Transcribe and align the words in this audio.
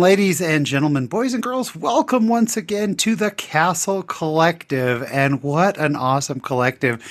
Ladies 0.00 0.40
and 0.40 0.64
gentlemen, 0.64 1.08
boys 1.08 1.34
and 1.34 1.42
girls, 1.42 1.76
welcome 1.76 2.26
once 2.26 2.56
again 2.56 2.94
to 2.94 3.14
the 3.14 3.30
Castle 3.30 4.02
Collective. 4.02 5.02
And 5.02 5.42
what 5.42 5.76
an 5.76 5.94
awesome 5.94 6.40
collective 6.40 7.04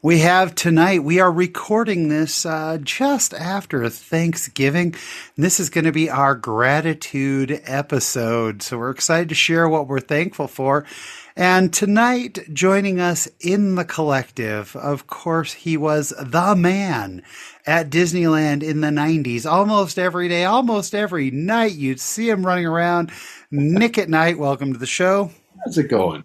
we 0.00 0.20
have 0.20 0.54
tonight. 0.54 1.02
We 1.02 1.18
are 1.18 1.32
recording 1.32 2.08
this 2.08 2.46
uh, 2.46 2.78
just 2.80 3.34
after 3.34 3.88
Thanksgiving. 3.88 4.94
This 5.36 5.58
is 5.58 5.70
going 5.70 5.86
to 5.86 5.92
be 5.92 6.08
our 6.08 6.36
gratitude 6.36 7.60
episode. 7.64 8.62
So 8.62 8.78
we're 8.78 8.90
excited 8.90 9.28
to 9.30 9.34
share 9.34 9.68
what 9.68 9.88
we're 9.88 9.98
thankful 9.98 10.46
for. 10.46 10.86
And 11.38 11.70
tonight, 11.70 12.38
joining 12.54 12.98
us 12.98 13.28
in 13.40 13.74
the 13.74 13.84
collective, 13.84 14.74
of 14.74 15.06
course, 15.06 15.52
he 15.52 15.76
was 15.76 16.14
the 16.18 16.56
man 16.56 17.22
at 17.66 17.90
Disneyland 17.90 18.62
in 18.62 18.80
the 18.80 18.88
90s. 18.88 19.44
Almost 19.44 19.98
every 19.98 20.28
day, 20.28 20.46
almost 20.46 20.94
every 20.94 21.30
night, 21.30 21.72
you'd 21.72 22.00
see 22.00 22.30
him 22.30 22.46
running 22.46 22.64
around. 22.64 23.12
Nick 23.50 23.98
at 23.98 24.08
Night, 24.08 24.38
welcome 24.38 24.72
to 24.72 24.78
the 24.78 24.86
show. 24.86 25.30
How's 25.62 25.76
it 25.76 25.90
going? 25.90 26.24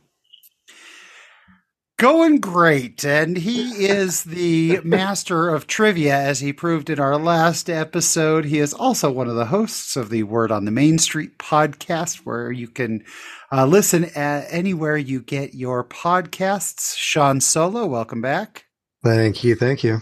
Going 1.99 2.39
great. 2.39 3.03
And 3.03 3.35
he 3.35 3.85
is 3.85 4.23
the 4.23 4.79
master 4.85 5.49
of 5.49 5.67
trivia, 5.67 6.15
as 6.15 6.39
he 6.39 6.53
proved 6.53 6.89
in 6.89 7.01
our 7.01 7.17
last 7.17 7.69
episode. 7.69 8.45
He 8.45 8.59
is 8.59 8.73
also 8.73 9.11
one 9.11 9.27
of 9.27 9.35
the 9.35 9.45
hosts 9.47 9.97
of 9.97 10.09
the 10.09 10.23
Word 10.23 10.53
on 10.53 10.63
the 10.63 10.71
Main 10.71 10.99
Street 10.99 11.37
podcast, 11.37 12.19
where 12.19 12.49
you 12.49 12.69
can 12.69 13.03
uh, 13.51 13.65
listen 13.65 14.05
anywhere 14.05 14.97
you 14.97 15.21
get 15.21 15.53
your 15.53 15.83
podcasts. 15.83 16.95
Sean 16.97 17.41
Solo, 17.41 17.85
welcome 17.85 18.21
back. 18.21 18.65
Thank 19.03 19.43
you. 19.43 19.55
Thank 19.55 19.83
you. 19.83 20.01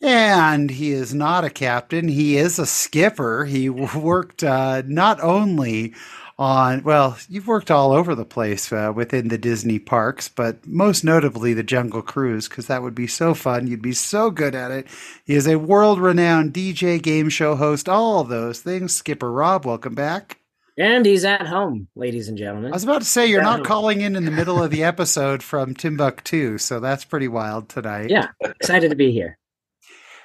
And 0.00 0.68
he 0.68 0.90
is 0.90 1.14
not 1.14 1.44
a 1.44 1.50
captain. 1.50 2.08
He 2.08 2.36
is 2.36 2.58
a 2.58 2.66
skipper. 2.66 3.44
He 3.44 3.68
worked 3.68 4.42
uh, 4.42 4.82
not 4.86 5.20
only 5.20 5.94
on, 6.38 6.82
well, 6.82 7.16
you've 7.28 7.46
worked 7.46 7.70
all 7.70 7.92
over 7.92 8.16
the 8.16 8.24
place 8.24 8.72
uh, 8.72 8.92
within 8.92 9.28
the 9.28 9.38
Disney 9.38 9.78
parks, 9.78 10.28
but 10.28 10.66
most 10.66 11.04
notably 11.04 11.54
the 11.54 11.62
Jungle 11.62 12.02
Cruise, 12.02 12.48
because 12.48 12.66
that 12.66 12.82
would 12.82 12.96
be 12.96 13.06
so 13.06 13.32
fun. 13.32 13.68
You'd 13.68 13.80
be 13.82 13.92
so 13.92 14.32
good 14.32 14.56
at 14.56 14.72
it. 14.72 14.88
He 15.24 15.34
is 15.34 15.46
a 15.46 15.58
world 15.58 16.00
renowned 16.00 16.52
DJ, 16.52 17.00
game 17.00 17.28
show 17.28 17.54
host, 17.54 17.88
all 17.88 18.24
those 18.24 18.60
things. 18.60 18.92
Skipper 18.92 19.30
Rob, 19.30 19.64
welcome 19.64 19.94
back. 19.94 20.41
And 20.78 21.04
he's 21.04 21.24
at 21.24 21.46
home, 21.46 21.88
ladies 21.94 22.28
and 22.28 22.38
gentlemen. 22.38 22.72
I 22.72 22.76
was 22.76 22.84
about 22.84 23.02
to 23.02 23.06
say, 23.06 23.26
you're 23.26 23.42
not 23.42 23.64
calling 23.64 24.00
in 24.00 24.16
in 24.16 24.24
the 24.24 24.30
middle 24.30 24.62
of 24.62 24.70
the 24.70 24.84
episode 24.84 25.42
from 25.42 25.74
Timbuktu, 25.74 26.56
so 26.56 26.80
that's 26.80 27.04
pretty 27.04 27.28
wild 27.28 27.68
tonight. 27.68 28.08
Yeah, 28.08 28.28
excited 28.40 28.88
to 28.88 28.96
be 28.96 29.12
here. 29.12 29.38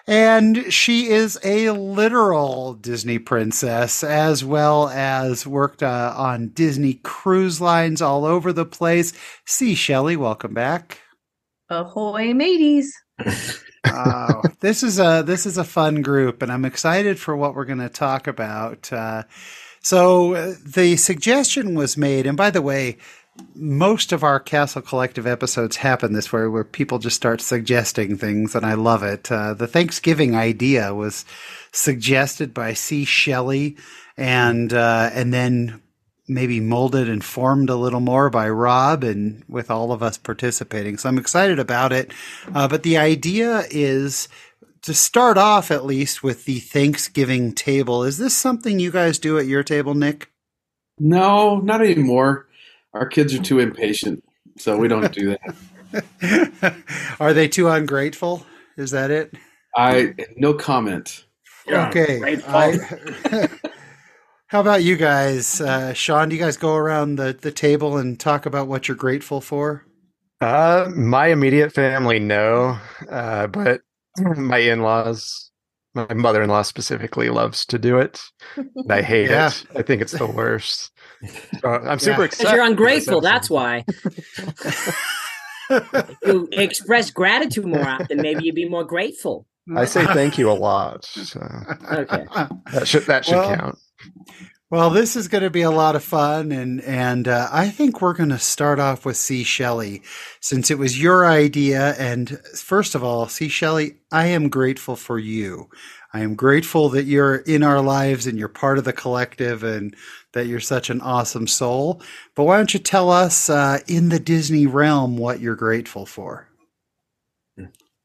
And 0.07 0.71
she 0.71 1.09
is 1.09 1.37
a 1.43 1.71
literal 1.71 2.75
Disney 2.75 3.19
princess, 3.19 4.05
as 4.05 4.45
well 4.45 4.87
as 4.87 5.45
worked 5.45 5.83
uh, 5.83 6.13
on 6.15 6.49
Disney 6.49 6.93
cruise 6.93 7.59
lines 7.59 8.01
all 8.01 8.23
over 8.23 8.53
the 8.53 8.65
place. 8.65 9.11
Sea, 9.45 9.75
Shelley, 9.75 10.15
welcome 10.15 10.53
back. 10.53 11.01
Ahoy, 11.69 12.33
mateys! 12.33 12.93
oh, 13.85 14.43
this 14.61 14.81
is 14.81 14.97
a 14.97 15.23
this 15.27 15.45
is 15.45 15.57
a 15.57 15.65
fun 15.65 16.01
group, 16.01 16.41
and 16.41 16.53
I'm 16.53 16.63
excited 16.63 17.19
for 17.19 17.35
what 17.35 17.53
we're 17.53 17.65
going 17.65 17.79
to 17.79 17.89
talk 17.89 18.27
about. 18.27 18.93
Uh, 18.93 19.23
so 19.87 20.33
uh, 20.33 20.55
the 20.65 20.97
suggestion 20.97 21.73
was 21.73 21.95
made, 21.95 22.27
and 22.27 22.35
by 22.35 22.49
the 22.49 22.61
way, 22.61 22.97
most 23.55 24.11
of 24.11 24.21
our 24.21 24.37
Castle 24.37 24.81
Collective 24.81 25.25
episodes 25.25 25.77
happen 25.77 26.11
this 26.11 26.33
way, 26.33 26.45
where 26.47 26.65
people 26.65 26.99
just 26.99 27.15
start 27.15 27.39
suggesting 27.39 28.17
things, 28.17 28.53
and 28.53 28.65
I 28.65 28.73
love 28.73 29.01
it. 29.01 29.31
Uh, 29.31 29.53
the 29.53 29.65
Thanksgiving 29.65 30.35
idea 30.35 30.93
was 30.93 31.23
suggested 31.71 32.53
by 32.53 32.73
Sea 32.73 33.05
Shelley, 33.05 33.77
and 34.17 34.73
uh, 34.73 35.09
and 35.13 35.33
then 35.33 35.81
maybe 36.27 36.59
molded 36.59 37.07
and 37.07 37.23
formed 37.23 37.69
a 37.69 37.77
little 37.77 38.01
more 38.01 38.29
by 38.29 38.49
Rob, 38.49 39.05
and 39.05 39.45
with 39.47 39.71
all 39.71 39.93
of 39.93 40.03
us 40.03 40.17
participating. 40.17 40.97
So 40.97 41.07
I'm 41.07 41.17
excited 41.17 41.59
about 41.59 41.93
it. 41.93 42.11
Uh, 42.53 42.67
but 42.67 42.83
the 42.83 42.97
idea 42.97 43.63
is 43.71 44.27
to 44.81 44.93
start 44.93 45.37
off, 45.37 45.71
at 45.71 45.85
least, 45.85 46.23
with 46.23 46.45
the 46.45 46.59
Thanksgiving 46.59 47.53
table. 47.53 48.03
Is 48.03 48.17
this 48.17 48.35
something 48.35 48.79
you 48.79 48.91
guys 48.91 49.19
do 49.19 49.37
at 49.37 49.45
your 49.45 49.63
table, 49.63 49.93
Nick? 49.93 50.31
No, 50.99 51.59
not 51.59 51.81
anymore 51.81 52.47
our 52.97 53.05
kids 53.05 53.33
are 53.33 53.41
too 53.41 53.59
impatient, 53.59 54.23
so 54.57 54.77
we 54.77 54.87
don't 54.87 55.11
do 55.11 55.37
that. 55.91 56.75
are 57.19 57.33
they 57.33 57.47
too 57.47 57.67
ungrateful? 57.67 58.45
Is 58.75 58.91
that 58.91 59.11
it? 59.11 59.33
I 59.75 60.15
no 60.35 60.53
comment. 60.53 61.25
okay. 61.69 62.41
I, 62.47 62.77
how 64.47 64.61
about 64.61 64.83
you 64.83 64.95
guys, 64.95 65.61
uh, 65.61 65.93
Sean? 65.93 66.29
Do 66.29 66.35
you 66.35 66.41
guys 66.41 66.57
go 66.57 66.75
around 66.75 67.15
the 67.15 67.37
the 67.39 67.51
table 67.51 67.97
and 67.97 68.19
talk 68.19 68.45
about 68.45 68.67
what 68.67 68.87
you're 68.87 68.97
grateful 68.97 69.41
for? 69.41 69.85
Uh, 70.39 70.89
my 70.95 71.27
immediate 71.27 71.73
family, 71.73 72.19
no, 72.19 72.77
uh, 73.09 73.47
but 73.47 73.81
my 74.37 74.57
in 74.57 74.81
laws, 74.81 75.51
my 75.93 76.13
mother 76.13 76.41
in 76.41 76.49
law 76.49 76.61
specifically, 76.61 77.29
loves 77.29 77.65
to 77.67 77.79
do 77.79 77.97
it. 77.97 78.21
And 78.55 78.91
I 78.91 79.01
hate 79.13 79.29
yeah. 79.29 79.47
it. 79.47 79.65
I 79.75 79.81
think 79.81 80.01
it's 80.01 80.13
the 80.13 80.27
worst. 80.27 80.91
Uh, 81.63 81.79
I'm 81.79 81.97
super 81.97 82.19
yeah. 82.19 82.25
excited. 82.25 82.55
You're 82.55 82.63
ungrateful. 82.63 83.21
That's 83.21 83.49
why. 83.49 83.83
you 86.23 86.47
express 86.51 87.09
gratitude 87.09 87.65
more 87.65 87.87
often, 87.87 88.21
maybe 88.21 88.45
you'd 88.45 88.53
be 88.53 88.69
more 88.69 88.83
grateful. 88.83 89.47
I 89.75 89.85
say 89.85 90.05
thank 90.05 90.37
you 90.37 90.49
a 90.49 90.53
lot. 90.53 91.05
So 91.05 91.41
okay, 91.91 92.25
that 92.71 92.87
should 92.87 93.07
that 93.07 93.25
should 93.25 93.35
well, 93.35 93.55
count. 93.55 93.79
Well, 94.69 94.89
this 94.89 95.15
is 95.15 95.29
going 95.29 95.45
to 95.45 95.49
be 95.49 95.61
a 95.61 95.71
lot 95.71 95.95
of 95.95 96.03
fun, 96.03 96.51
and 96.51 96.81
and 96.81 97.25
uh, 97.25 97.47
I 97.53 97.69
think 97.69 98.01
we're 98.01 98.13
going 98.13 98.31
to 98.31 98.37
start 98.37 98.79
off 98.79 99.05
with 99.05 99.15
Sea 99.15 99.45
Shelley, 99.45 100.01
since 100.41 100.69
it 100.69 100.77
was 100.77 101.01
your 101.01 101.25
idea. 101.25 101.95
And 101.97 102.37
first 102.53 102.93
of 102.93 103.01
all, 103.01 103.29
Sea 103.29 103.47
Shelley, 103.47 103.95
I 104.11 104.25
am 104.25 104.49
grateful 104.49 104.97
for 104.97 105.19
you. 105.19 105.69
I 106.13 106.19
am 106.19 106.35
grateful 106.35 106.89
that 106.89 107.05
you're 107.05 107.37
in 107.37 107.63
our 107.63 107.79
lives 107.79 108.27
and 108.27 108.37
you're 108.37 108.49
part 108.49 108.77
of 108.77 108.83
the 108.83 108.91
collective, 108.91 109.63
and 109.63 109.95
that 110.33 110.47
you're 110.47 110.59
such 110.59 110.89
an 110.89 110.99
awesome 110.99 111.47
soul. 111.47 112.01
But 112.35 112.43
why 112.43 112.57
don't 112.57 112.73
you 112.73 112.81
tell 112.81 113.09
us 113.09 113.49
uh, 113.49 113.79
in 113.87 114.09
the 114.09 114.19
Disney 114.19 114.67
realm 114.67 115.15
what 115.15 115.39
you're 115.39 115.55
grateful 115.55 116.05
for? 116.05 116.49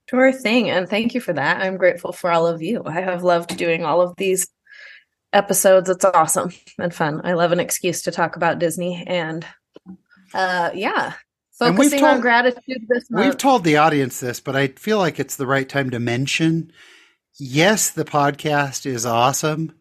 Sure 0.09 0.33
thing. 0.33 0.71
And 0.71 0.89
thank 0.89 1.13
you 1.15 1.21
for 1.21 1.33
that. 1.33 1.61
I'm 1.61 1.77
grateful 1.77 2.13
for 2.13 2.31
all 2.31 2.47
of 2.47 2.63
you. 2.63 2.83
I 2.87 3.01
have 3.01 3.25
loved 3.25 3.57
doing 3.57 3.85
all 3.85 4.01
of 4.01 4.15
these 4.17 4.47
episodes. 5.33 5.89
It's 5.89 6.05
awesome 6.05 6.53
and 6.79 6.95
fun. 6.95 7.21
I 7.25 7.35
love 7.35 7.53
an 7.53 7.61
excuse 7.61 8.03
to 8.03 8.11
talk 8.11 8.37
about 8.37 8.59
Disney. 8.59 9.05
And 9.07 9.47
uh, 10.35 10.71
yeah, 10.75 11.15
focusing 11.53 12.01
told, 12.01 12.15
on 12.15 12.21
gratitude 12.21 12.87
this 12.89 13.11
month. 13.11 13.27
We've 13.27 13.37
told 13.37 13.65
the 13.65 13.77
audience 13.77 14.21
this, 14.21 14.41
but 14.41 14.57
I 14.57 14.69
feel 14.69 14.99
like 14.99 15.19
it's 15.19 15.37
the 15.37 15.47
right 15.47 15.69
time 15.69 15.91
to 15.91 15.99
mention 15.99 16.73
yes, 17.39 17.91
the 17.91 18.05
podcast 18.05 18.87
is 18.87 19.07
awesome 19.07 19.73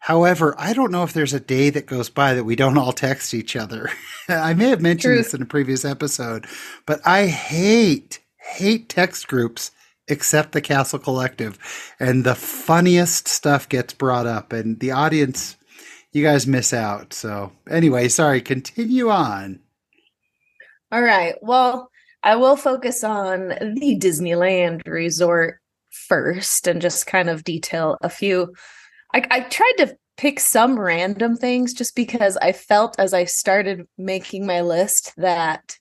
However, 0.00 0.54
I 0.58 0.72
don't 0.72 0.90
know 0.90 1.02
if 1.02 1.12
there's 1.12 1.34
a 1.34 1.40
day 1.40 1.68
that 1.70 1.84
goes 1.84 2.08
by 2.08 2.32
that 2.32 2.44
we 2.44 2.56
don't 2.56 2.78
all 2.78 2.92
text 2.92 3.34
each 3.34 3.54
other. 3.54 3.90
I 4.28 4.54
may 4.54 4.70
have 4.70 4.80
mentioned 4.80 5.14
Truth. 5.14 5.26
this 5.26 5.34
in 5.34 5.42
a 5.42 5.46
previous 5.46 5.84
episode, 5.84 6.46
but 6.86 7.06
I 7.06 7.26
hate, 7.26 8.18
hate 8.38 8.88
text 8.88 9.28
groups 9.28 9.70
except 10.10 10.52
the 10.52 10.60
Castle 10.60 10.98
Collective. 10.98 11.58
And 11.98 12.24
the 12.24 12.34
funniest 12.34 13.28
stuff 13.28 13.68
gets 13.68 13.92
brought 13.92 14.26
up, 14.26 14.52
and 14.52 14.78
the 14.80 14.90
audience, 14.90 15.56
you 16.12 16.22
guys 16.22 16.46
miss 16.46 16.72
out. 16.72 17.12
So, 17.12 17.52
anyway, 17.68 18.08
sorry, 18.08 18.40
continue 18.40 19.10
on. 19.10 19.60
All 20.92 21.02
right. 21.02 21.36
Well, 21.40 21.90
I 22.22 22.36
will 22.36 22.56
focus 22.56 23.04
on 23.04 23.48
the 23.48 23.98
Disneyland 23.98 24.86
resort 24.86 25.60
first 25.90 26.66
and 26.66 26.80
just 26.80 27.06
kind 27.06 27.28
of 27.28 27.44
detail 27.44 27.96
a 28.00 28.08
few 28.08 28.52
I, 29.12 29.26
I 29.30 29.40
tried 29.40 29.74
to 29.78 29.96
pick 30.16 30.38
some 30.38 30.78
random 30.78 31.36
things 31.36 31.72
just 31.72 31.94
because 31.94 32.36
I 32.36 32.52
felt 32.52 32.98
as 32.98 33.14
I 33.14 33.24
started 33.24 33.86
making 33.96 34.46
my 34.46 34.60
list 34.60 35.12
that 35.16 35.76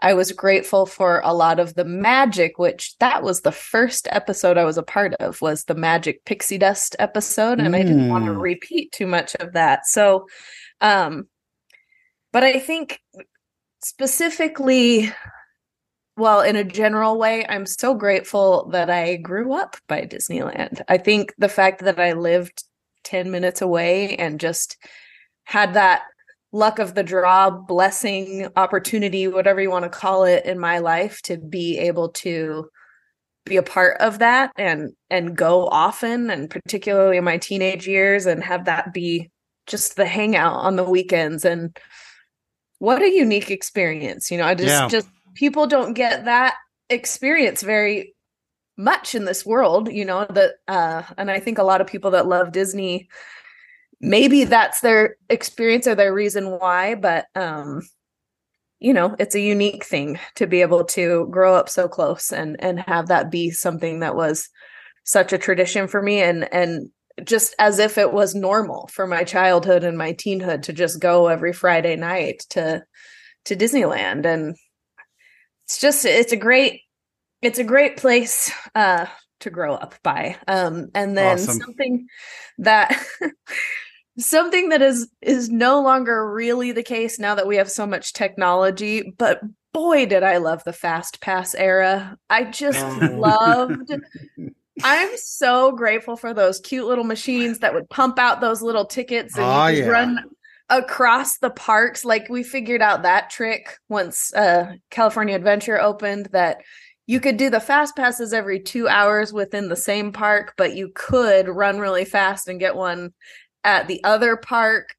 I 0.00 0.14
was 0.14 0.32
grateful 0.32 0.84
for 0.84 1.20
a 1.24 1.32
lot 1.32 1.58
of 1.58 1.74
the 1.74 1.84
magic, 1.84 2.58
which 2.58 2.96
that 2.98 3.22
was 3.22 3.40
the 3.40 3.52
first 3.52 4.06
episode 4.10 4.58
I 4.58 4.64
was 4.64 4.76
a 4.76 4.82
part 4.82 5.14
of 5.14 5.40
was 5.40 5.64
the 5.64 5.74
magic 5.74 6.24
pixie 6.24 6.58
dust 6.58 6.96
episode. 6.98 7.58
And 7.58 7.74
mm. 7.74 7.78
I 7.78 7.82
didn't 7.82 8.08
want 8.08 8.26
to 8.26 8.34
hmm. 8.34 8.40
repeat 8.40 8.92
too 8.92 9.06
much 9.06 9.34
of 9.36 9.54
that. 9.54 9.86
So, 9.86 10.26
um, 10.80 11.28
but 12.32 12.44
I 12.44 12.58
think 12.58 13.00
specifically, 13.82 15.12
well, 16.18 16.42
in 16.42 16.56
a 16.56 16.64
general 16.64 17.18
way, 17.18 17.46
I'm 17.48 17.64
so 17.64 17.94
grateful 17.94 18.68
that 18.72 18.90
I 18.90 19.16
grew 19.16 19.54
up 19.54 19.76
by 19.88 20.02
Disneyland. 20.02 20.82
I 20.88 20.98
think 20.98 21.34
the 21.38 21.48
fact 21.48 21.82
that 21.84 21.98
I 21.98 22.12
lived 22.12 22.64
10 23.04 23.30
minutes 23.30 23.62
away 23.62 24.16
and 24.16 24.40
just 24.40 24.76
had 25.44 25.74
that 25.74 26.02
luck 26.56 26.78
of 26.78 26.94
the 26.94 27.02
draw, 27.02 27.50
blessing, 27.50 28.48
opportunity, 28.56 29.28
whatever 29.28 29.60
you 29.60 29.70
want 29.70 29.84
to 29.84 29.88
call 29.90 30.24
it 30.24 30.44
in 30.46 30.58
my 30.58 30.78
life 30.78 31.20
to 31.22 31.36
be 31.36 31.78
able 31.78 32.08
to 32.10 32.68
be 33.44 33.56
a 33.56 33.62
part 33.62 33.96
of 34.00 34.18
that 34.18 34.50
and 34.56 34.92
and 35.08 35.36
go 35.36 35.68
often 35.68 36.30
and 36.30 36.50
particularly 36.50 37.16
in 37.16 37.22
my 37.24 37.38
teenage 37.38 37.86
years 37.86 38.26
and 38.26 38.42
have 38.42 38.64
that 38.64 38.92
be 38.92 39.30
just 39.68 39.94
the 39.96 40.06
hangout 40.06 40.54
on 40.54 40.76
the 40.76 40.82
weekends 40.84 41.44
and 41.44 41.78
what 42.78 43.02
a 43.02 43.10
unique 43.10 43.50
experience. 43.50 44.30
You 44.30 44.38
know, 44.38 44.44
I 44.46 44.54
just 44.54 44.68
Yeah. 44.68 44.88
just 44.88 45.08
people 45.34 45.66
don't 45.66 45.92
get 45.94 46.24
that 46.24 46.54
experience 46.90 47.62
very 47.62 48.14
much 48.76 49.14
in 49.14 49.24
this 49.24 49.46
world, 49.46 49.90
you 49.92 50.04
know, 50.04 50.26
that 50.30 50.54
uh 50.68 51.02
and 51.16 51.30
I 51.30 51.40
think 51.40 51.58
a 51.58 51.62
lot 51.64 51.80
of 51.80 51.86
people 51.86 52.10
that 52.12 52.26
love 52.26 52.52
Disney 52.52 53.08
maybe 54.00 54.44
that's 54.44 54.80
their 54.80 55.16
experience 55.28 55.86
or 55.86 55.94
their 55.94 56.12
reason 56.14 56.50
why, 56.58 56.94
but 56.94 57.26
um 57.34 57.82
you 58.78 58.92
know, 58.92 59.16
it's 59.18 59.34
a 59.34 59.40
unique 59.40 59.84
thing 59.84 60.18
to 60.34 60.46
be 60.46 60.60
able 60.60 60.84
to 60.84 61.26
grow 61.30 61.54
up 61.54 61.68
so 61.68 61.88
close 61.88 62.32
and 62.32 62.56
and 62.62 62.80
have 62.80 63.08
that 63.08 63.30
be 63.30 63.50
something 63.50 64.00
that 64.00 64.16
was 64.16 64.48
such 65.04 65.32
a 65.32 65.38
tradition 65.38 65.88
for 65.88 66.02
me 66.02 66.20
and 66.20 66.52
and 66.52 66.90
just 67.24 67.54
as 67.58 67.78
if 67.78 67.96
it 67.96 68.12
was 68.12 68.34
normal 68.34 68.88
for 68.92 69.06
my 69.06 69.24
childhood 69.24 69.82
and 69.82 69.96
my 69.96 70.12
teenhood 70.12 70.62
to 70.62 70.72
just 70.72 71.00
go 71.00 71.28
every 71.28 71.52
Friday 71.52 71.96
night 71.96 72.44
to 72.50 72.84
to 73.46 73.56
Disneyland 73.56 74.26
and 74.26 74.54
it's 75.64 75.80
just 75.80 76.04
it's 76.04 76.32
a 76.32 76.36
great 76.36 76.82
it's 77.40 77.58
a 77.58 77.64
great 77.64 77.96
place 77.96 78.52
uh 78.74 79.06
to 79.40 79.50
grow 79.50 79.74
up 79.74 79.94
by 80.02 80.36
um 80.48 80.88
and 80.94 81.16
then 81.16 81.38
Awesome. 81.38 81.60
something 81.60 82.06
that 82.58 83.02
something 84.18 84.70
that 84.70 84.82
is 84.82 85.08
is 85.22 85.50
no 85.50 85.80
longer 85.82 86.32
really 86.32 86.72
the 86.72 86.82
case 86.82 87.18
now 87.18 87.34
that 87.34 87.46
we 87.46 87.56
have 87.56 87.70
so 87.70 87.86
much 87.86 88.12
technology 88.12 89.12
but 89.18 89.40
boy 89.72 90.06
did 90.06 90.22
i 90.22 90.38
love 90.38 90.62
the 90.64 90.72
fast 90.72 91.20
pass 91.20 91.54
era 91.54 92.16
i 92.30 92.44
just 92.44 92.78
Oh. 92.78 93.06
loved 93.14 93.92
i'm 94.84 95.10
so 95.16 95.72
grateful 95.72 96.16
for 96.16 96.32
those 96.34 96.60
cute 96.60 96.86
little 96.86 97.04
machines 97.04 97.58
that 97.60 97.74
would 97.74 97.88
pump 97.90 98.18
out 98.18 98.40
those 98.40 98.62
little 98.62 98.84
tickets 98.86 99.36
and 99.36 99.44
Oh, 99.44 99.66
yeah. 99.66 99.86
run 99.86 100.18
across 100.68 101.38
the 101.38 101.50
parks 101.50 102.04
like 102.04 102.28
we 102.28 102.42
figured 102.42 102.82
out 102.82 103.02
that 103.02 103.30
trick 103.30 103.76
once 103.88 104.34
uh 104.34 104.72
california 104.90 105.34
adventure 105.36 105.80
opened 105.80 106.26
that 106.32 106.58
you 107.06 107.20
could 107.20 107.36
do 107.36 107.50
the 107.50 107.60
fast 107.60 107.94
passes 107.94 108.32
every 108.32 108.58
two 108.58 108.88
hours 108.88 109.32
within 109.32 109.68
the 109.68 109.76
same 109.76 110.10
park 110.10 110.54
but 110.56 110.74
you 110.74 110.90
could 110.94 111.48
run 111.48 111.78
really 111.78 112.04
fast 112.04 112.48
and 112.48 112.58
get 112.58 112.74
one 112.74 113.12
at 113.66 113.86
the 113.88 114.02
other 114.04 114.36
park 114.36 114.94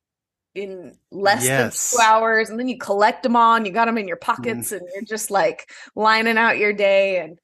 in 0.53 0.93
less 1.11 1.45
Yes. 1.45 1.91
than 1.91 1.99
two 1.99 2.03
hours 2.03 2.49
and 2.49 2.59
then 2.59 2.67
you 2.67 2.77
collect 2.77 3.23
them 3.23 3.35
all 3.35 3.55
and 3.55 3.65
you 3.65 3.71
got 3.71 3.85
them 3.85 3.97
in 3.97 4.07
your 4.07 4.17
pockets 4.17 4.71
and 4.71 4.81
you're 4.93 5.03
just 5.03 5.31
like 5.31 5.69
lining 5.95 6.37
out 6.37 6.57
your 6.57 6.73
day 6.73 7.19
and 7.19 7.39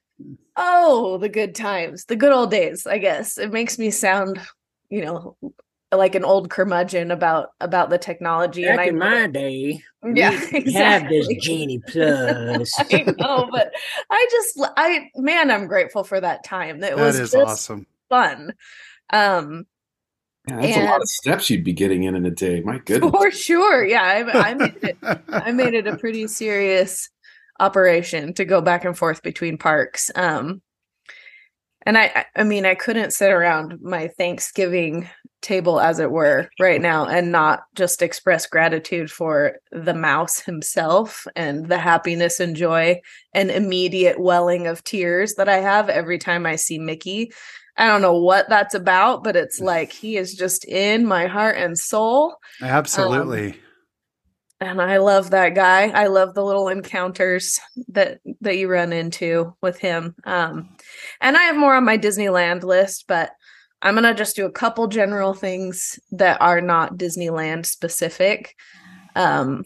oh 0.55 1.17
the 1.17 1.29
good 1.29 1.55
times 1.55 2.05
the 2.05 2.15
good 2.15 2.31
old 2.31 2.51
days 2.51 2.85
i 2.87 2.97
guess 2.97 3.37
it 3.37 3.51
makes 3.51 3.77
me 3.79 3.89
sound 3.91 4.39
you 4.89 5.01
know 5.03 5.37
like 5.91 6.15
an 6.15 6.25
old 6.25 6.49
curmudgeon 6.49 7.11
about 7.11 7.49
about 7.59 7.89
the 7.91 7.97
technology 7.99 8.65
Back 8.65 8.79
and 8.79 8.87
in 8.89 8.97
my 8.97 9.27
day, 9.27 9.83
yeah 10.15 10.31
we 10.31 10.71
have 10.73 11.07
this 11.07 11.27
exactly. 11.27 11.35
Genie 11.39 11.79
Plus. 11.79 12.73
I 12.91 13.03
know, 13.03 13.47
but 13.51 13.71
I 14.09 14.27
just 14.31 14.59
I 14.75 15.09
man, 15.15 15.51
I'm 15.51 15.67
grateful 15.67 16.03
for 16.03 16.19
that 16.19 16.43
time. 16.43 16.77
It 16.77 16.95
That 16.95 16.97
was 16.97 17.19
is 17.19 17.31
just 17.31 17.35
awesome. 17.35 17.85
fun. 18.09 18.53
Um 19.11 19.65
That's 20.47 20.77
a 20.77 20.83
lot 20.85 21.01
of 21.01 21.07
steps 21.07 21.49
you'd 21.49 21.63
be 21.63 21.73
getting 21.73 22.03
in 22.03 22.15
in 22.15 22.25
a 22.25 22.31
day. 22.31 22.61
My 22.61 22.77
goodness. 22.85 23.11
for 23.11 23.31
sure. 23.31 23.85
Yeah, 23.85 24.01
I, 24.03 24.49
I 24.49 24.53
made 24.53 24.77
it 24.83 24.97
I 25.29 25.51
made 25.53 25.73
it 25.73 25.87
a 25.87 25.97
pretty 25.97 26.27
serious 26.27 27.09
operation 27.59 28.33
to 28.33 28.45
go 28.45 28.61
back 28.61 28.83
and 28.83 28.97
forth 28.97 29.23
between 29.23 29.57
parks. 29.57 30.11
Um 30.15 30.61
and 31.85 31.97
I- 31.97 32.25
I 32.35 32.43
mean 32.43 32.65
I 32.65 32.75
couldn't 32.75 33.11
sit 33.13 33.31
around 33.31 33.79
my 33.81 34.09
Thanksgiving 34.09 35.09
table 35.41 35.79
as 35.81 35.99
it 35.99 36.09
were 36.11 36.49
right 36.59 36.81
now 36.81 37.05
and 37.05 37.29
not 37.31 37.63
just 37.75 38.01
express 38.01 38.45
gratitude 38.45 39.11
for 39.11 39.57
the 39.73 39.93
mouse 39.93 40.39
himself 40.39 41.27
and 41.35 41.67
the 41.67 41.77
happiness 41.77 42.39
and 42.39 42.55
joy 42.55 42.99
and 43.33 43.51
immediate 43.51 44.19
welling 44.19 44.67
of 44.67 44.83
tears 44.85 45.35
that 45.35 45.49
I 45.49 45.57
have 45.57 45.89
every 45.89 46.17
time 46.17 46.45
I 46.45 46.55
see 46.55 46.79
Mickey. 46.79 47.33
I 47.77 47.87
don't 47.87 48.01
know 48.01 48.17
what 48.17 48.49
that's 48.49 48.75
about, 48.75 49.23
but 49.23 49.35
it's 49.35 49.59
like 49.59 49.91
he 49.91 50.17
is 50.17 50.35
just 50.35 50.65
in 50.65 51.05
my 51.05 51.25
heart 51.27 51.57
and 51.57 51.77
soul 51.77 52.35
Absolutely. 52.61 53.59
and 54.59 54.81
I 54.81 54.97
love 54.97 55.31
that 55.31 55.55
guy. 55.55 55.87
I 55.89 56.07
love 56.07 56.33
the 56.33 56.43
little 56.43 56.67
encounters 56.67 57.59
that 57.89 58.19
that 58.41 58.57
you 58.57 58.67
run 58.69 58.93
into 58.93 59.55
with 59.61 59.79
him. 59.79 60.15
Um, 60.23 60.69
and 61.19 61.35
I 61.35 61.43
have 61.43 61.57
more 61.57 61.75
on 61.75 61.85
my 61.85 61.97
Disneyland 61.97 62.63
list, 62.63 63.05
but 63.07 63.31
I'm 63.81 63.95
gonna 63.95 64.13
just 64.13 64.35
do 64.35 64.45
a 64.45 64.51
couple 64.51 64.87
general 64.87 65.33
things 65.33 65.99
that 66.11 66.41
are 66.41 66.61
not 66.61 66.97
Disneyland 66.97 67.65
specific, 67.65 68.55
um, 69.15 69.63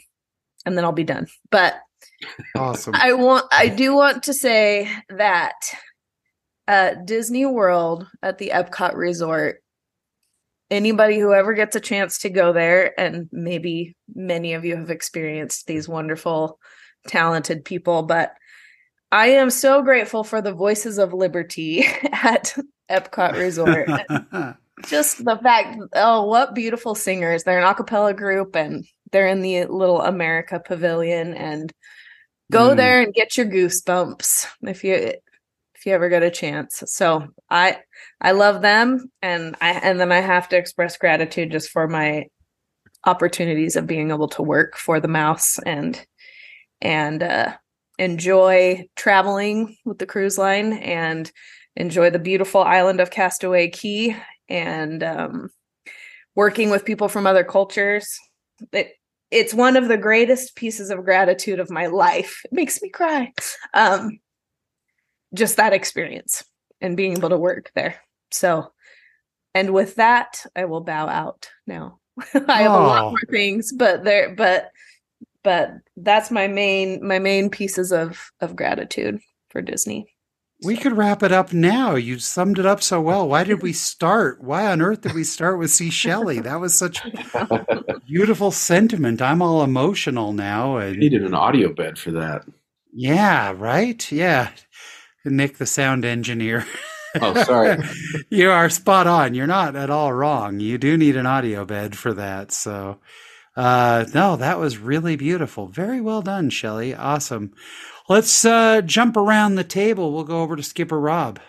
and 0.66 0.78
then 0.78 0.84
I'll 0.84 0.92
be 0.92 1.04
done. 1.04 1.28
But 1.52 1.76
awesome. 2.56 2.96
I 2.96 3.14
want 3.14 3.46
I 3.52 3.68
do 3.70 3.94
want 3.94 4.24
to 4.24 4.34
say 4.34 4.90
that 5.10 5.54
uh 6.68 6.96
Disney 7.06 7.46
World 7.46 8.08
at 8.22 8.38
the 8.38 8.52
Epcot 8.54 8.96
Resort 8.96 9.62
anybody 10.70 11.18
who 11.18 11.34
ever 11.34 11.54
gets 11.54 11.76
a 11.76 11.80
chance 11.80 12.18
to 12.20 12.30
go 12.30 12.52
there 12.52 13.00
and 13.00 13.30
maybe 13.32 13.96
many 14.14 14.54
of 14.54 14.66
you 14.66 14.76
have 14.76 14.90
experienced 14.90 15.66
these 15.68 15.88
wonderful 15.88 16.60
talented 17.08 17.64
people 17.64 18.04
but 18.04 18.34
I 19.12 19.28
am 19.28 19.50
so 19.50 19.82
grateful 19.82 20.26
for 20.26 20.42
the 20.42 20.52
voices 20.52 20.98
of 20.98 21.14
liberty 21.14 21.86
at 22.12 22.54
Epcot 22.92 23.34
Resort 23.34 23.88
just 24.86 25.24
the 25.24 25.38
fact 25.38 25.78
oh 25.94 26.24
what 26.26 26.54
beautiful 26.54 26.94
singers 26.96 27.44
they're 27.44 27.60
an 27.60 27.64
a 27.66 27.74
cappella 27.74 28.14
group 28.14 28.56
and 28.56 28.86
they're 29.12 29.28
in 29.28 29.42
the 29.42 29.66
little 29.66 30.02
america 30.02 30.60
pavilion 30.64 31.34
and 31.34 31.72
go 32.52 32.70
Mm. 32.72 32.78
there 32.78 33.02
and 33.02 33.14
get 33.14 33.38
your 33.38 33.46
goosebumps 33.48 34.48
if 34.64 34.84
you 34.84 35.14
if 35.78 35.86
you 35.86 35.94
ever 35.94 36.10
get 36.10 36.24
a 36.24 36.32
chance 36.32 36.84
so 36.88 37.28
i 37.50 37.78
i 38.22 38.32
love 38.32 38.62
them 38.62 39.12
and 39.22 39.56
i 39.62 39.72
and 39.72 40.00
then 40.00 40.12
i 40.12 40.20
have 40.20 40.50
to 40.50 40.58
express 40.58 40.98
gratitude 40.98 41.52
just 41.52 41.70
for 41.70 41.88
my 41.88 42.26
opportunities 43.06 43.76
of 43.76 43.88
being 43.88 44.10
able 44.10 44.28
to 44.28 44.42
work 44.42 44.76
for 44.76 45.00
the 45.00 45.08
mouse 45.08 45.60
and 45.66 46.06
and 46.82 47.24
uh 47.24 47.54
enjoy 48.00 48.88
traveling 48.96 49.76
with 49.86 49.98
the 49.98 50.06
cruise 50.06 50.38
line 50.38 50.74
and 50.74 51.32
enjoy 51.76 52.10
the 52.10 52.20
beautiful 52.20 52.62
island 52.62 53.00
of 53.00 53.12
Castaway 53.12 53.70
Cay 53.70 54.16
and 54.50 55.04
um, 55.04 55.50
working 56.36 56.70
with 56.70 56.86
people 56.86 57.08
from 57.08 57.28
other 57.28 57.44
cultures. 57.44 58.18
It, 58.72 58.92
it's 59.32 59.54
one 59.54 59.76
of 59.76 59.88
the 59.88 59.98
greatest 59.98 60.56
pieces 60.56 60.90
of 60.90 61.04
gratitude 61.04 61.60
of 61.60 61.70
my 61.70 61.88
life. 61.88 62.42
It 62.46 62.54
makes 62.54 62.82
me 62.82 62.90
cry. 62.90 63.34
Um, 63.74 64.20
just 65.34 65.58
that 65.58 65.74
experience 65.74 66.44
and 66.82 66.98
being 66.98 67.14
able 67.18 67.30
to 67.30 67.38
work 67.38 67.72
there. 67.76 67.96
So, 68.32 68.72
and 69.54 69.74
with 69.74 69.96
that, 69.96 70.46
I 70.56 70.66
will 70.66 70.82
bow 70.82 71.08
out 71.08 71.50
now. 71.66 72.00
I 72.48 72.62
have 72.64 72.72
a 72.72 72.76
lot 72.76 73.04
Oh. 73.06 73.10
more 73.12 73.20
things, 73.30 73.72
but 73.74 74.04
there, 74.04 74.34
but, 74.36 74.72
but 75.44 75.72
that's 75.96 76.32
my 76.32 76.48
main, 76.48 77.06
my 77.08 77.20
main 77.20 77.50
pieces 77.50 77.92
of 77.92 78.32
of 78.42 78.56
gratitude 78.56 79.20
for 79.50 79.62
Disney. 79.62 80.08
we 80.64 80.76
could 80.76 80.98
wrap 80.98 81.22
it 81.24 81.32
up 81.32 81.54
now. 81.54 81.94
You 81.96 82.18
summed 82.20 82.58
it 82.60 82.66
up 82.66 82.82
so 82.82 83.00
well. 83.00 83.28
Why 83.30 83.44
did 83.44 83.62
we 83.62 83.72
start? 83.74 84.44
Why 84.44 84.66
on 84.72 84.82
earth 84.82 85.02
did 85.02 85.14
we 85.14 85.24
start 85.24 85.60
with 85.60 85.70
Sea 85.72 85.90
Shelley? 85.92 86.40
That 86.40 86.60
was 86.60 86.74
such 86.74 87.02
beautiful 88.08 88.52
sentiment. 88.52 89.22
I'm 89.22 89.42
all 89.42 89.64
emotional 89.64 90.34
now. 90.34 90.78
I 90.78 90.86
And 90.88 90.98
needed 91.00 91.24
an 91.24 91.34
audio 91.36 91.72
bed 91.74 91.98
for 91.98 92.12
that. 92.12 92.44
yeah, 92.92 93.54
right? 93.56 94.12
Yeah. 94.12 94.50
Nick, 95.30 95.58
the 95.58 95.66
sound 95.66 96.06
engineer. 96.06 96.66
Oh, 97.20 97.42
sorry. 97.46 97.78
you 98.30 98.52
are 98.52 98.70
spot 98.70 99.08
on. 99.08 99.34
You're 99.34 99.48
not 99.48 99.76
at 99.76 99.90
all 99.90 100.14
wrong. 100.14 100.60
You 100.60 100.78
do 100.78 100.98
need 100.98 101.16
an 101.16 101.26
audio 101.26 101.66
bed 101.66 101.98
for 101.98 102.14
that. 102.14 102.52
So, 102.52 103.00
uh, 103.56 104.06
no, 104.14 104.36
that 104.36 104.60
was 104.60 104.78
really 104.78 105.16
beautiful. 105.16 105.68
Very 105.68 106.00
well 106.00 106.22
done, 106.22 106.52
Shelley. 106.52 106.94
Awesome. 106.94 107.54
Let's 108.08 108.46
uh, 108.46 108.82
jump 108.82 109.18
around 109.18 109.56
the 109.56 109.64
table. 109.64 110.14
We'll 110.14 110.26
go 110.26 110.44
over 110.44 110.58
to 110.58 110.62
Skipper 110.62 111.00
Rob. 111.00 111.40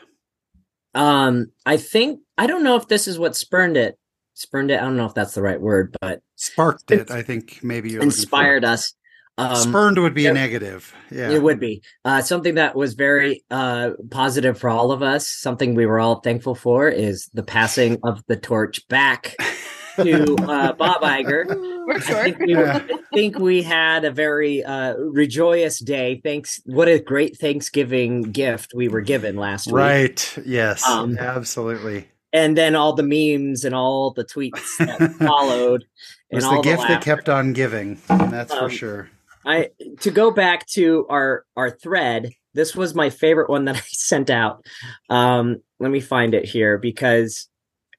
Um, 0.95 1.53
I 1.67 1.77
think 1.77 2.21
I 2.39 2.47
don't 2.47 2.65
know 2.65 2.77
if 2.77 2.89
this 2.89 3.07
is 3.07 3.19
what 3.19 3.37
spurned 3.37 3.77
it. 3.77 3.99
Spurned 4.35 4.71
it. 4.71 4.81
I 4.81 4.85
don't 4.85 4.97
know 4.97 5.07
if 5.07 5.15
that's 5.15 5.35
the 5.35 5.43
right 5.43 5.61
word, 5.61 5.95
but 6.01 6.23
Sparked 6.41 6.93
it. 6.93 7.11
I 7.11 7.23
think 7.23 7.65
maybe 7.65 7.91
you're 7.91 8.03
inspired 8.03 8.65
us. 8.65 8.95
Um, 9.39 9.57
Spurned 9.57 9.99
would 9.99 10.15
be 10.15 10.23
yeah. 10.23 10.31
a 10.31 10.35
negative. 10.35 10.93
Yeah. 11.11 11.31
It 11.31 11.43
would 11.43 11.61
be 11.61 11.83
uh, 12.05 12.23
something 12.23 12.57
that 12.57 12.75
was 12.75 12.95
very 12.95 13.45
uh, 13.51 13.91
positive 14.11 14.59
for 14.59 14.69
all 14.69 14.91
of 14.93 15.03
us. 15.03 15.29
Something 15.29 15.75
we 15.75 15.87
were 15.87 16.01
all 16.01 16.21
thankful 16.21 16.55
for 16.55 16.89
is 16.89 17.29
the 17.35 17.43
passing 17.45 17.99
of 18.03 18.23
the 18.27 18.37
torch 18.37 18.87
back 18.89 19.37
to 19.97 20.35
uh, 20.43 20.73
Bob 20.73 21.03
Iger. 21.03 21.47
For 21.47 21.95
I 21.95 21.99
sure. 22.01 22.23
think, 22.25 22.39
we 22.41 22.57
were, 22.57 22.69
I 22.71 22.89
think 23.15 23.39
we 23.39 23.63
had 23.63 24.05
a 24.05 24.11
very 24.11 24.63
uh, 24.65 24.95
rejoicous 24.97 25.79
day. 25.79 26.21
Thanks. 26.23 26.61
What 26.67 26.89
a 26.89 26.99
great 26.99 27.39
Thanksgiving 27.39 28.23
gift 28.23 28.73
we 28.75 28.89
were 28.89 29.01
given 29.03 29.37
last 29.37 29.67
week. 29.69 29.75
Right. 29.77 30.39
Yes. 30.45 30.85
Um, 30.87 31.17
absolutely. 31.19 32.09
and 32.33 32.57
then 32.59 32.75
all 32.75 32.93
the 32.95 33.03
memes 33.05 33.65
and 33.65 33.75
all 33.75 34.13
the 34.13 34.25
tweets 34.25 34.77
that 34.79 35.13
followed. 35.19 35.85
It 36.31 36.35
was 36.35 36.45
and 36.45 36.53
the 36.53 36.57
all 36.57 36.63
gift 36.63 36.83
that 36.89 37.03
kept 37.03 37.29
on 37.29 37.53
giving. 37.55 37.99
That's 38.09 38.53
for 38.53 38.65
Um, 38.65 38.71
sure. 38.71 39.11
I 39.45 39.71
to 40.01 40.11
go 40.11 40.31
back 40.31 40.67
to 40.69 41.07
our 41.09 41.45
our 41.57 41.71
thread. 41.71 42.31
This 42.55 42.75
was 42.75 42.95
my 42.95 43.11
favorite 43.11 43.49
one 43.51 43.65
that 43.67 43.77
I 43.77 43.81
sent 43.87 44.31
out. 44.31 44.65
Um, 45.09 45.59
let 45.81 45.91
me 45.91 46.01
find 46.01 46.35
it 46.35 46.45
here 46.45 46.79
because 46.79 47.49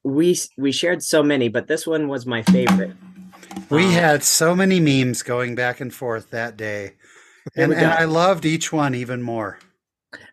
we 0.04 0.38
we 0.58 0.72
shared 0.72 1.02
so 1.02 1.22
many, 1.22 1.48
but 1.48 1.66
this 1.66 1.86
one 1.86 2.08
was 2.08 2.26
my 2.26 2.42
favorite. 2.42 2.92
We 3.68 3.84
Um, 3.86 3.90
had 3.92 4.22
so 4.22 4.54
many 4.54 4.80
memes 4.80 5.22
going 5.22 5.54
back 5.54 5.80
and 5.80 5.92
forth 5.92 6.30
that 6.30 6.56
day. 6.56 6.92
And, 7.56 7.72
and. 7.72 7.86
I 7.86 8.04
loved 8.04 8.44
each 8.44 8.72
one 8.72 8.94
even 8.94 9.22
more. 9.22 9.58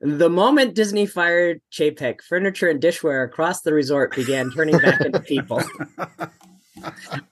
The 0.02 0.30
moment 0.30 0.76
Disney 0.76 1.06
fired 1.06 1.62
Chapek, 1.72 2.22
furniture 2.22 2.68
and 2.70 2.82
dishware 2.82 3.24
across 3.26 3.62
the 3.62 3.74
resort 3.74 4.16
began 4.16 4.52
turning 4.52 4.78
back 4.80 5.02
into 5.02 5.20
people. 5.22 5.62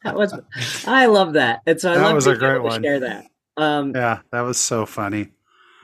that 0.03 0.15
was, 0.15 0.33
I 0.87 1.05
love 1.07 1.33
that, 1.33 1.61
and 1.65 1.79
so 1.79 1.91
I 1.91 1.95
That 1.95 2.03
love 2.03 2.15
was 2.15 2.27
a 2.27 2.31
being 2.31 2.41
able 2.43 2.49
great 2.51 2.57
to 2.57 2.63
one. 2.63 2.83
share 2.83 2.99
that. 3.01 3.25
Um, 3.57 3.93
Yeah, 3.95 4.19
that 4.31 4.41
was 4.41 4.57
so 4.57 4.85
funny. 4.85 5.29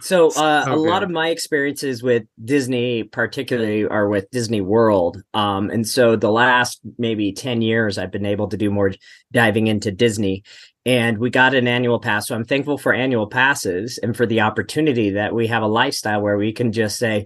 So 0.01 0.27
uh, 0.29 0.65
So 0.65 0.73
a 0.73 0.75
lot 0.75 1.03
of 1.03 1.11
my 1.11 1.29
experiences 1.29 2.01
with 2.01 2.23
Disney, 2.43 3.03
particularly, 3.03 3.85
are 3.85 4.09
with 4.09 4.29
Disney 4.31 4.61
World. 4.61 5.21
Um, 5.33 5.69
and 5.69 5.87
so 5.87 6.15
the 6.15 6.31
last 6.31 6.81
maybe 6.97 7.31
ten 7.31 7.61
years, 7.61 7.97
I've 7.97 8.11
been 8.11 8.25
able 8.25 8.47
to 8.49 8.57
do 8.57 8.71
more 8.71 8.91
diving 9.31 9.67
into 9.67 9.91
Disney. 9.91 10.43
And 10.83 11.19
we 11.19 11.29
got 11.29 11.53
an 11.53 11.67
annual 11.67 11.99
pass, 11.99 12.27
so 12.27 12.35
I'm 12.35 12.43
thankful 12.43 12.79
for 12.79 12.91
annual 12.91 13.27
passes 13.27 13.99
and 13.99 14.17
for 14.17 14.25
the 14.25 14.41
opportunity 14.41 15.11
that 15.11 15.35
we 15.35 15.45
have 15.45 15.61
a 15.61 15.67
lifestyle 15.67 16.21
where 16.21 16.37
we 16.37 16.51
can 16.51 16.71
just 16.71 16.97
say, 16.97 17.25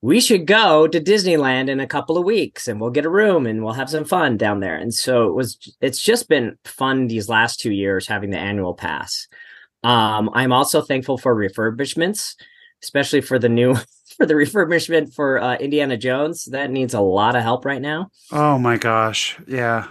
we 0.00 0.20
should 0.20 0.48
go 0.48 0.88
to 0.88 1.00
Disneyland 1.00 1.68
in 1.68 1.78
a 1.78 1.86
couple 1.86 2.18
of 2.18 2.24
weeks 2.24 2.66
and 2.66 2.80
we'll 2.80 2.90
get 2.90 3.04
a 3.06 3.10
room 3.10 3.46
and 3.46 3.62
we'll 3.62 3.74
have 3.74 3.88
some 3.88 4.04
fun 4.04 4.36
down 4.36 4.58
there. 4.58 4.74
And 4.74 4.92
so 4.92 5.28
it 5.28 5.34
was 5.34 5.56
it's 5.80 6.00
just 6.00 6.28
been 6.28 6.58
fun 6.64 7.06
these 7.06 7.28
last 7.28 7.60
2 7.60 7.70
years 7.70 8.08
having 8.08 8.30
the 8.30 8.38
annual 8.38 8.74
pass. 8.74 9.28
Um 9.82 10.30
I'm 10.34 10.52
also 10.52 10.80
thankful 10.82 11.18
for 11.18 11.34
refurbishments, 11.34 12.34
especially 12.82 13.20
for 13.20 13.38
the 13.38 13.48
new 13.48 13.74
for 14.16 14.26
the 14.26 14.34
refurbishment 14.34 15.14
for 15.14 15.40
uh, 15.40 15.56
Indiana 15.56 15.96
Jones. 15.96 16.44
That 16.46 16.70
needs 16.70 16.94
a 16.94 17.00
lot 17.00 17.34
of 17.36 17.42
help 17.42 17.64
right 17.64 17.80
now. 17.82 18.08
Oh 18.30 18.58
my 18.58 18.76
gosh. 18.76 19.38
Yeah. 19.46 19.86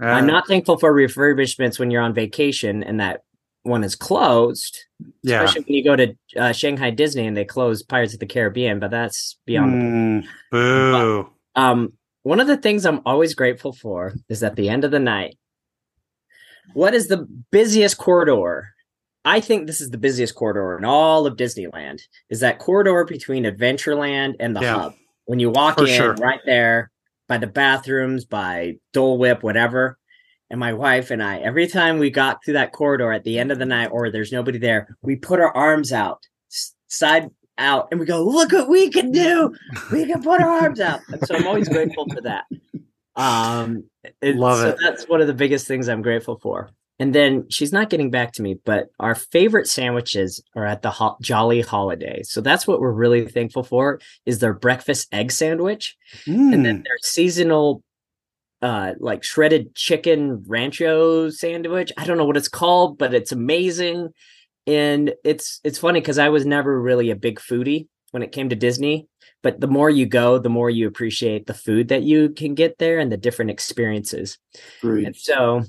I'm 0.00 0.24
Uh, 0.24 0.26
not 0.26 0.48
thankful 0.48 0.78
for 0.78 0.92
refurbishments 0.92 1.78
when 1.78 1.90
you're 1.90 2.02
on 2.02 2.12
vacation 2.14 2.82
and 2.82 2.98
that 3.00 3.20
one 3.64 3.84
is 3.84 3.94
closed, 3.94 4.76
Yeah. 5.22 5.42
especially 5.42 5.62
when 5.62 5.74
you 5.74 5.84
go 5.84 5.94
to 5.96 6.14
uh, 6.36 6.52
Shanghai 6.52 6.90
Disney 6.90 7.26
and 7.28 7.36
they 7.36 7.44
close 7.44 7.82
Pirates 7.84 8.12
of 8.12 8.18
the 8.20 8.26
Caribbean, 8.26 8.80
but 8.80 8.90
that's 8.90 9.38
beyond 9.46 9.72
Mm, 9.74 10.24
boo. 10.50 11.28
Um, 11.54 11.92
one 12.24 12.40
of 12.40 12.48
the 12.48 12.56
things 12.56 12.84
I'm 12.84 13.00
always 13.06 13.34
grateful 13.34 13.72
for 13.72 14.14
is 14.28 14.42
at 14.42 14.56
the 14.56 14.68
end 14.68 14.82
of 14.84 14.90
the 14.90 14.98
night, 14.98 15.36
what 16.74 16.94
is 16.94 17.06
the 17.08 17.26
busiest 17.52 17.98
corridor? 17.98 18.68
I 19.24 19.40
think 19.40 19.66
this 19.66 19.80
is 19.80 19.90
the 19.90 19.98
busiest 19.98 20.34
corridor 20.34 20.76
in 20.76 20.84
all 20.84 21.26
of 21.26 21.36
Disneyland. 21.36 22.00
Is 22.28 22.40
that 22.40 22.58
corridor 22.58 23.04
between 23.04 23.44
Adventureland 23.44 24.34
and 24.40 24.56
the 24.56 24.60
Yeah. 24.60 24.74
hub? 24.78 24.94
When 25.26 25.38
you 25.38 25.50
walk 25.50 25.78
For 25.78 25.86
in, 25.86 25.94
sure. 25.94 26.14
right 26.14 26.40
there 26.44 26.90
by 27.28 27.38
the 27.38 27.46
bathrooms, 27.46 28.24
by 28.24 28.76
Dole 28.92 29.18
Whip, 29.18 29.42
whatever. 29.42 29.96
And 30.50 30.58
my 30.60 30.72
wife 30.72 31.10
and 31.10 31.22
I, 31.22 31.38
every 31.38 31.66
time 31.66 31.98
we 31.98 32.10
got 32.10 32.44
through 32.44 32.54
that 32.54 32.72
corridor 32.72 33.12
at 33.12 33.24
the 33.24 33.38
end 33.38 33.50
of 33.52 33.58
the 33.58 33.64
night, 33.64 33.88
or 33.92 34.10
there's 34.10 34.32
nobody 34.32 34.58
there, 34.58 34.96
we 35.00 35.16
put 35.16 35.40
our 35.40 35.54
arms 35.56 35.92
out, 35.92 36.26
side 36.88 37.30
out, 37.56 37.88
and 37.90 38.00
we 38.00 38.04
go, 38.06 38.22
"Look 38.22 38.52
what 38.52 38.68
we 38.68 38.90
can 38.90 39.12
do! 39.12 39.54
We 39.92 40.04
can 40.04 40.22
put 40.22 40.42
our 40.42 40.50
arms 40.50 40.80
out." 40.80 41.00
And 41.08 41.24
so 41.26 41.36
I'm 41.36 41.46
always 41.46 41.68
grateful 41.68 42.06
for 42.12 42.20
that. 42.22 42.44
Um, 43.16 43.84
it- 44.20 44.36
Love 44.36 44.58
so 44.58 44.68
it. 44.70 44.78
That's 44.82 45.08
one 45.08 45.20
of 45.22 45.26
the 45.26 45.32
biggest 45.34 45.66
things 45.66 45.88
I'm 45.88 46.02
grateful 46.02 46.38
for. 46.38 46.68
And 47.02 47.12
then 47.12 47.50
she's 47.50 47.72
not 47.72 47.90
getting 47.90 48.12
back 48.12 48.30
to 48.34 48.42
me, 48.42 48.60
but 48.64 48.86
our 49.00 49.16
favorite 49.16 49.66
sandwiches 49.66 50.40
are 50.54 50.64
at 50.64 50.82
the 50.82 50.90
Ho- 50.92 51.16
Jolly 51.20 51.60
Holiday. 51.60 52.22
So 52.22 52.40
that's 52.40 52.64
what 52.64 52.80
we're 52.80 52.92
really 52.92 53.26
thankful 53.26 53.64
for 53.64 53.98
is 54.24 54.38
their 54.38 54.54
breakfast 54.54 55.08
egg 55.10 55.32
sandwich 55.32 55.96
and 56.26 56.64
then 56.64 56.76
Mm, 56.76 56.84
their 56.84 56.98
seasonal 57.02 57.82
uh 58.62 58.92
like 59.00 59.24
shredded 59.24 59.74
chicken 59.74 60.44
rancho 60.46 61.28
sandwich. 61.28 61.90
I 61.96 62.04
don't 62.04 62.18
know 62.18 62.24
what 62.24 62.36
it's 62.36 62.46
called, 62.46 62.98
but 62.98 63.12
it's 63.14 63.32
amazing. 63.32 64.10
And 64.68 65.12
it's 65.24 65.58
it's 65.64 65.80
funny 65.80 65.98
because 65.98 66.18
I 66.18 66.28
was 66.28 66.46
never 66.46 66.80
really 66.80 67.10
a 67.10 67.16
big 67.16 67.40
foodie 67.40 67.88
when 68.12 68.22
it 68.22 68.30
came 68.30 68.48
to 68.50 68.54
Disney. 68.54 69.08
But 69.42 69.60
the 69.60 69.66
more 69.66 69.90
you 69.90 70.06
go, 70.06 70.38
the 70.38 70.48
more 70.48 70.70
you 70.70 70.86
appreciate 70.86 71.46
the 71.46 71.54
food 71.54 71.88
that 71.88 72.04
you 72.04 72.28
can 72.28 72.54
get 72.54 72.78
there 72.78 73.00
and 73.00 73.10
the 73.10 73.16
different 73.16 73.50
experiences. 73.50 74.38
Agreed. 74.84 75.06
And 75.06 75.16
so 75.16 75.64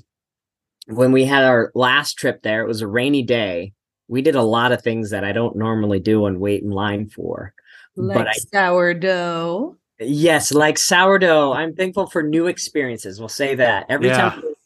when 0.86 1.12
we 1.12 1.24
had 1.24 1.44
our 1.44 1.70
last 1.74 2.18
trip 2.18 2.42
there, 2.42 2.62
it 2.62 2.68
was 2.68 2.82
a 2.82 2.86
rainy 2.86 3.22
day. 3.22 3.72
We 4.08 4.22
did 4.22 4.34
a 4.34 4.42
lot 4.42 4.72
of 4.72 4.82
things 4.82 5.10
that 5.10 5.24
I 5.24 5.32
don't 5.32 5.56
normally 5.56 5.98
do 6.00 6.26
and 6.26 6.40
wait 6.40 6.62
in 6.62 6.70
line 6.70 7.08
for. 7.08 7.54
Like 7.96 8.18
But 8.18 8.28
I 8.28 8.32
sourdough. 8.32 9.76
Yes, 10.00 10.52
like 10.52 10.76
sourdough. 10.78 11.52
I'm 11.52 11.74
thankful 11.74 12.06
for 12.08 12.22
new 12.22 12.46
experiences. 12.48 13.18
We'll 13.20 13.28
say 13.28 13.54
that. 13.54 13.86
Every 13.88 14.08
Yeah. 14.08 14.16
time 14.30 14.38
I 14.38 14.42
go 14.42 14.48
to 14.48 14.56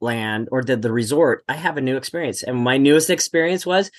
Disneyland 0.00 0.46
or 0.50 0.62
did 0.62 0.82
the 0.82 0.92
resort, 0.92 1.44
I 1.48 1.54
have 1.54 1.76
a 1.76 1.82
new 1.82 1.96
experience. 1.96 2.42
And 2.42 2.56
my 2.58 2.78
newest 2.78 3.10
experience 3.10 3.66
was 3.66 3.90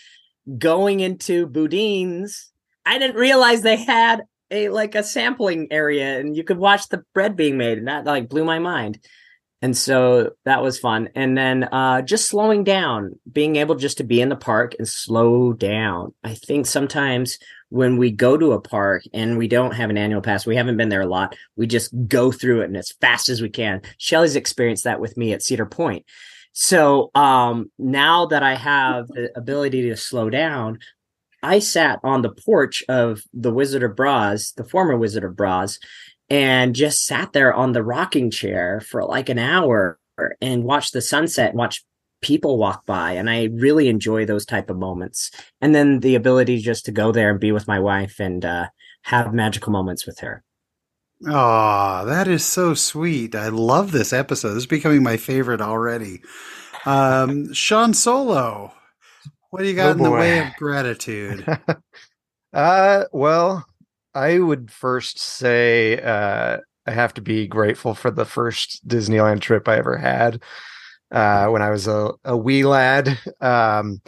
going 0.58 1.00
into 1.00 1.46
Boudin's. 1.48 2.52
I 2.86 2.98
didn't 2.98 3.18
realize 3.18 3.62
they 3.62 3.76
had 3.78 4.24
a 4.50 4.70
like 4.70 4.96
a 4.96 5.04
sampling 5.04 5.68
area 5.72 6.20
and 6.20 6.36
you 6.36 6.44
could 6.44 6.58
watch 6.58 6.88
the 6.90 7.04
bread 7.14 7.36
being 7.36 7.58
made, 7.58 7.78
and 7.78 7.88
that 7.88 8.06
like 8.06 8.30
blew 8.30 8.44
my 8.46 8.60
mind. 8.60 9.00
And 9.62 9.76
so 9.76 10.32
that 10.46 10.62
was 10.62 10.80
fun. 10.80 11.10
And 11.16 11.38
then 11.38 11.64
uh 11.66 12.02
just 12.02 12.28
slowing 12.28 12.64
down, 12.64 13.20
being 13.32 13.56
able 13.56 13.76
just 13.76 13.98
to 13.98 14.04
be 14.04 14.22
in 14.22 14.30
the 14.30 14.36
park 14.36 14.76
and 14.78 14.88
slow 14.88 15.54
down. 15.54 16.14
I 16.24 16.36
think 16.36 16.66
sometimes 16.66 17.40
when 17.70 17.98
we 17.98 18.12
go 18.12 18.38
to 18.38 18.54
a 18.54 18.62
park 18.62 19.04
and 19.14 19.38
we 19.38 19.48
don't 19.48 19.74
have 19.74 19.90
an 19.90 19.98
annual 19.98 20.22
pass, 20.22 20.46
we 20.46 20.56
haven't 20.56 20.78
been 20.78 20.90
there 20.90 21.02
a 21.02 21.08
lot. 21.08 21.36
We 21.56 21.68
just 21.68 21.92
go 22.08 22.32
through 22.32 22.62
it 22.62 22.66
and 22.66 22.78
as 22.78 22.94
fast 23.02 23.30
as 23.30 23.42
we 23.42 23.50
can. 23.50 23.82
Shelley's 23.98 24.36
experienced 24.36 24.86
that 24.86 25.02
with 25.02 25.18
me 25.18 25.34
at 25.34 25.44
Cedar 25.44 25.66
Point. 25.66 26.06
So 26.54 27.12
um, 27.14 27.72
now 27.78 28.28
that 28.28 28.42
I 28.42 28.56
have 28.56 29.08
the 29.10 29.32
ability 29.36 29.90
to 29.90 29.98
slow 29.98 30.30
down, 30.30 30.80
I 31.44 31.60
sat 31.60 32.00
on 32.04 32.22
the 32.22 32.32
porch 32.32 32.84
of 32.90 33.22
the 33.34 33.54
Wizard 33.54 33.84
of 33.84 33.96
Bras, 33.96 34.54
the 34.54 34.64
former 34.64 34.98
Wizard 34.98 35.24
of 35.24 35.36
Bras, 35.36 35.78
and 36.30 36.76
just 36.76 37.06
sat 37.06 37.34
there 37.34 37.54
on 37.54 37.72
the 37.72 37.84
rocking 37.84 38.30
chair 38.32 38.82
for 38.82 39.04
like 39.04 39.30
an 39.30 39.40
hour 39.40 40.00
and 40.42 40.64
watched 40.64 40.94
the 40.94 41.02
sunset, 41.02 41.54
watch 41.54 41.84
people 42.22 42.58
walk 42.58 42.84
by 42.88 43.12
and 43.12 43.30
i 43.30 43.44
really 43.54 43.88
enjoy 43.88 44.26
those 44.26 44.44
type 44.44 44.72
of 44.72 44.76
moments 44.78 45.30
and 45.62 45.76
then 45.76 46.00
the 46.00 46.16
ability 46.16 46.58
just 46.58 46.84
to 46.84 46.92
go 46.92 47.12
there 47.12 47.30
and 47.30 47.40
be 47.40 47.52
with 47.52 47.68
my 47.68 47.78
wife 47.80 48.20
and 48.20 48.44
uh, 48.44 48.66
have 49.04 49.36
magical 49.36 49.72
moments 49.72 50.08
with 50.08 50.18
her 50.18 50.44
Aw, 51.28 52.04
that 52.06 52.28
is 52.28 52.46
so 52.46 52.74
sweet. 52.76 53.34
I 53.34 53.50
love 53.50 53.92
this 53.92 54.14
episode. 54.14 54.50
This 54.50 54.58
is 54.64 54.66
becoming 54.68 55.02
my 55.02 55.18
favorite 55.18 55.62
already. 55.62 56.22
Um, 56.86 57.52
Sean 57.54 57.94
Solo, 57.94 58.72
what 59.50 59.62
do 59.62 59.68
you 59.68 59.76
got 59.76 59.90
Oh, 59.90 59.92
in 59.94 60.04
the 60.04 60.12
way 60.12 60.40
of 60.40 60.56
gratitude? 60.58 61.44
uh, 62.54 63.04
well, 63.12 63.66
I 64.18 64.40
would 64.40 64.72
first 64.72 65.20
say 65.20 66.02
uh, 66.02 66.58
I 66.88 66.92
have 66.92 67.14
to 67.16 67.22
be 67.22 67.46
grateful 67.46 67.94
for 67.94 68.10
the 68.10 68.26
first 68.26 68.86
Disneyland 68.88 69.42
trip 69.42 69.68
I 69.68 69.78
ever 69.78 69.96
had 69.96 70.42
uh, 71.12 71.48
when 71.50 71.62
I 71.62 71.70
was 71.70 71.88
a, 71.88 72.14
a 72.26 72.36
wee 72.36 72.66
lad. 72.66 73.20
Um, 73.40 74.02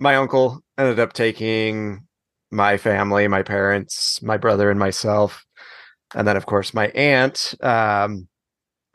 my 0.00 0.16
uncle 0.16 0.62
ended 0.78 0.98
up 1.00 1.12
taking 1.12 2.06
my 2.50 2.78
family, 2.78 3.28
my 3.28 3.42
parents, 3.42 4.22
my 4.22 4.38
brother, 4.38 4.70
and 4.70 4.80
myself. 4.80 5.44
And 6.14 6.26
then, 6.26 6.38
of 6.38 6.46
course, 6.46 6.72
my 6.72 6.88
aunt. 6.88 7.54
Um, 7.60 8.26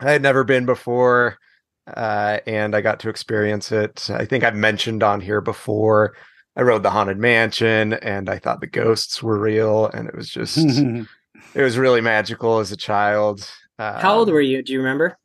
I 0.00 0.10
had 0.10 0.22
never 0.22 0.42
been 0.42 0.66
before, 0.66 1.38
uh, 1.86 2.38
and 2.48 2.74
I 2.74 2.80
got 2.80 2.98
to 3.00 3.10
experience 3.10 3.70
it. 3.70 4.10
I 4.10 4.24
think 4.24 4.42
I've 4.42 4.56
mentioned 4.56 5.04
on 5.04 5.20
here 5.20 5.40
before. 5.40 6.16
I 6.56 6.62
rode 6.62 6.82
the 6.82 6.90
haunted 6.90 7.18
mansion, 7.18 7.94
and 7.94 8.28
I 8.30 8.38
thought 8.38 8.60
the 8.60 8.66
ghosts 8.68 9.22
were 9.22 9.38
real, 9.38 9.86
and 9.86 10.08
it 10.08 10.14
was 10.14 10.28
just 10.30 10.56
it 11.54 11.62
was 11.62 11.76
really 11.78 12.00
magical 12.00 12.58
as 12.58 12.70
a 12.72 12.76
child. 12.76 13.48
how 13.78 14.18
old 14.18 14.28
Um, 14.28 14.34
were 14.34 14.40
you 14.40 14.62
do 14.62 14.72
you 14.72 14.78
remember 14.78 15.16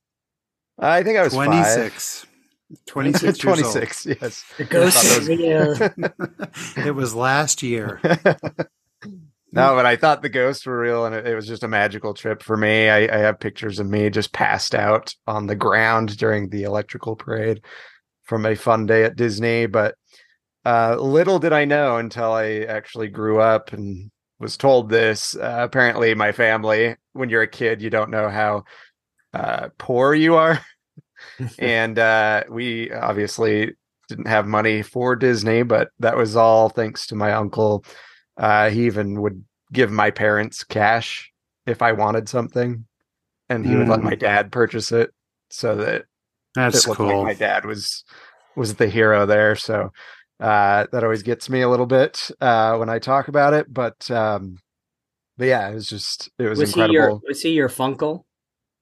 I 0.80 1.04
think 1.04 1.18
I 1.18 1.24
was 1.24 1.34
26. 1.34 2.26
26 2.86 3.24
years 3.44 3.46
old. 3.46 3.58
26, 3.74 4.06
yes. 4.06 4.44
the 4.58 4.64
ghost 4.64 4.96
ghost 5.04 5.06
is 5.06 5.18
is 5.18 5.30
real 5.30 5.76
it 6.88 6.96
was 6.96 7.14
last 7.14 7.62
year. 7.64 8.00
no, 9.52 9.76
but 9.76 9.86
I 9.86 9.96
thought 9.96 10.22
the 10.22 10.30
ghosts 10.30 10.66
were 10.66 10.80
real, 10.80 11.06
and 11.06 11.16
it, 11.16 11.28
it 11.28 11.36
was 11.36 11.48
just 11.48 11.64
a 11.64 11.68
magical 11.68 12.14
trip 12.14 12.42
for 12.44 12.56
me. 12.56 12.90
I, 12.90 13.14
I 13.14 13.18
have 13.20 13.40
pictures 13.40 13.80
of 13.80 13.88
me 13.88 14.10
just 14.10 14.32
passed 14.34 14.74
out 14.76 15.14
on 15.28 15.48
the 15.48 15.56
ground 15.56 16.16
during 16.18 16.50
the 16.50 16.64
electrical 16.64 17.16
parade 17.16 17.62
from 18.24 18.46
a 18.46 18.56
fun 18.56 18.86
day 18.86 19.04
at 19.04 19.16
Disney. 19.16 19.66
But 19.66 19.96
uh, 20.66 20.96
little 20.96 21.40
did 21.40 21.54
I 21.54 21.66
know 21.66 21.98
until 21.98 22.32
I 22.32 22.60
actually 22.62 23.08
grew 23.08 23.40
up 23.40 23.74
and 23.74 24.12
was 24.40 24.58
told 24.58 24.90
this. 24.90 25.36
Uh, 25.36 25.58
apparently, 25.60 26.14
my 26.16 26.32
family, 26.32 26.96
when 27.14 27.30
you're 27.30 27.42
a 27.42 27.48
kid, 27.48 27.82
you 27.82 27.90
don't 27.90 28.10
know 28.10 28.30
how 28.30 28.64
uh, 29.34 29.70
poor 29.78 30.14
you 30.14 30.36
are, 30.36 30.60
and 31.60 32.00
uh, 32.00 32.44
we 32.50 32.92
obviously 32.92 33.74
didn't 34.08 34.28
have 34.28 34.48
money 34.48 34.82
for 34.82 35.16
Disney, 35.16 35.64
but 35.64 35.90
that 36.00 36.18
was 36.18 36.36
all 36.36 36.70
thanks 36.70 37.08
to 37.08 37.16
my 37.16 37.34
uncle. 37.34 37.86
Uh, 38.38 38.70
he 38.70 38.86
even 38.86 39.22
would 39.22 39.44
give 39.72 39.92
my 39.92 40.10
parents 40.10 40.64
cash 40.64 41.32
if 41.66 41.82
I 41.82 41.92
wanted 41.92 42.28
something, 42.28 42.86
and 43.50 43.66
he 43.66 43.74
mm. 43.74 43.80
would 43.80 43.90
let 43.90 44.02
my 44.02 44.16
mm. 44.16 44.20
dad 44.20 44.52
purchase 44.52 44.92
it 44.92 45.12
so 45.50 45.76
that 45.76 46.06
that's 46.56 46.88
it 46.88 46.96
cool. 46.96 47.24
Like 47.24 47.40
my 47.40 47.46
dad 47.46 47.66
was 47.66 48.04
was 48.56 48.76
the 48.76 48.88
hero 48.88 49.26
there, 49.26 49.56
so 49.56 49.92
uh, 50.40 50.88
that 50.92 51.04
always 51.04 51.24
gets 51.24 51.50
me 51.50 51.62
a 51.62 51.70
little 51.70 51.86
bit 51.86 52.32
uh, 52.42 52.78
when 52.78 52.90
I 52.90 53.00
talk 53.00 53.28
about 53.28 53.54
it. 53.54 53.72
But 53.72 54.10
um, 54.12 54.58
but 55.38 55.48
yeah, 55.48 55.70
it 55.70 55.76
was 55.76 55.88
just 55.88 56.30
it 56.38 56.50
was, 56.50 56.60
was 56.60 56.70
incredible. 56.70 56.92
He 56.92 56.94
your, 56.94 57.22
was 57.28 57.42
he 57.42 57.50
your 57.52 57.70
funkle? 57.70 58.24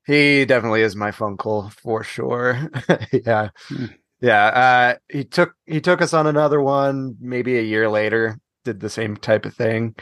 He 0.06 0.46
definitely 0.46 0.82
is 0.82 0.96
my 0.96 1.12
funkle 1.12 1.72
for 1.74 2.04
sure. 2.04 2.70
yeah. 3.12 3.50
Hmm. 3.68 3.86
Yeah, 4.20 4.46
uh, 4.46 4.96
he 5.10 5.24
took 5.26 5.54
he 5.66 5.80
took 5.80 6.02
us 6.02 6.14
on 6.14 6.26
another 6.26 6.60
one 6.62 7.18
maybe 7.20 7.58
a 7.58 7.62
year 7.62 7.88
later. 7.88 8.40
Did 8.64 8.80
the 8.80 8.90
same 8.90 9.16
type 9.16 9.46
of 9.46 9.54
thing, 9.54 9.96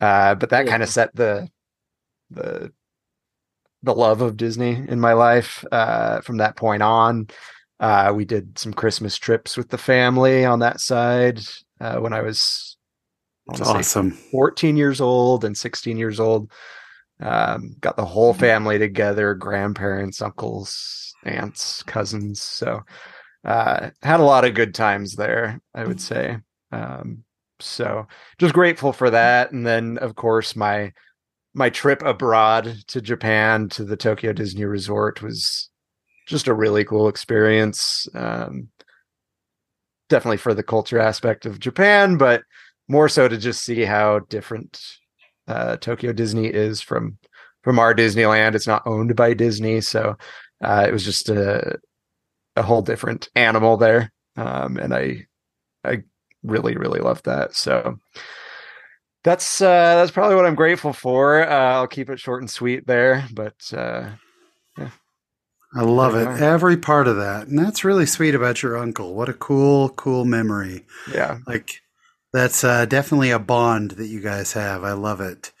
uh, 0.00 0.34
but 0.34 0.50
that 0.50 0.64
yeah. 0.64 0.70
kind 0.70 0.82
of 0.82 0.88
set 0.88 1.14
the 1.14 1.48
the 2.30 2.72
the 3.82 3.94
love 3.94 4.22
of 4.22 4.38
Disney 4.38 4.82
in 4.88 4.98
my 4.98 5.12
life 5.12 5.64
uh, 5.70 6.22
from 6.22 6.38
that 6.38 6.56
point 6.56 6.82
on. 6.82 7.28
Uh, 7.84 8.14
we 8.14 8.24
did 8.24 8.58
some 8.58 8.72
Christmas 8.72 9.18
trips 9.18 9.58
with 9.58 9.68
the 9.68 9.76
family 9.76 10.42
on 10.42 10.60
that 10.60 10.80
side 10.80 11.38
uh, 11.82 11.98
when 11.98 12.14
I 12.14 12.22
was 12.22 12.78
awesome 13.46 14.10
14 14.10 14.78
years 14.78 15.02
old 15.02 15.44
and 15.44 15.54
16 15.54 15.98
years 15.98 16.18
old. 16.18 16.50
Um, 17.20 17.76
got 17.80 17.98
the 17.98 18.06
whole 18.06 18.32
family 18.32 18.78
together, 18.78 19.34
grandparents, 19.34 20.22
uncles, 20.22 21.14
aunts, 21.26 21.82
cousins. 21.82 22.40
So 22.40 22.80
uh, 23.44 23.90
had 24.02 24.20
a 24.20 24.24
lot 24.24 24.46
of 24.46 24.54
good 24.54 24.74
times 24.74 25.16
there, 25.16 25.60
I 25.74 25.84
would 25.84 26.00
say. 26.00 26.38
Um, 26.72 27.24
so 27.60 28.06
just 28.38 28.54
grateful 28.54 28.94
for 28.94 29.10
that. 29.10 29.52
And 29.52 29.66
then 29.66 29.98
of 29.98 30.14
course 30.14 30.56
my 30.56 30.94
my 31.52 31.68
trip 31.68 32.00
abroad 32.02 32.78
to 32.86 33.02
Japan 33.02 33.68
to 33.68 33.84
the 33.84 33.98
Tokyo 33.98 34.32
Disney 34.32 34.64
Resort 34.64 35.20
was 35.20 35.68
just 36.26 36.48
a 36.48 36.54
really 36.54 36.84
cool 36.84 37.08
experience. 37.08 38.08
Um, 38.14 38.68
definitely 40.08 40.36
for 40.36 40.54
the 40.54 40.62
culture 40.62 40.98
aspect 40.98 41.46
of 41.46 41.58
Japan, 41.58 42.16
but 42.16 42.42
more 42.88 43.08
so 43.08 43.28
to 43.28 43.36
just 43.36 43.62
see 43.62 43.82
how 43.82 44.20
different 44.28 44.80
uh, 45.48 45.76
Tokyo 45.76 46.12
Disney 46.12 46.46
is 46.46 46.80
from 46.80 47.18
from 47.62 47.78
our 47.78 47.94
Disneyland. 47.94 48.54
It's 48.54 48.66
not 48.66 48.86
owned 48.86 49.16
by 49.16 49.34
Disney, 49.34 49.80
so 49.80 50.16
uh, 50.62 50.84
it 50.86 50.92
was 50.92 51.04
just 51.04 51.28
a 51.28 51.78
a 52.56 52.62
whole 52.62 52.82
different 52.82 53.28
animal 53.34 53.76
there, 53.76 54.12
um, 54.36 54.76
and 54.76 54.94
I 54.94 55.26
I 55.82 56.02
really 56.42 56.76
really 56.76 57.00
loved 57.00 57.24
that. 57.24 57.54
So 57.54 57.98
that's 59.24 59.60
uh, 59.60 59.96
that's 59.96 60.10
probably 60.10 60.36
what 60.36 60.46
I'm 60.46 60.54
grateful 60.54 60.92
for. 60.92 61.48
Uh, 61.48 61.74
I'll 61.74 61.86
keep 61.86 62.10
it 62.10 62.20
short 62.20 62.42
and 62.42 62.50
sweet 62.50 62.86
there, 62.86 63.26
but 63.32 63.56
uh, 63.72 64.10
I 65.76 65.82
love 65.82 66.14
it. 66.14 66.28
Every 66.40 66.76
part 66.76 67.08
of 67.08 67.16
that. 67.16 67.48
And 67.48 67.58
that's 67.58 67.84
really 67.84 68.06
sweet 68.06 68.34
about 68.34 68.62
your 68.62 68.78
uncle. 68.78 69.14
What 69.14 69.28
a 69.28 69.32
cool, 69.34 69.88
cool 69.90 70.24
memory. 70.24 70.84
Yeah. 71.12 71.38
Like 71.46 71.82
that's 72.32 72.62
uh, 72.62 72.86
definitely 72.86 73.30
a 73.30 73.38
bond 73.38 73.92
that 73.92 74.06
you 74.06 74.20
guys 74.20 74.52
have. 74.52 74.84
I 74.84 74.92
love 74.92 75.20
it. 75.20 75.52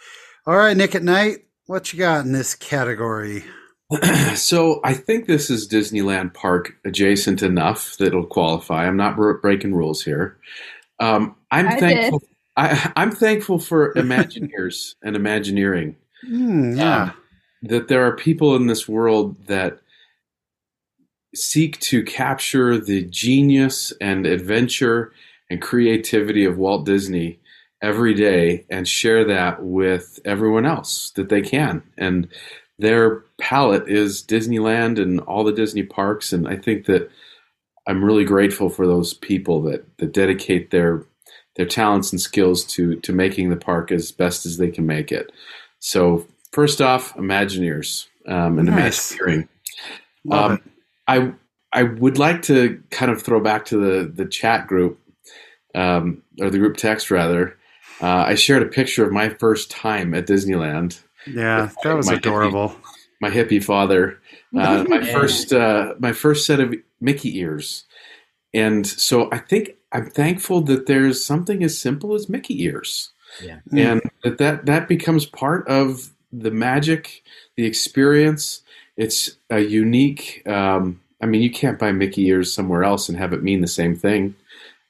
All 0.46 0.56
right, 0.56 0.76
Nick 0.76 0.94
at 0.94 1.02
Night, 1.02 1.38
what 1.66 1.92
you 1.92 1.98
got 1.98 2.24
in 2.24 2.32
this 2.32 2.54
category? 2.54 3.44
so 4.34 4.80
I 4.84 4.94
think 4.94 5.26
this 5.26 5.50
is 5.50 5.68
Disneyland 5.68 6.34
Park 6.34 6.74
adjacent 6.84 7.42
enough 7.42 7.96
that 7.98 8.08
it'll 8.08 8.26
qualify. 8.26 8.86
I'm 8.86 8.96
not 8.96 9.16
breaking 9.16 9.74
rules 9.74 10.02
here. 10.02 10.36
Um, 11.00 11.36
I'm 11.50 11.68
I 11.68 11.80
thankful. 11.80 12.22
I, 12.56 12.92
am 12.96 13.10
thankful 13.10 13.58
for 13.58 13.92
Imagineers 13.94 14.94
and 15.02 15.16
Imagineering. 15.16 15.96
Mm, 16.28 16.76
yeah. 16.76 17.02
Um, 17.02 17.12
that 17.62 17.88
there 17.88 18.06
are 18.06 18.14
people 18.14 18.56
in 18.56 18.66
this 18.66 18.88
world 18.88 19.46
that 19.46 19.80
seek 21.34 21.78
to 21.80 22.02
capture 22.02 22.78
the 22.78 23.02
genius 23.04 23.92
and 24.00 24.26
adventure 24.26 25.12
and 25.50 25.60
creativity 25.60 26.44
of 26.44 26.58
Walt 26.58 26.86
Disney 26.86 27.40
every 27.82 28.14
day 28.14 28.64
and 28.70 28.88
share 28.88 29.24
that 29.24 29.62
with 29.62 30.18
everyone 30.24 30.64
else 30.64 31.10
that 31.16 31.28
they 31.28 31.42
can. 31.42 31.82
And 31.98 32.28
their 32.78 33.20
palette 33.38 33.88
is 33.88 34.22
Disneyland 34.22 35.00
and 35.00 35.20
all 35.20 35.44
the 35.44 35.52
Disney 35.52 35.82
parks. 35.82 36.32
And 36.32 36.48
I 36.48 36.56
think 36.56 36.86
that 36.86 37.10
I'm 37.86 38.04
really 38.04 38.24
grateful 38.24 38.70
for 38.70 38.86
those 38.86 39.14
people 39.14 39.62
that, 39.62 39.98
that 39.98 40.12
dedicate 40.12 40.70
their 40.70 41.04
their 41.56 41.66
talents 41.66 42.10
and 42.10 42.20
skills 42.20 42.64
to 42.64 42.96
to 43.00 43.12
making 43.12 43.50
the 43.50 43.56
park 43.56 43.92
as 43.92 44.10
best 44.10 44.44
as 44.44 44.56
they 44.56 44.70
can 44.70 44.86
make 44.86 45.12
it. 45.12 45.30
So 45.78 46.26
first 46.52 46.80
off, 46.80 47.14
Imagineers 47.14 48.06
um, 48.26 48.58
and 48.58 48.68
nice. 48.68 49.12
Imagineering. 49.12 49.48
Um, 50.30 50.60
I 51.06 51.32
I 51.72 51.82
would 51.82 52.18
like 52.18 52.42
to 52.42 52.82
kind 52.90 53.10
of 53.10 53.22
throw 53.22 53.40
back 53.40 53.64
to 53.66 53.78
the 53.78 54.08
the 54.08 54.26
chat 54.26 54.66
group 54.66 55.00
um, 55.74 56.22
or 56.40 56.50
the 56.50 56.58
group 56.58 56.76
text 56.76 57.10
rather. 57.10 57.56
Uh, 58.00 58.24
I 58.26 58.34
shared 58.34 58.62
a 58.62 58.66
picture 58.66 59.04
of 59.04 59.12
my 59.12 59.28
first 59.28 59.70
time 59.70 60.14
at 60.14 60.26
Disneyland. 60.26 61.00
Yeah, 61.26 61.70
that 61.82 61.96
was 61.96 62.06
my 62.06 62.14
adorable. 62.14 62.70
Hippie, 62.70 62.82
my 63.20 63.30
hippie 63.30 63.64
father. 63.64 64.20
Uh, 64.56 64.84
my 64.86 65.04
first 65.04 65.52
uh, 65.52 65.94
my 65.98 66.12
first 66.12 66.46
set 66.46 66.60
of 66.60 66.72
Mickey 67.00 67.40
ears, 67.40 67.86
and 68.54 68.86
so 68.86 69.28
I 69.32 69.38
think 69.38 69.74
I'm 69.90 70.08
thankful 70.08 70.60
that 70.62 70.86
there's 70.86 71.24
something 71.24 71.64
as 71.64 71.76
simple 71.76 72.14
as 72.14 72.28
Mickey 72.28 72.62
ears. 72.62 73.10
Yeah. 73.42 73.58
And 73.76 74.00
that, 74.22 74.38
that 74.38 74.66
that 74.66 74.86
becomes 74.86 75.26
part 75.26 75.66
of 75.66 76.12
the 76.32 76.50
magic, 76.50 77.22
the 77.56 77.64
experience. 77.64 78.62
It's 78.96 79.36
a 79.50 79.60
unique 79.60 80.42
um, 80.46 81.00
I 81.24 81.26
mean, 81.26 81.40
you 81.40 81.50
can't 81.50 81.78
buy 81.78 81.90
Mickey 81.90 82.26
ears 82.26 82.52
somewhere 82.52 82.84
else 82.84 83.08
and 83.08 83.16
have 83.16 83.32
it 83.32 83.42
mean 83.42 83.62
the 83.62 83.66
same 83.66 83.96
thing. 83.96 84.34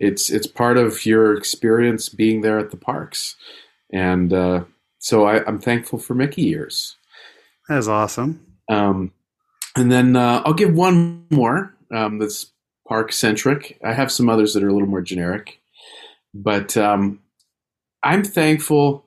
It's 0.00 0.30
it's 0.30 0.48
part 0.48 0.76
of 0.76 1.06
your 1.06 1.32
experience 1.36 2.08
being 2.08 2.40
there 2.40 2.58
at 2.58 2.72
the 2.72 2.76
parks, 2.76 3.36
and 3.92 4.32
uh, 4.32 4.64
so 4.98 5.26
I, 5.26 5.46
am 5.46 5.60
thankful 5.60 6.00
for 6.00 6.14
Mickey 6.14 6.48
ears. 6.48 6.96
That's 7.68 7.86
awesome. 7.86 8.44
Um, 8.68 9.12
and 9.76 9.92
then 9.92 10.16
uh, 10.16 10.42
I'll 10.44 10.54
give 10.54 10.74
one 10.74 11.24
more 11.30 11.72
um, 11.94 12.18
that's 12.18 12.50
park 12.88 13.12
centric. 13.12 13.78
I 13.84 13.92
have 13.92 14.10
some 14.10 14.28
others 14.28 14.54
that 14.54 14.64
are 14.64 14.68
a 14.68 14.72
little 14.72 14.88
more 14.88 15.02
generic, 15.02 15.60
but 16.34 16.76
um, 16.76 17.20
I'm 18.02 18.24
thankful 18.24 19.04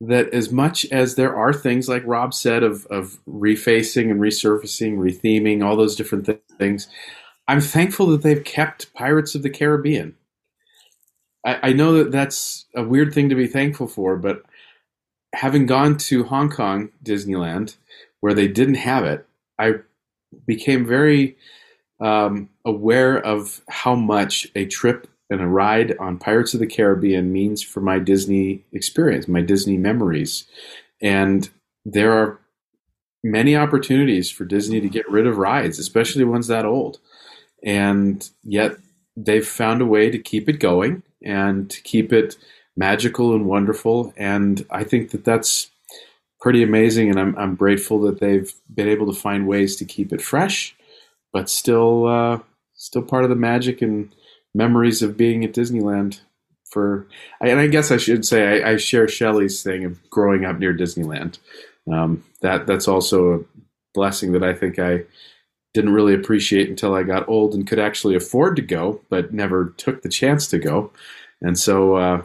that 0.00 0.32
as 0.34 0.52
much 0.52 0.84
as 0.86 1.14
there 1.14 1.34
are 1.34 1.52
things 1.52 1.88
like 1.88 2.02
Rob 2.06 2.34
said 2.34 2.62
of 2.62 2.86
of 2.86 3.18
refacing 3.26 4.10
and 4.10 4.20
resurfacing, 4.20 4.98
retheming, 4.98 5.64
all 5.64 5.76
those 5.76 5.96
different 5.96 6.26
th- 6.26 6.40
things, 6.58 6.88
I'm 7.48 7.60
thankful 7.60 8.06
that 8.08 8.22
they've 8.22 8.44
kept 8.44 8.92
Pirates 8.94 9.34
of 9.34 9.42
the 9.42 9.50
Caribbean. 9.50 10.16
I, 11.44 11.70
I 11.70 11.72
know 11.72 11.94
that 11.94 12.12
that's 12.12 12.66
a 12.74 12.82
weird 12.82 13.14
thing 13.14 13.28
to 13.30 13.34
be 13.34 13.46
thankful 13.46 13.86
for, 13.86 14.16
but 14.16 14.42
having 15.34 15.66
gone 15.66 15.96
to 15.98 16.24
Hong 16.24 16.50
Kong 16.50 16.90
Disneyland 17.04 17.76
where 18.20 18.34
they 18.34 18.48
didn't 18.48 18.74
have 18.76 19.04
it, 19.04 19.26
I 19.58 19.74
became 20.46 20.86
very 20.86 21.36
um, 22.00 22.48
aware 22.64 23.18
of 23.18 23.62
how 23.68 23.94
much 23.94 24.48
a 24.54 24.66
trip 24.66 25.08
and 25.30 25.40
a 25.40 25.46
ride 25.46 25.96
on 25.98 26.18
Pirates 26.18 26.54
of 26.54 26.60
the 26.60 26.66
Caribbean 26.66 27.32
means 27.32 27.62
for 27.62 27.80
my 27.80 27.98
Disney 27.98 28.64
experience, 28.72 29.26
my 29.26 29.40
Disney 29.40 29.76
memories. 29.76 30.46
And 31.02 31.48
there 31.84 32.12
are 32.12 32.40
many 33.24 33.56
opportunities 33.56 34.30
for 34.30 34.44
Disney 34.44 34.80
to 34.80 34.88
get 34.88 35.10
rid 35.10 35.26
of 35.26 35.38
rides, 35.38 35.78
especially 35.78 36.24
ones 36.24 36.46
that 36.46 36.64
old. 36.64 36.98
And 37.64 38.28
yet 38.44 38.76
they've 39.16 39.46
found 39.46 39.82
a 39.82 39.86
way 39.86 40.10
to 40.10 40.18
keep 40.18 40.48
it 40.48 40.60
going 40.60 41.02
and 41.24 41.68
to 41.70 41.82
keep 41.82 42.12
it 42.12 42.36
magical 42.76 43.34
and 43.34 43.46
wonderful. 43.46 44.12
And 44.16 44.64
I 44.70 44.84
think 44.84 45.10
that 45.10 45.24
that's 45.24 45.70
pretty 46.40 46.62
amazing. 46.62 47.10
And 47.10 47.18
I'm, 47.18 47.36
I'm 47.36 47.56
grateful 47.56 48.00
that 48.02 48.20
they've 48.20 48.52
been 48.72 48.88
able 48.88 49.12
to 49.12 49.18
find 49.18 49.48
ways 49.48 49.74
to 49.76 49.84
keep 49.84 50.12
it 50.12 50.20
fresh, 50.20 50.76
but 51.32 51.48
still, 51.48 52.06
uh, 52.06 52.38
still 52.74 53.02
part 53.02 53.24
of 53.24 53.30
the 53.30 53.36
magic 53.36 53.82
and 53.82 54.14
memories 54.56 55.02
of 55.02 55.16
being 55.16 55.44
at 55.44 55.52
Disneyland. 55.52 56.20
For 56.64 57.06
and 57.40 57.60
I 57.60 57.68
guess 57.68 57.90
I 57.90 57.96
should 57.96 58.26
say 58.26 58.62
I, 58.62 58.72
I 58.72 58.76
share 58.76 59.06
Shelley's 59.06 59.62
thing 59.62 59.84
of 59.84 60.10
growing 60.10 60.44
up 60.44 60.58
near 60.58 60.74
Disneyland. 60.74 61.38
Um, 61.90 62.24
that 62.40 62.66
that's 62.66 62.88
also 62.88 63.32
a 63.34 63.40
blessing 63.94 64.32
that 64.32 64.42
I 64.42 64.52
think 64.52 64.78
I 64.78 65.04
didn't 65.74 65.92
really 65.92 66.14
appreciate 66.14 66.68
until 66.68 66.94
I 66.94 67.02
got 67.02 67.28
old 67.28 67.54
and 67.54 67.66
could 67.66 67.78
actually 67.78 68.16
afford 68.16 68.56
to 68.56 68.62
go, 68.62 69.00
but 69.10 69.32
never 69.32 69.74
took 69.76 70.02
the 70.02 70.08
chance 70.08 70.48
to 70.48 70.58
go. 70.58 70.90
And 71.40 71.58
so 71.58 71.94
uh, 71.96 72.22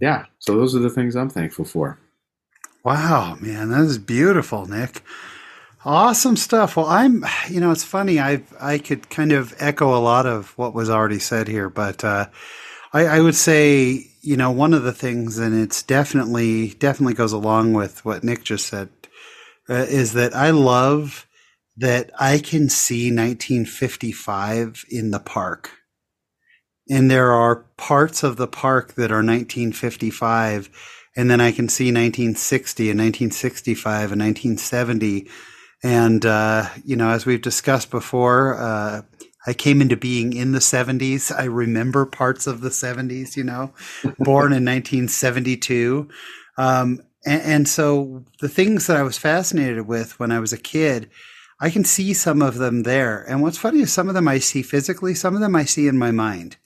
yeah, 0.00 0.26
so 0.38 0.56
those 0.56 0.74
are 0.74 0.80
the 0.80 0.90
things 0.90 1.14
I'm 1.14 1.30
thankful 1.30 1.64
for. 1.64 1.98
Wow, 2.84 3.36
man, 3.40 3.70
that 3.70 3.80
is 3.82 3.98
beautiful, 3.98 4.66
Nick. 4.66 5.02
Awesome 5.86 6.36
stuff. 6.36 6.76
Well, 6.76 6.86
I'm, 6.86 7.26
you 7.50 7.60
know, 7.60 7.70
it's 7.70 7.84
funny. 7.84 8.18
I 8.18 8.42
I 8.58 8.78
could 8.78 9.10
kind 9.10 9.32
of 9.32 9.54
echo 9.58 9.94
a 9.94 10.00
lot 10.00 10.24
of 10.24 10.56
what 10.56 10.72
was 10.72 10.88
already 10.88 11.18
said 11.18 11.46
here, 11.46 11.68
but 11.68 12.02
uh, 12.02 12.28
I, 12.94 13.04
I 13.06 13.20
would 13.20 13.34
say, 13.34 14.06
you 14.22 14.38
know, 14.38 14.50
one 14.50 14.72
of 14.72 14.82
the 14.82 14.94
things, 14.94 15.38
and 15.38 15.54
it's 15.54 15.82
definitely 15.82 16.70
definitely 16.70 17.12
goes 17.12 17.32
along 17.32 17.74
with 17.74 18.02
what 18.02 18.24
Nick 18.24 18.44
just 18.44 18.66
said, 18.66 18.88
uh, 19.68 19.74
is 19.74 20.14
that 20.14 20.34
I 20.34 20.50
love 20.50 21.26
that 21.76 22.10
I 22.18 22.38
can 22.38 22.70
see 22.70 23.10
1955 23.10 24.86
in 24.90 25.10
the 25.10 25.20
park, 25.20 25.70
and 26.88 27.10
there 27.10 27.30
are 27.30 27.66
parts 27.76 28.22
of 28.22 28.38
the 28.38 28.48
park 28.48 28.94
that 28.94 29.12
are 29.12 29.16
1955, 29.16 30.70
and 31.14 31.30
then 31.30 31.42
I 31.42 31.52
can 31.52 31.68
see 31.68 31.92
1960 31.92 32.84
and 32.84 33.00
1965 33.00 34.12
and 34.12 34.22
1970 34.22 35.28
and, 35.84 36.24
uh, 36.24 36.70
you 36.82 36.96
know, 36.96 37.10
as 37.10 37.26
we've 37.26 37.42
discussed 37.42 37.90
before, 37.90 38.58
uh, 38.58 39.02
I 39.46 39.52
came 39.52 39.82
into 39.82 39.98
being 39.98 40.32
in 40.32 40.52
the 40.52 40.58
70s. 40.58 41.30
I 41.30 41.44
remember 41.44 42.06
parts 42.06 42.46
of 42.46 42.62
the 42.62 42.70
70s, 42.70 43.36
you 43.36 43.44
know, 43.44 43.74
born 44.18 44.52
in 44.54 44.64
1972. 44.64 46.08
Um, 46.56 47.00
and, 47.26 47.42
and, 47.42 47.68
so 47.68 48.24
the 48.40 48.48
things 48.48 48.86
that 48.86 48.96
I 48.96 49.02
was 49.02 49.18
fascinated 49.18 49.86
with 49.86 50.18
when 50.18 50.32
I 50.32 50.40
was 50.40 50.54
a 50.54 50.58
kid, 50.58 51.10
I 51.60 51.68
can 51.68 51.84
see 51.84 52.14
some 52.14 52.40
of 52.40 52.56
them 52.56 52.84
there. 52.84 53.22
And 53.22 53.42
what's 53.42 53.58
funny 53.58 53.80
is 53.80 53.92
some 53.92 54.08
of 54.08 54.14
them 54.14 54.26
I 54.26 54.38
see 54.38 54.62
physically, 54.62 55.14
some 55.14 55.34
of 55.34 55.40
them 55.40 55.54
I 55.54 55.66
see 55.66 55.86
in 55.86 55.98
my 55.98 56.12
mind. 56.12 56.56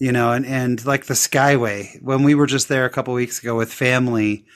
You 0.00 0.10
know, 0.10 0.32
and, 0.32 0.44
and 0.44 0.84
like 0.84 1.06
the 1.06 1.14
Skyway, 1.14 2.02
when 2.02 2.24
we 2.24 2.34
were 2.34 2.46
just 2.46 2.66
there 2.66 2.86
a 2.86 2.90
couple 2.90 3.14
weeks 3.14 3.40
ago 3.40 3.56
with 3.56 3.72
family, 3.72 4.46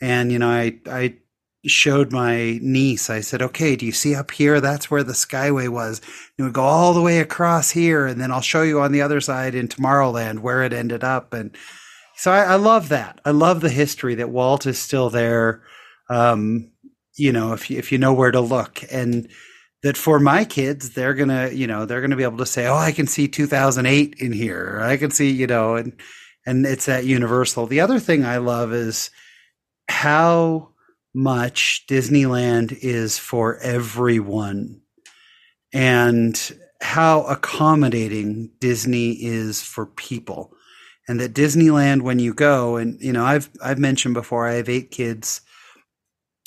and 0.00 0.32
you 0.32 0.38
know, 0.38 0.48
I 0.48 0.78
I 0.86 1.16
showed 1.66 2.12
my 2.12 2.58
niece, 2.62 3.10
I 3.10 3.20
said, 3.20 3.42
okay, 3.42 3.76
do 3.76 3.86
you 3.86 3.92
see 3.92 4.14
up 4.14 4.30
here? 4.30 4.60
That's 4.60 4.90
where 4.90 5.02
the 5.02 5.12
Skyway 5.12 5.68
was. 5.68 6.00
It 6.38 6.42
would 6.42 6.52
go 6.52 6.62
all 6.62 6.94
the 6.94 7.02
way 7.02 7.20
across 7.20 7.70
here, 7.70 8.06
and 8.06 8.20
then 8.20 8.30
I'll 8.30 8.40
show 8.40 8.62
you 8.62 8.80
on 8.80 8.92
the 8.92 9.02
other 9.02 9.20
side 9.20 9.54
in 9.54 9.68
Tomorrowland 9.68 10.40
where 10.40 10.62
it 10.62 10.72
ended 10.72 11.04
up. 11.04 11.32
And 11.32 11.56
so 12.16 12.32
I, 12.32 12.42
I 12.42 12.54
love 12.56 12.88
that. 12.90 13.20
I 13.24 13.30
love 13.30 13.60
the 13.60 13.70
history 13.70 14.14
that 14.16 14.30
Walt 14.30 14.66
is 14.66 14.78
still 14.78 15.10
there. 15.10 15.62
Um, 16.10 16.70
you 17.16 17.32
know, 17.32 17.52
if 17.52 17.70
you, 17.70 17.78
if 17.78 17.92
you 17.92 17.98
know 17.98 18.12
where 18.12 18.30
to 18.30 18.40
look 18.40 18.80
and 18.90 19.28
that 19.82 19.96
for 19.96 20.18
my 20.18 20.44
kids, 20.44 20.90
they're 20.90 21.14
going 21.14 21.28
to, 21.28 21.54
you 21.54 21.66
know, 21.66 21.84
they're 21.84 22.00
going 22.00 22.10
to 22.10 22.16
be 22.16 22.22
able 22.24 22.38
to 22.38 22.46
say, 22.46 22.66
Oh, 22.66 22.76
I 22.76 22.92
can 22.92 23.06
see 23.06 23.28
2008 23.28 24.16
in 24.18 24.32
here. 24.32 24.80
I 24.82 24.96
can 24.96 25.10
see, 25.10 25.30
you 25.30 25.46
know, 25.46 25.76
and, 25.76 25.92
and 26.46 26.66
it's 26.66 26.86
that 26.86 27.04
universal. 27.04 27.66
The 27.66 27.80
other 27.80 27.98
thing 27.98 28.24
I 28.24 28.38
love 28.38 28.72
is 28.72 29.10
how 29.88 30.73
much 31.14 31.84
Disneyland 31.88 32.76
is 32.82 33.16
for 33.18 33.58
everyone 33.58 34.80
and 35.72 36.58
how 36.80 37.22
accommodating 37.22 38.50
Disney 38.60 39.12
is 39.12 39.62
for 39.62 39.86
people. 39.86 40.52
And 41.06 41.20
that 41.20 41.34
Disneyland, 41.34 42.02
when 42.02 42.18
you 42.18 42.34
go, 42.34 42.76
and 42.76 43.00
you 43.00 43.12
know, 43.12 43.24
I've 43.24 43.48
I've 43.62 43.78
mentioned 43.78 44.14
before, 44.14 44.48
I 44.48 44.54
have 44.54 44.68
eight 44.68 44.90
kids. 44.90 45.42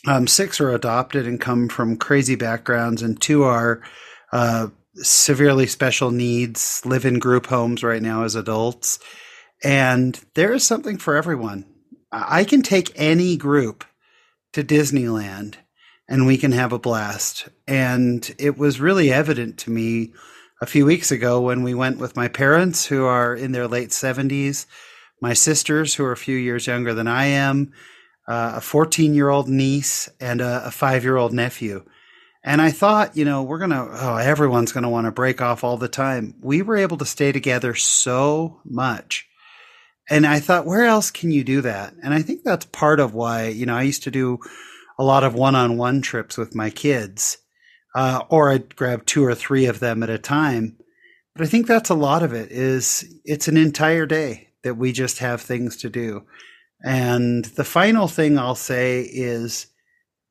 Um, 0.08 0.26
six 0.26 0.62
are 0.62 0.72
adopted 0.72 1.28
and 1.28 1.40
come 1.40 1.70
from 1.70 1.98
crazy 1.98 2.36
backgrounds, 2.36 3.02
and 3.02 3.20
two 3.20 3.44
are 3.44 3.82
uh, 4.32 4.68
severely 4.96 5.68
special 5.68 6.12
needs, 6.12 6.82
live 6.86 7.06
in 7.06 7.20
group 7.20 7.46
homes 7.48 7.84
right 7.84 8.02
now 8.02 8.24
as 8.24 8.36
adults. 8.36 9.00
And 9.64 10.20
there 10.34 10.54
is 10.54 10.66
something 10.66 10.98
for 10.98 11.16
everyone. 11.16 11.66
I 12.12 12.44
can 12.44 12.62
take 12.62 12.92
any 12.96 13.38
group 13.38 13.84
to 14.58 14.64
Disneyland 14.64 15.54
and 16.10 16.26
we 16.26 16.36
can 16.36 16.52
have 16.52 16.74
a 16.74 16.80
blast. 16.80 17.48
And 17.68 18.34
it 18.40 18.58
was 18.58 18.80
really 18.80 19.14
evident 19.14 19.60
to 19.60 19.70
me 19.70 20.14
a 20.60 20.66
few 20.66 20.84
weeks 20.84 21.12
ago 21.12 21.40
when 21.40 21.62
we 21.62 21.76
went 21.76 22.00
with 22.00 22.16
my 22.16 22.28
parents, 22.28 22.88
who 22.88 23.06
are 23.06 23.36
in 23.36 23.52
their 23.52 23.68
late 23.68 23.90
70s, 23.90 24.66
my 25.22 25.34
sisters, 25.34 25.94
who 25.94 26.04
are 26.06 26.12
a 26.12 26.18
few 26.18 26.36
years 26.36 26.66
younger 26.66 26.96
than 26.96 27.08
I 27.08 27.26
am, 27.26 27.72
uh, 28.28 28.54
a 28.56 28.62
14 28.62 29.14
year 29.14 29.30
old 29.30 29.48
niece, 29.48 30.10
and 30.20 30.42
a, 30.42 30.66
a 30.66 30.72
five 30.72 31.04
year 31.04 31.18
old 31.18 31.34
nephew. 31.34 31.86
And 32.44 32.60
I 32.60 32.72
thought, 32.72 33.16
you 33.16 33.26
know, 33.26 33.44
we're 33.44 33.60
going 33.60 33.70
to, 33.70 33.90
oh, 33.92 34.16
everyone's 34.16 34.72
going 34.72 34.86
to 34.86 34.90
want 34.90 35.06
to 35.06 35.12
break 35.12 35.40
off 35.40 35.64
all 35.64 35.78
the 35.78 35.88
time. 35.88 36.34
We 36.42 36.64
were 36.64 36.78
able 36.78 36.98
to 36.98 37.06
stay 37.06 37.32
together 37.32 37.76
so 37.76 38.60
much 38.66 39.28
and 40.10 40.26
I 40.26 40.40
thought, 40.40 40.66
where 40.66 40.86
else 40.86 41.12
can 41.12 41.32
you 41.32 41.44
do 41.44 41.62
that? 41.62 41.94
And 42.04 42.14
I 42.14 42.22
think 42.22 42.44
that's 42.44 42.66
part 42.66 43.00
of 43.00 43.14
why, 43.14 43.48
you 43.48 43.66
know, 43.66 43.76
I 43.76 43.84
used 43.84 44.04
to 44.04 44.12
do 44.12 44.40
a 44.98 45.04
lot 45.04 45.24
of 45.24 45.34
one 45.34 45.56
on 45.56 45.78
one 45.78 46.02
trips 46.02 46.38
with 46.38 46.56
my 46.56 46.70
kids, 46.70 47.38
uh, 47.96 48.24
or 48.30 48.52
I'd 48.52 48.76
grab 48.76 49.06
two 49.06 49.24
or 49.24 49.36
three 49.36 49.66
of 49.66 49.80
them 49.80 50.04
at 50.04 50.10
a 50.10 50.18
time. 50.18 50.78
But 51.36 51.46
I 51.46 51.50
think 51.50 51.68
that's 51.68 51.90
a 51.90 51.96
lot 51.96 52.24
of 52.24 52.34
it 52.34 52.52
is 52.52 53.06
it's 53.26 53.48
an 53.48 53.58
entire 53.58 54.06
day 54.06 54.50
that 54.64 54.76
we 54.76 54.92
just 54.92 55.20
have 55.20 55.42
things 55.42 55.78
to 55.78 55.90
do. 55.90 56.24
And 56.84 57.46
the 57.46 57.64
final 57.64 58.08
thing 58.08 58.38
I'll 58.38 58.56
say 58.56 59.02
is 59.02 59.68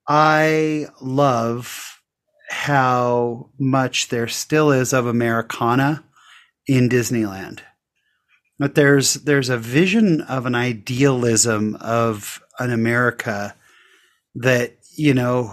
I 0.09 0.87
love 1.01 2.01
how 2.49 3.51
much 3.59 4.09
there 4.09 4.29
still 4.29 4.71
is 4.71 4.93
of 4.93 5.07
Americana 5.07 6.05
in 6.67 6.89
Disneyland. 6.89 7.61
But 8.59 8.75
there's 8.75 9.15
there's 9.15 9.49
a 9.49 9.59
vision 9.59 10.23
of 10.23 10.47
an 10.47 10.55
idealism 10.55 11.77
of 11.77 12.43
an 12.59 12.73
America 12.73 13.55
that 14.35 14.77
you 14.97 15.13
know 15.13 15.53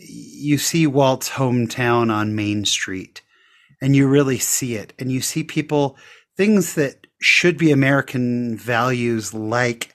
you 0.00 0.58
see 0.58 0.86
Walt's 0.86 1.30
hometown 1.30 2.12
on 2.12 2.34
Main 2.34 2.64
Street, 2.64 3.22
and 3.82 3.94
you 3.94 4.08
really 4.08 4.38
see 4.38 4.74
it, 4.76 4.94
and 4.98 5.12
you 5.12 5.20
see 5.20 5.44
people 5.44 5.98
things 6.36 6.74
that 6.74 7.06
should 7.20 7.58
be 7.58 7.70
American 7.70 8.56
values 8.56 9.34
like 9.34 9.94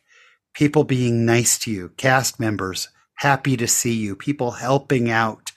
people 0.53 0.83
being 0.83 1.25
nice 1.25 1.57
to 1.59 1.71
you, 1.71 1.89
cast 1.97 2.39
members 2.39 2.89
happy 3.15 3.55
to 3.55 3.67
see 3.67 3.93
you, 3.93 4.15
people 4.15 4.51
helping 4.51 5.09
out, 5.09 5.51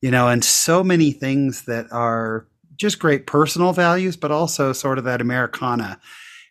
you 0.00 0.10
know, 0.10 0.28
and 0.28 0.44
so 0.44 0.82
many 0.82 1.12
things 1.12 1.64
that 1.64 1.86
are 1.92 2.46
just 2.76 2.98
great 2.98 3.26
personal 3.26 3.72
values, 3.72 4.16
but 4.16 4.32
also 4.32 4.72
sort 4.72 4.98
of 4.98 5.04
that 5.04 5.20
Americana 5.20 6.00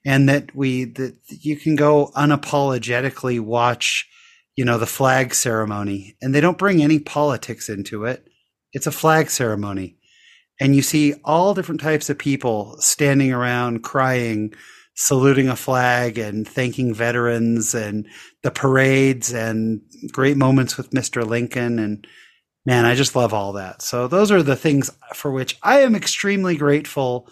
and 0.06 0.28
that 0.30 0.56
we 0.56 0.86
that 0.86 1.16
you 1.28 1.56
can 1.58 1.76
go 1.76 2.12
unapologetically 2.16 3.40
watch 3.40 4.08
you 4.56 4.66
know 4.66 4.78
the 4.78 4.86
flag 4.86 5.34
ceremony. 5.34 6.16
And 6.22 6.34
they 6.34 6.42
don't 6.42 6.58
bring 6.58 6.82
any 6.82 7.00
politics 7.00 7.70
into 7.70 8.06
it. 8.06 8.28
It's 8.72 8.88
a 8.88 8.92
flag 8.92 9.30
ceremony. 9.30 9.98
And 10.60 10.76
you 10.76 10.82
see 10.82 11.16
all 11.24 11.54
different 11.54 11.82
types 11.82 12.10
of 12.10 12.18
people 12.18 12.78
standing 12.80 13.32
around 13.34 13.84
crying 13.84 14.54
saluting 14.96 15.50
a 15.50 15.56
flag 15.56 16.18
and 16.18 16.48
thanking 16.48 16.94
veterans 16.94 17.74
and 17.74 18.08
the 18.44 18.52
parades 18.52 19.34
and 19.34 19.82
great 20.12 20.38
moments 20.38 20.78
with 20.78 20.92
Mr. 20.92 21.26
Lincoln. 21.26 21.80
And 21.80 22.06
man 22.66 22.86
I 22.86 22.96
just 22.96 23.16
love 23.16 23.34
all 23.34 23.54
that. 23.54 23.82
So 23.82 24.08
those 24.08 24.32
are 24.32 24.44
the 24.44 24.56
things 24.56 24.92
for 25.14 25.32
which 25.32 25.58
I 25.64 25.80
am 25.80 25.96
extremely 25.96 26.56
grateful 26.56 27.28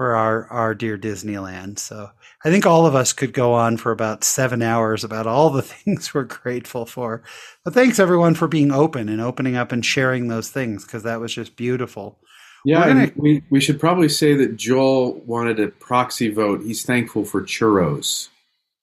for 0.00 0.16
our 0.16 0.46
our 0.46 0.74
dear 0.74 0.96
Disneyland. 0.96 1.78
So 1.78 2.08
I 2.42 2.48
think 2.48 2.64
all 2.64 2.86
of 2.86 2.94
us 2.94 3.12
could 3.12 3.34
go 3.34 3.52
on 3.52 3.76
for 3.76 3.92
about 3.92 4.24
seven 4.24 4.62
hours 4.62 5.04
about 5.04 5.26
all 5.26 5.50
the 5.50 5.60
things 5.62 6.14
we're 6.14 6.24
grateful 6.24 6.86
for. 6.86 7.22
But 7.66 7.74
thanks 7.74 7.98
everyone 7.98 8.34
for 8.34 8.48
being 8.48 8.72
open 8.72 9.10
and 9.10 9.20
opening 9.20 9.56
up 9.56 9.72
and 9.72 9.84
sharing 9.84 10.28
those 10.28 10.48
things 10.48 10.86
because 10.86 11.02
that 11.02 11.20
was 11.20 11.34
just 11.34 11.54
beautiful. 11.54 12.18
Yeah, 12.64 12.88
gonna... 12.88 13.12
we 13.14 13.42
we 13.50 13.60
should 13.60 13.78
probably 13.78 14.08
say 14.08 14.32
that 14.36 14.56
Joel 14.56 15.20
wanted 15.26 15.60
a 15.60 15.68
proxy 15.68 16.30
vote. 16.30 16.62
He's 16.62 16.82
thankful 16.82 17.26
for 17.26 17.42
churros. 17.42 18.28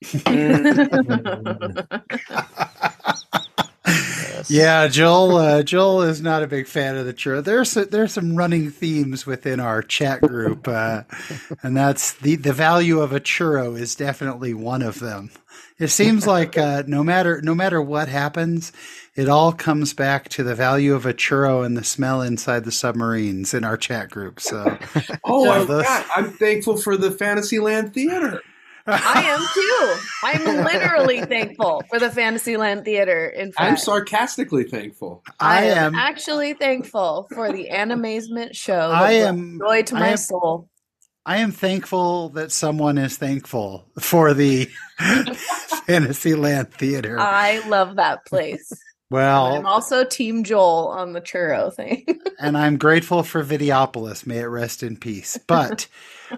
Yeah, 4.50 4.88
Joel. 4.88 5.36
Uh, 5.36 5.64
Joel 5.64 6.04
is 6.04 6.22
not 6.22 6.44
a 6.44 6.48
big 6.48 6.68
fan 6.68 6.96
of 6.96 7.06
the 7.06 7.14
churro. 7.14 7.44
There's 7.44 7.74
there's 7.74 8.14
some 8.14 8.36
running 8.36 8.72
themes 8.72 9.26
within 9.26 9.60
our 9.60 9.82
chat 9.82 10.22
group, 10.22 10.68
uh, 10.68 11.04
and 11.64 11.76
that's 11.76 12.14
the 12.14 12.36
the 12.36 12.54
value 12.54 13.00
of 13.02 13.12
a 13.12 13.20
churro 13.20 13.78
is 13.78 13.96
definitely 13.96 14.54
one 14.54 14.82
of 14.82 15.00
them. 15.00 15.32
It 15.80 15.90
seems 15.90 16.26
like 16.26 16.58
uh, 16.58 16.84
no 16.88 17.04
matter 17.04 17.42
no 17.42 17.54
matter 17.54 17.82
what 17.82 18.08
happens, 18.08 18.72
it 19.16 19.28
all 19.28 19.52
comes 19.52 19.94
back 19.94 20.30
to 20.30 20.44
the 20.44 20.56
value 20.56 20.96
of 20.96 21.06
a 21.06 21.14
churro 21.14 21.66
and 21.66 21.76
the 21.76 21.84
smell 21.84 22.22
inside 22.22 22.64
the 22.64 22.72
submarines 22.72 23.54
in 23.54 23.64
our 23.64 23.78
chat 23.78 24.10
group. 24.10 24.40
So, 24.40 24.78
oh, 25.24 25.46
so 25.46 25.52
I 25.52 25.66
those... 25.66 25.86
I'm 26.16 26.32
thankful 26.32 26.78
for 26.78 26.98
the 26.98 27.12
Fantasyland 27.12 27.94
Theater. 27.94 28.42
I 28.88 29.24
am 29.24 29.40
too. 29.54 29.96
I'm 30.24 30.64
literally 30.66 31.22
thankful 31.22 31.84
for 31.90 32.00
the 32.00 32.10
Fantasyland 32.10 32.86
Theater. 32.86 33.28
In 33.28 33.52
fact, 33.52 33.70
I'm 33.70 33.78
sarcastically 33.78 34.64
thankful. 34.64 35.24
I, 35.40 35.60
I 35.60 35.62
am 35.64 35.96
actually 35.96 36.54
thankful 36.54 37.28
for 37.34 37.52
the 37.52 37.70
Animazement 37.72 38.56
show. 38.56 38.92
I 38.92 39.14
am 39.14 39.60
joy 39.60 39.84
to 39.84 39.96
my 39.96 40.10
am, 40.10 40.18
soul. 40.18 40.70
I 41.26 41.38
am 41.38 41.52
thankful 41.52 42.30
that 42.30 42.54
someone 42.54 42.98
is 42.98 43.18
thankful 43.18 43.86
for 44.00 44.34
the 44.34 44.70
Fantasyland 45.86 46.74
Theater. 46.74 47.20
I 47.20 47.68
love 47.68 47.98
that 47.98 48.26
place. 48.26 48.72
well, 49.10 49.48
I'm 49.48 49.66
also 49.66 50.06
Team 50.06 50.46
Joel 50.46 50.88
on 50.88 51.12
the 51.12 51.20
churro 51.20 51.74
thing. 51.74 52.06
and 52.40 52.58
I'm 52.58 52.78
grateful 52.78 53.24
for 53.24 53.44
Videopolis. 53.44 54.26
May 54.26 54.40
it 54.40 54.46
rest 54.46 54.84
in 54.84 54.96
peace. 54.96 55.38
But 55.48 55.88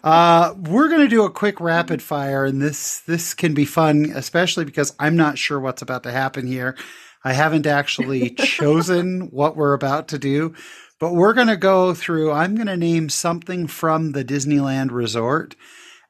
uh, 0.04 0.54
we're 0.58 0.88
going 0.88 1.02
to 1.02 1.08
do 1.08 1.23
a 1.23 1.32
quick 1.32 1.60
rapid 1.60 2.02
fire, 2.02 2.45
and 2.45 2.62
this 2.62 2.99
this 3.02 3.34
can 3.34 3.54
be 3.54 3.65
fun, 3.65 4.12
especially 4.13 4.65
because 4.65 4.93
I'm 4.99 5.15
not 5.15 5.38
sure 5.38 5.60
what's 5.60 5.82
about 5.82 6.04
to 6.04 6.12
happen 6.12 6.47
here. 6.47 6.75
I 7.23 7.34
haven't 7.34 7.67
actually 7.67 8.32
chosen 8.32 9.21
what 9.32 9.56
we're 9.56 9.73
about 9.73 10.08
to 10.10 10.19
do, 10.19 10.54
but 10.99 11.13
we're 11.13 11.34
going 11.34 11.47
to 11.47 11.58
go 11.58 11.93
through. 11.93 12.32
I'm 12.32 12.56
going 12.56 12.67
to 12.67 12.78
name 12.78 13.10
something 13.10 13.67
from 13.67 14.12
the 14.12 14.23
Disneyland 14.23 14.91
Resort, 14.91 15.56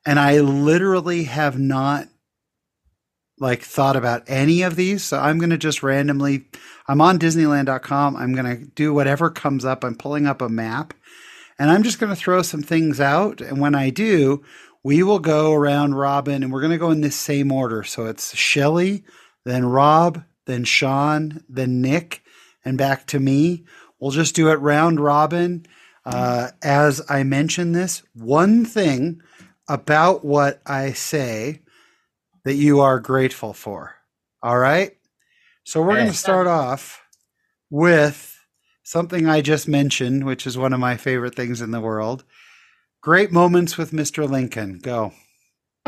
and 0.05 0.19
I 0.19 0.39
literally 0.39 1.23
have 1.25 1.57
not 1.57 2.07
like 3.39 3.61
thought 3.61 3.95
about 3.95 4.23
any 4.27 4.61
of 4.61 4.75
these. 4.75 5.03
So 5.03 5.19
I'm 5.19 5.39
going 5.39 5.49
to 5.49 5.57
just 5.57 5.81
randomly, 5.81 6.45
I'm 6.87 7.01
on 7.01 7.17
Disneyland.com. 7.17 8.15
I'm 8.15 8.33
going 8.33 8.57
to 8.57 8.65
do 8.71 8.93
whatever 8.93 9.29
comes 9.29 9.65
up. 9.65 9.83
I'm 9.83 9.95
pulling 9.95 10.27
up 10.27 10.41
a 10.41 10.49
map 10.49 10.93
and 11.59 11.69
I'm 11.69 11.83
just 11.83 11.99
going 11.99 12.09
to 12.09 12.15
throw 12.15 12.41
some 12.41 12.63
things 12.63 13.01
out. 13.01 13.41
And 13.41 13.59
when 13.59 13.75
I 13.75 13.89
do, 13.89 14.43
we 14.81 15.03
will 15.03 15.19
go 15.19 15.53
around 15.53 15.95
Robin 15.95 16.41
and 16.41 16.51
we're 16.51 16.61
going 16.61 16.71
to 16.71 16.77
go 16.77 16.89
in 16.89 17.01
this 17.01 17.17
same 17.17 17.51
order. 17.51 17.83
So 17.83 18.05
it's 18.05 18.35
Shelley, 18.35 19.03
then 19.43 19.65
Rob, 19.65 20.23
then 20.45 20.63
Sean, 20.63 21.43
then 21.49 21.81
Nick, 21.81 22.23
and 22.63 22.77
back 22.77 23.05
to 23.07 23.19
me. 23.19 23.65
We'll 23.99 24.11
just 24.11 24.35
do 24.35 24.49
it 24.49 24.55
round 24.55 25.01
robin. 25.01 25.65
Uh, 26.05 26.49
as 26.63 27.01
I 27.09 27.23
mention 27.23 27.73
this, 27.73 28.01
one 28.13 28.65
thing 28.65 29.21
about 29.67 30.23
what 30.23 30.61
I 30.65 30.93
say 30.93 31.61
that 32.45 32.55
you 32.55 32.79
are 32.79 32.99
grateful 32.99 33.53
for. 33.53 33.95
All 34.41 34.57
right. 34.57 34.97
So 35.65 35.81
we're 35.81 35.95
going 35.95 36.07
to 36.07 36.13
start 36.13 36.47
off 36.47 37.03
with 37.69 38.28
something 38.89 39.28
I 39.28 39.41
just 39.41 39.67
mentioned, 39.67 40.25
which 40.25 40.47
is 40.47 40.58
one 40.58 40.73
of 40.73 40.80
my 40.80 40.97
favorite 40.97 41.36
things 41.36 41.62
in 41.62 41.69
the 41.69 41.80
world. 41.80 42.23
Great 43.02 43.32
moments 43.32 43.78
with 43.78 43.91
Mr. 43.91 44.28
Lincoln. 44.28 44.80
Go. 44.80 45.13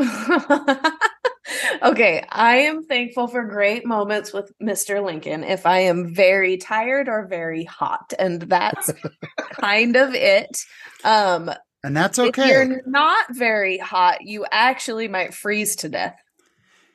okay, 1.81 2.23
I 2.29 2.57
am 2.57 2.83
thankful 2.83 3.27
for 3.27 3.43
great 3.45 3.87
moments 3.87 4.31
with 4.31 4.51
Mr. 4.61 5.03
Lincoln 5.03 5.43
if 5.43 5.65
I 5.65 5.79
am 5.79 6.13
very 6.13 6.57
tired 6.57 7.09
or 7.09 7.25
very 7.25 7.63
hot, 7.63 8.13
and 8.19 8.43
that's 8.43 8.93
kind 9.53 9.95
of 9.95 10.13
it. 10.13 10.59
Um, 11.03 11.51
and 11.83 11.97
that's 11.97 12.19
okay. 12.19 12.43
If 12.43 12.49
you're 12.49 12.81
not 12.85 13.35
very 13.35 13.79
hot, 13.79 14.19
you 14.21 14.45
actually 14.51 15.07
might 15.07 15.33
freeze 15.33 15.75
to 15.77 15.89
death 15.89 16.21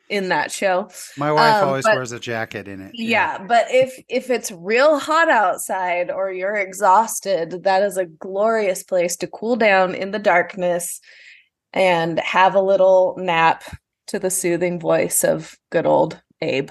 in 0.09 0.29
that 0.29 0.51
show. 0.51 0.89
My 1.17 1.31
wife 1.31 1.55
um, 1.55 1.67
always 1.69 1.83
but, 1.83 1.95
wears 1.95 2.11
a 2.11 2.19
jacket 2.19 2.67
in 2.67 2.81
it. 2.81 2.91
Yeah. 2.93 3.37
yeah, 3.37 3.45
but 3.45 3.65
if 3.69 4.01
if 4.07 4.29
it's 4.29 4.51
real 4.51 4.99
hot 4.99 5.29
outside 5.29 6.09
or 6.09 6.31
you're 6.31 6.55
exhausted, 6.55 7.63
that 7.63 7.83
is 7.83 7.97
a 7.97 8.05
glorious 8.05 8.83
place 8.83 9.15
to 9.17 9.27
cool 9.27 9.55
down 9.55 9.95
in 9.95 10.11
the 10.11 10.19
darkness 10.19 11.01
and 11.73 12.19
have 12.19 12.55
a 12.55 12.61
little 12.61 13.15
nap 13.17 13.63
to 14.07 14.19
the 14.19 14.29
soothing 14.29 14.79
voice 14.79 15.23
of 15.23 15.57
good 15.69 15.85
old 15.85 16.21
Abe. 16.41 16.69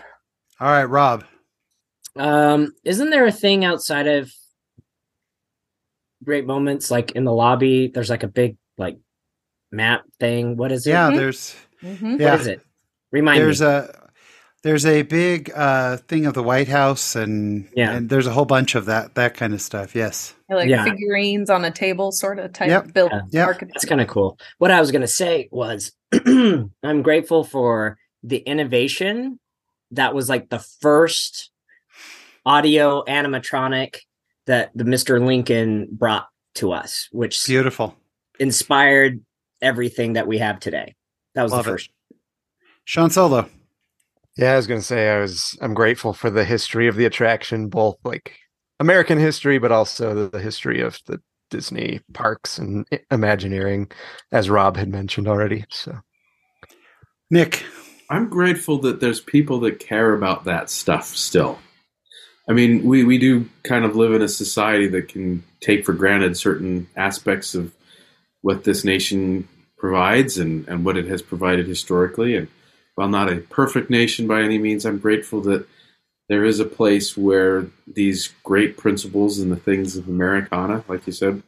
All 0.60 0.68
right, 0.68 0.84
Rob. 0.84 1.24
Um, 2.16 2.72
isn't 2.84 3.10
there 3.10 3.26
a 3.26 3.32
thing 3.32 3.64
outside 3.64 4.06
of 4.06 4.32
great 6.24 6.46
moments 6.46 6.90
like 6.90 7.12
in 7.12 7.24
the 7.24 7.32
lobby? 7.32 7.88
There's 7.88 8.08
like 8.08 8.22
a 8.22 8.28
big 8.28 8.56
like 8.78 8.98
map 9.70 10.04
thing. 10.18 10.56
What 10.56 10.72
is 10.72 10.86
it? 10.86 10.90
Yeah, 10.90 11.10
there's 11.10 11.54
mm-hmm. 11.82 12.20
yeah. 12.20 12.30
What 12.32 12.40
is 12.40 12.46
it? 12.46 12.65
Remind 13.16 13.40
there's 13.40 13.62
me. 13.62 13.66
a 13.68 14.10
there's 14.62 14.84
a 14.84 15.02
big 15.02 15.50
uh, 15.54 15.96
thing 15.96 16.26
of 16.26 16.34
the 16.34 16.42
White 16.42 16.68
House, 16.68 17.16
and 17.16 17.66
yeah, 17.74 17.92
and 17.92 18.10
there's 18.10 18.26
a 18.26 18.32
whole 18.32 18.44
bunch 18.44 18.74
of 18.74 18.84
that 18.86 19.14
that 19.14 19.32
kind 19.32 19.54
of 19.54 19.62
stuff. 19.62 19.94
Yes, 19.94 20.34
like 20.50 20.68
yeah. 20.68 20.84
figurines 20.84 21.48
on 21.48 21.64
a 21.64 21.70
table, 21.70 22.12
sort 22.12 22.38
of 22.38 22.52
type 22.52 22.68
yep. 22.68 22.92
build. 22.92 23.12
Yeah, 23.30 23.54
that's 23.58 23.86
kind 23.86 24.02
of 24.02 24.08
cool. 24.08 24.38
What 24.58 24.70
I 24.70 24.80
was 24.80 24.92
gonna 24.92 25.06
say 25.06 25.48
was, 25.50 25.92
I'm 26.12 27.02
grateful 27.02 27.42
for 27.42 27.96
the 28.22 28.36
innovation 28.36 29.40
that 29.92 30.14
was 30.14 30.28
like 30.28 30.50
the 30.50 30.58
first 30.58 31.50
audio 32.44 33.02
animatronic 33.04 34.00
that 34.46 34.72
the 34.74 34.84
Mr. 34.84 35.24
Lincoln 35.24 35.88
brought 35.90 36.26
to 36.56 36.72
us, 36.72 37.08
which 37.12 37.46
beautiful 37.46 37.96
inspired 38.38 39.22
everything 39.62 40.14
that 40.14 40.26
we 40.26 40.36
have 40.36 40.60
today. 40.60 40.94
That 41.34 41.44
was 41.44 41.52
Love 41.52 41.64
the 41.64 41.70
first. 41.70 41.86
It. 41.86 41.92
Sean 42.86 43.10
Solo. 43.10 43.50
Yeah, 44.38 44.52
I 44.52 44.56
was 44.56 44.66
going 44.66 44.80
to 44.80 44.86
say 44.86 45.10
I 45.10 45.20
was 45.20 45.58
I'm 45.60 45.74
grateful 45.74 46.12
for 46.12 46.30
the 46.30 46.44
history 46.44 46.86
of 46.86 46.94
the 46.94 47.04
attraction, 47.04 47.68
both 47.68 47.96
like 48.04 48.38
American 48.78 49.18
history, 49.18 49.58
but 49.58 49.72
also 49.72 50.14
the, 50.14 50.28
the 50.28 50.40
history 50.40 50.80
of 50.80 51.00
the 51.06 51.20
Disney 51.50 52.00
parks 52.14 52.58
and 52.58 52.86
Imagineering, 53.10 53.90
as 54.30 54.48
Rob 54.48 54.76
had 54.76 54.88
mentioned 54.88 55.26
already. 55.26 55.64
So, 55.68 55.98
Nick, 57.28 57.64
I'm 58.08 58.28
grateful 58.28 58.78
that 58.82 59.00
there's 59.00 59.20
people 59.20 59.60
that 59.60 59.80
care 59.80 60.14
about 60.14 60.44
that 60.44 60.70
stuff 60.70 61.06
still. 61.16 61.58
I 62.48 62.52
mean, 62.52 62.84
we, 62.84 63.02
we 63.02 63.18
do 63.18 63.48
kind 63.64 63.84
of 63.84 63.96
live 63.96 64.12
in 64.12 64.22
a 64.22 64.28
society 64.28 64.86
that 64.88 65.08
can 65.08 65.42
take 65.60 65.84
for 65.84 65.92
granted 65.92 66.36
certain 66.36 66.88
aspects 66.94 67.56
of 67.56 67.74
what 68.42 68.62
this 68.62 68.84
nation 68.84 69.48
provides 69.76 70.38
and, 70.38 70.68
and 70.68 70.84
what 70.84 70.96
it 70.96 71.06
has 71.06 71.22
provided 71.22 71.66
historically. 71.66 72.36
And 72.36 72.46
while 72.96 73.08
not 73.08 73.32
a 73.32 73.36
perfect 73.36 73.88
nation 73.88 74.26
by 74.26 74.42
any 74.42 74.58
means, 74.58 74.84
I'm 74.84 74.98
grateful 74.98 75.40
that 75.42 75.66
there 76.28 76.44
is 76.44 76.58
a 76.58 76.64
place 76.64 77.16
where 77.16 77.66
these 77.86 78.34
great 78.42 78.76
principles 78.76 79.38
and 79.38 79.52
the 79.52 79.56
things 79.56 79.96
of 79.96 80.08
Americana, 80.08 80.82
like 80.88 81.06
you 81.06 81.12
said, 81.12 81.42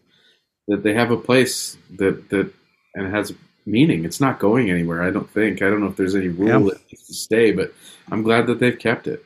that 0.68 0.84
they 0.84 0.94
have 0.94 1.10
a 1.10 1.16
place 1.16 1.76
that 1.96 2.28
that 2.30 2.52
and 2.94 3.06
it 3.06 3.10
has 3.10 3.32
meaning. 3.66 4.04
It's 4.04 4.20
not 4.20 4.38
going 4.38 4.70
anywhere. 4.70 5.02
I 5.02 5.10
don't 5.10 5.30
think. 5.30 5.62
I 5.62 5.70
don't 5.70 5.80
know 5.80 5.88
if 5.88 5.96
there's 5.96 6.14
any 6.14 6.28
rule 6.28 6.66
that 6.66 6.80
needs 6.90 7.06
to 7.06 7.14
stay, 7.14 7.52
but 7.52 7.72
I'm 8.10 8.22
glad 8.22 8.46
that 8.46 8.60
they've 8.60 8.78
kept 8.78 9.06
it. 9.06 9.24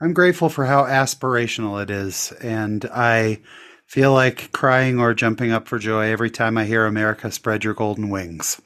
I'm 0.00 0.12
grateful 0.12 0.48
for 0.48 0.66
how 0.66 0.84
aspirational 0.84 1.82
it 1.82 1.90
is, 1.90 2.32
and 2.42 2.84
I 2.92 3.40
feel 3.86 4.12
like 4.12 4.52
crying 4.52 4.98
or 5.00 5.14
jumping 5.14 5.52
up 5.52 5.68
for 5.68 5.78
joy 5.78 6.10
every 6.10 6.30
time 6.30 6.58
I 6.58 6.64
hear 6.64 6.86
"America 6.86 7.30
Spread 7.30 7.64
Your 7.64 7.74
Golden 7.74 8.10
Wings." 8.10 8.60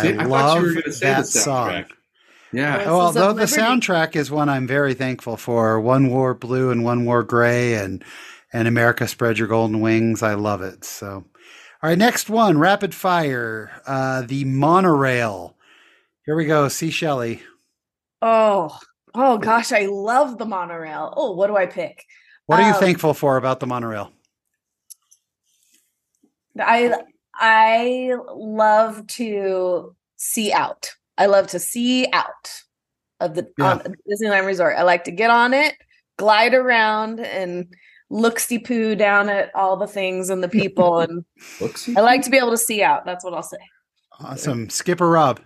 See, 0.00 0.12
I, 0.14 0.22
I 0.22 0.24
love 0.26 0.64
that 1.00 1.26
song. 1.26 1.86
Yeah. 2.52 2.86
Well, 2.86 3.12
though 3.12 3.32
the 3.32 3.44
soundtrack 3.44 4.16
is 4.16 4.30
one 4.30 4.48
I'm 4.48 4.66
very 4.66 4.94
thankful 4.94 5.36
for. 5.36 5.80
One 5.80 6.08
wore 6.10 6.34
blue 6.34 6.70
and 6.70 6.84
one 6.84 7.04
wore 7.04 7.22
gray, 7.22 7.74
and 7.74 8.04
and 8.52 8.66
America 8.66 9.06
spread 9.06 9.38
your 9.38 9.48
golden 9.48 9.80
wings. 9.80 10.22
I 10.22 10.34
love 10.34 10.62
it. 10.62 10.84
So, 10.84 11.08
all 11.08 11.24
right, 11.82 11.98
next 11.98 12.28
one, 12.28 12.58
rapid 12.58 12.94
fire. 12.94 13.70
Uh, 13.86 14.22
the 14.22 14.44
monorail. 14.44 15.56
Here 16.26 16.36
we 16.36 16.44
go. 16.44 16.68
Sea 16.68 16.90
Shelley. 16.90 17.42
Oh, 18.20 18.76
oh 19.14 19.38
gosh, 19.38 19.72
I 19.72 19.86
love 19.86 20.38
the 20.38 20.46
monorail. 20.46 21.14
Oh, 21.16 21.32
what 21.32 21.46
do 21.46 21.56
I 21.56 21.66
pick? 21.66 22.04
What 22.46 22.60
are 22.60 22.66
you 22.66 22.74
um, 22.74 22.80
thankful 22.80 23.14
for 23.14 23.36
about 23.36 23.60
the 23.60 23.66
monorail? 23.66 24.12
I 26.58 26.92
I 27.34 28.16
love 28.34 29.06
to 29.06 29.94
see 30.16 30.52
out. 30.52 30.94
I 31.20 31.26
love 31.26 31.48
to 31.48 31.58
see 31.58 32.08
out 32.14 32.62
of 33.20 33.34
the 33.34 33.46
yeah. 33.58 33.82
Disneyland 34.10 34.46
Resort. 34.46 34.74
I 34.78 34.84
like 34.84 35.04
to 35.04 35.10
get 35.10 35.30
on 35.30 35.52
it, 35.52 35.74
glide 36.16 36.54
around, 36.54 37.20
and 37.20 37.66
look 38.08 38.40
poo 38.64 38.94
down 38.94 39.28
at 39.28 39.54
all 39.54 39.76
the 39.76 39.86
things 39.86 40.30
and 40.30 40.42
the 40.42 40.48
people. 40.60 41.00
And 41.00 41.22
I 41.94 42.00
like 42.00 42.22
to 42.22 42.30
be 42.30 42.38
able 42.38 42.52
to 42.52 42.56
see 42.56 42.82
out. 42.82 43.04
That's 43.04 43.22
what 43.22 43.34
I'll 43.34 43.42
say. 43.42 43.58
Awesome, 44.18 44.70
Skipper 44.70 45.10
Rob. 45.10 45.40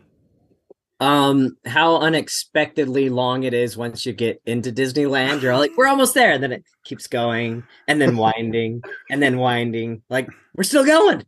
Um, 1.01 1.57
how 1.67 1.99
unexpectedly 1.99 3.09
long 3.11 3.43
it 3.43 3.53
is 3.53 3.77
once 3.77 4.07
you 4.07 4.13
get 4.13 4.41
into 4.47 4.71
Disneyland. 4.71 5.43
You're 5.43 5.57
like, 5.57 5.73
we're 5.77 5.89
almost 5.89 6.15
there, 6.15 6.31
and 6.31 6.43
then 6.43 6.53
it 6.53 6.65
keeps 6.85 7.09
going, 7.09 7.65
and 7.89 8.01
then 8.01 8.17
winding, 8.17 8.81
and 9.11 9.21
then 9.21 9.39
winding. 9.39 10.03
Like 10.09 10.29
we're 10.55 10.63
still 10.63 10.85
going. 10.85 11.25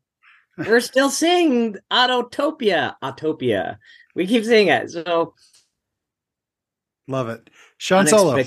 We're 0.57 0.81
still 0.81 1.11
seeing 1.11 1.77
Autotopia, 1.91 2.95
Autopia 3.03 3.77
we 4.17 4.27
keep 4.27 4.45
seeing 4.45 4.69
it. 4.69 4.91
So 4.91 5.35
love 7.07 7.29
it. 7.29 7.49
Sean 7.79 8.07
Solo. 8.09 8.43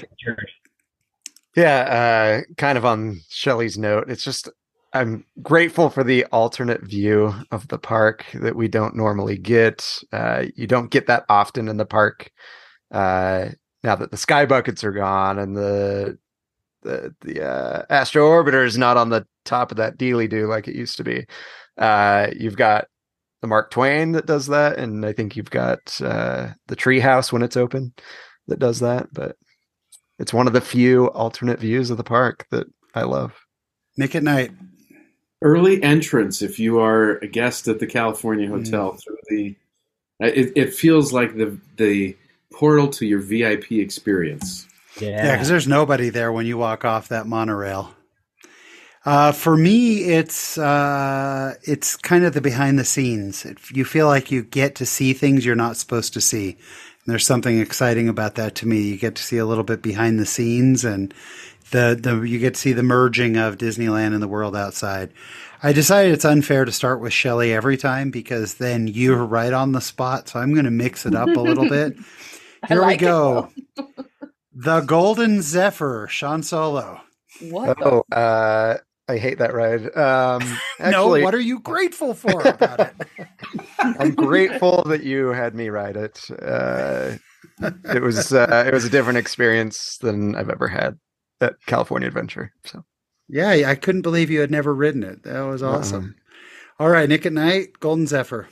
Yeah, 1.56 2.42
uh, 2.46 2.54
kind 2.58 2.78
of 2.78 2.86
on 2.86 3.22
Shelley's 3.30 3.78
note, 3.78 4.10
it's 4.10 4.24
just 4.24 4.50
I'm 4.94 5.24
grateful 5.42 5.90
for 5.90 6.04
the 6.04 6.26
alternate 6.26 6.82
view 6.82 7.34
of 7.52 7.68
the 7.68 7.78
park 7.78 8.26
that 8.34 8.56
we 8.56 8.68
don't 8.68 8.96
normally 8.96 9.38
get. 9.38 10.00
Uh, 10.12 10.46
you 10.56 10.68
don't 10.68 10.92
get 10.92 11.08
that 11.08 11.26
often 11.30 11.68
in 11.68 11.78
the 11.78 11.86
park. 11.86 12.32
Uh, 12.92 13.50
now 13.84 13.96
that 13.96 14.12
the 14.12 14.18
sky 14.18 14.46
buckets 14.46 14.84
are 14.84 14.92
gone 14.92 15.38
and 15.40 15.56
the 15.56 16.18
the 16.82 17.14
the 17.22 17.46
uh, 17.46 17.86
Astro 17.90 18.28
Orbiter 18.28 18.66
is 18.66 18.78
not 18.78 18.98
on 18.98 19.10
the 19.10 19.28
top 19.46 19.72
of 19.72 19.78
that 19.78 19.98
dealy 19.98 20.28
do 20.28 20.48
like 20.48 20.68
it 20.68 20.76
used 20.76 20.98
to 20.98 21.04
be, 21.04 21.26
uh, 21.78 22.28
you've 22.36 22.58
got 22.58 22.88
the 23.42 23.48
Mark 23.48 23.72
Twain 23.72 24.12
that 24.14 24.26
does 24.26 24.48
that, 24.48 24.78
and 24.78 25.06
I 25.06 25.14
think 25.14 25.36
you've 25.36 25.50
got 25.50 26.00
uh, 26.02 26.50
the 26.68 26.76
Treehouse 26.76 27.32
when 27.32 27.42
it's 27.42 27.58
open 27.58 27.94
that 28.48 28.60
does 28.60 28.80
that. 28.80 29.08
But 29.14 29.38
it's 30.18 30.34
one 30.34 30.48
of 30.48 30.54
the 30.54 30.62
few 30.62 31.08
alternate 31.12 31.60
views 31.60 31.90
of 31.90 31.98
the 31.98 32.04
park 32.04 32.46
that 32.52 32.68
I 32.94 33.04
love. 33.04 33.34
Nick 33.98 34.16
at 34.16 34.24
Night. 34.24 34.52
Early 35.42 35.82
entrance 35.82 36.42
if 36.42 36.60
you 36.60 36.80
are 36.80 37.18
a 37.20 37.28
guest 37.28 37.70
at 37.70 37.80
the 37.80 37.88
California 37.88 38.50
Hotel 38.50 38.92
mm. 38.92 39.04
through 39.04 39.18
the. 39.30 39.56
It, 40.20 40.52
it 40.58 40.74
feels 40.74 41.14
like 41.14 41.38
the 41.38 41.58
the 41.78 42.18
portal 42.52 42.90
to 42.90 43.06
your 43.06 43.20
VIP 43.20 43.72
experience. 43.74 44.68
Yeah, 45.00 45.32
because 45.32 45.48
there's 45.48 45.68
nobody 45.68 46.10
there 46.10 46.34
when 46.34 46.46
you 46.46 46.58
walk 46.58 46.84
off 46.84 47.08
that 47.08 47.26
monorail. 47.26 47.96
Uh, 49.06 49.32
for 49.32 49.56
me, 49.56 50.04
it's 50.04 50.58
uh, 50.58 51.54
it's 51.64 51.96
kind 51.96 52.26
of 52.26 52.34
the 52.34 52.42
behind 52.42 52.78
the 52.78 52.86
scenes. 52.86 53.46
It, 53.46 53.58
you 53.72 53.86
feel 53.86 54.08
like 54.08 54.32
you 54.32 54.44
get 54.44 54.76
to 54.76 54.86
see 54.86 55.14
things 55.14 55.46
you're 55.46 55.56
not 55.56 55.78
supposed 55.78 56.14
to 56.14 56.22
see. 56.22 56.52
And 56.52 57.12
there's 57.12 57.26
something 57.26 57.60
exciting 57.60 58.10
about 58.10 58.36
that 58.36 58.56
to 58.56 58.68
me. 58.68 58.82
You 58.82 58.98
get 58.98 59.16
to 59.16 59.24
see 59.24 59.38
a 59.38 59.46
little 59.46 59.64
bit 59.64 59.82
behind 59.82 60.20
the 60.20 60.26
scenes, 60.26 60.84
and 60.84 61.14
the 61.72 61.98
the 62.00 62.22
you 62.22 62.40
get 62.40 62.56
to 62.56 62.60
see 62.60 62.74
the 62.74 62.84
merging 62.84 63.38
of 63.38 63.58
Disneyland 63.58 64.14
and 64.14 64.22
the 64.22 64.28
world 64.28 64.56
outside. 64.56 65.14
I 65.64 65.72
decided 65.74 66.14
it's 66.14 66.26
unfair 66.26 66.66
to 66.66 66.72
start 66.72 67.00
with 67.00 67.14
Shelley 67.14 67.54
every 67.54 67.78
time 67.78 68.12
because 68.12 68.56
then 68.56 68.88
you're 68.88 69.26
right 69.26 69.54
on 69.54 69.72
the 69.72 69.82
spot. 69.82 70.30
So 70.30 70.40
I'm 70.40 70.54
going 70.54 70.66
to 70.66 70.72
mix 70.72 71.06
it 71.06 71.16
up 71.16 71.28
a 71.30 71.42
little 71.42 71.70
bit. 71.70 71.98
Here 72.68 72.82
like 72.82 73.00
we 73.02 73.06
go. 73.08 73.50
the 74.54 74.82
Golden 74.82 75.42
Zephyr, 75.42 76.08
Sean 76.10 76.44
Solo. 76.44 77.02
What? 77.42 77.78
Oh, 77.82 78.04
uh, 78.12 78.78
I 79.10 79.18
hate 79.18 79.40
that 79.40 79.56
ride. 79.56 79.86
Um, 79.98 80.44
actually, 80.80 81.22
no, 81.22 81.26
what 81.26 81.34
are 81.34 81.42
you 81.42 81.60
grateful 81.60 82.14
for 82.14 82.48
about 82.48 82.80
it? 82.80 83.28
I'm 83.80 84.14
grateful 84.14 84.84
that 84.84 85.04
you 85.04 85.30
had 85.30 85.56
me 85.56 85.70
ride 85.70 85.98
it. 85.98 86.30
Uh, 86.42 87.16
it 87.94 88.04
was 88.04 88.32
uh, 88.32 88.64
it 88.68 88.74
was 88.74 88.86
a 88.86 88.90
different 88.90 89.18
experience 89.18 89.98
than 89.98 90.36
I've 90.36 90.52
ever 90.52 90.68
had 90.68 91.00
at 91.42 91.56
California 91.66 92.08
Adventure. 92.08 92.54
So, 92.66 92.86
yeah, 93.28 93.50
I 93.50 93.74
couldn't 93.74 94.04
believe 94.04 94.30
you 94.30 94.42
had 94.42 94.52
never 94.52 94.76
ridden 94.76 95.04
it. 95.04 95.24
That 95.24 95.42
was 95.42 95.64
uh-huh. 95.64 95.78
awesome. 95.80 96.04
Uh-huh. 96.04 96.84
All 96.84 96.90
right, 96.90 97.10
Nick 97.10 97.26
at 97.26 97.34
Night, 97.34 97.80
Golden 97.80 98.06
Zephyr. 98.06 98.48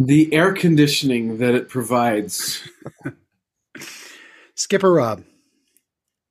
The 0.00 0.32
air 0.34 0.52
conditioning 0.52 1.38
that 1.38 1.54
it 1.54 1.68
provides. 1.68 2.68
Skipper 4.56 4.92
Rob. 4.92 5.22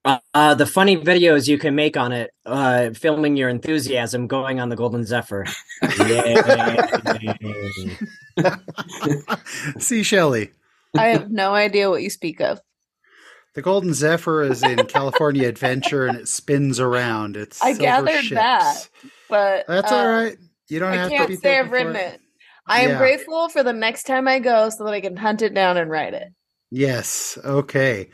Uh, 0.05 0.17
uh, 0.33 0.53
the 0.53 0.65
funny 0.65 0.97
videos 0.97 1.47
you 1.47 1.57
can 1.57 1.75
make 1.75 1.95
on 1.95 2.11
it, 2.11 2.31
uh, 2.45 2.89
filming 2.91 3.37
your 3.37 3.47
enthusiasm 3.47 4.27
going 4.27 4.59
on 4.59 4.67
the 4.67 4.75
Golden 4.75 5.05
Zephyr. 5.05 5.45
Sea, 9.79 10.03
Shelley. 10.03 10.51
I 10.97 11.07
have 11.07 11.31
no 11.31 11.55
idea 11.55 11.89
what 11.89 12.03
you 12.03 12.09
speak 12.09 12.41
of. 12.41 12.59
The 13.55 13.61
Golden 13.61 13.93
Zephyr 13.93 14.43
is 14.43 14.63
in 14.63 14.85
California 14.87 15.47
Adventure 15.47 16.07
and 16.07 16.17
it 16.17 16.27
spins 16.27 16.79
around. 16.79 17.37
It's 17.37 17.63
I 17.63 17.73
gathered 17.73 18.23
ships. 18.23 18.41
that, 18.41 18.89
but 19.29 19.65
that's 19.67 19.91
uh, 19.91 19.95
all 19.95 20.07
right. 20.07 20.37
You 20.69 20.79
don't 20.79 20.91
I 20.91 20.95
have 20.95 21.09
can't 21.09 21.21
to 21.23 21.27
be 21.27 21.35
say 21.35 21.59
I've 21.59 21.71
ridden 21.71 21.95
it. 21.95 22.15
it. 22.15 22.21
I 22.65 22.81
am 22.81 22.91
yeah. 22.91 22.97
grateful 22.97 23.49
for 23.49 23.63
the 23.63 23.73
next 23.73 24.03
time 24.03 24.27
I 24.27 24.39
go 24.39 24.69
so 24.69 24.85
that 24.85 24.93
I 24.93 25.01
can 25.01 25.15
hunt 25.15 25.41
it 25.41 25.53
down 25.53 25.77
and 25.77 25.89
ride 25.89 26.13
it. 26.13 26.29
Yes. 26.71 27.37
Okay. 27.43 28.09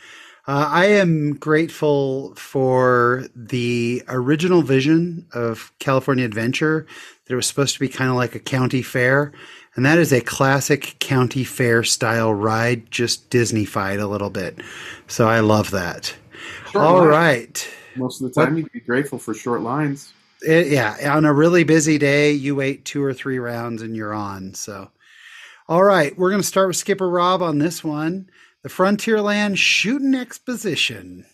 Uh, 0.49 0.67
I 0.67 0.85
am 0.85 1.35
grateful 1.35 2.33
for 2.33 3.27
the 3.35 4.01
original 4.07 4.63
vision 4.63 5.27
of 5.31 5.71
California 5.77 6.25
Adventure 6.25 6.87
that 7.25 7.33
it 7.33 7.35
was 7.35 7.45
supposed 7.45 7.75
to 7.75 7.79
be 7.79 7.87
kind 7.87 8.09
of 8.09 8.15
like 8.15 8.33
a 8.33 8.39
county 8.39 8.81
fair. 8.81 9.31
And 9.75 9.85
that 9.85 9.99
is 9.99 10.11
a 10.11 10.21
classic 10.21 10.95
county 10.97 11.43
fair 11.43 11.83
style 11.83 12.33
ride, 12.33 12.89
just 12.89 13.29
Disneyfied 13.29 14.01
a 14.01 14.07
little 14.07 14.31
bit. 14.31 14.59
So 15.05 15.27
I 15.27 15.41
love 15.41 15.69
that. 15.69 16.15
Short 16.71 16.83
All 16.83 17.05
right. 17.05 17.69
Most 17.95 18.19
of 18.19 18.33
the 18.33 18.43
time, 18.43 18.57
you'd 18.57 18.71
be 18.71 18.79
grateful 18.79 19.19
for 19.19 19.35
short 19.35 19.61
lines. 19.61 20.13
It, 20.41 20.69
yeah. 20.69 21.13
On 21.15 21.25
a 21.25 21.33
really 21.33 21.63
busy 21.63 21.99
day, 21.99 22.31
you 22.31 22.55
wait 22.55 22.85
two 22.85 23.03
or 23.03 23.13
three 23.13 23.37
rounds 23.37 23.83
and 23.83 23.95
you're 23.95 24.15
on. 24.15 24.55
So, 24.55 24.89
all 25.67 25.83
right. 25.83 26.17
We're 26.17 26.31
going 26.31 26.41
to 26.41 26.47
start 26.47 26.69
with 26.69 26.77
Skipper 26.77 27.07
Rob 27.07 27.43
on 27.43 27.59
this 27.59 27.83
one 27.83 28.31
the 28.63 28.69
Frontierland 28.69 29.57
Shooting 29.57 30.15
Exposition. 30.15 31.25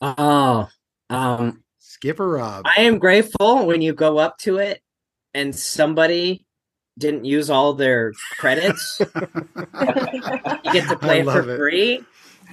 Oh, 0.00 0.68
um, 1.10 1.62
Skipper 1.78 2.28
Rob. 2.28 2.66
I 2.66 2.82
am 2.82 2.98
grateful 2.98 3.66
when 3.66 3.82
you 3.82 3.92
go 3.92 4.18
up 4.18 4.38
to 4.38 4.58
it 4.58 4.82
and 5.34 5.54
somebody 5.54 6.46
didn't 6.98 7.24
use 7.24 7.50
all 7.50 7.74
their 7.74 8.12
credits. 8.38 9.00
you 9.00 9.06
get 10.72 10.88
to 10.88 10.98
play 11.00 11.22
for 11.22 11.50
it. 11.50 11.56
free. 11.58 12.04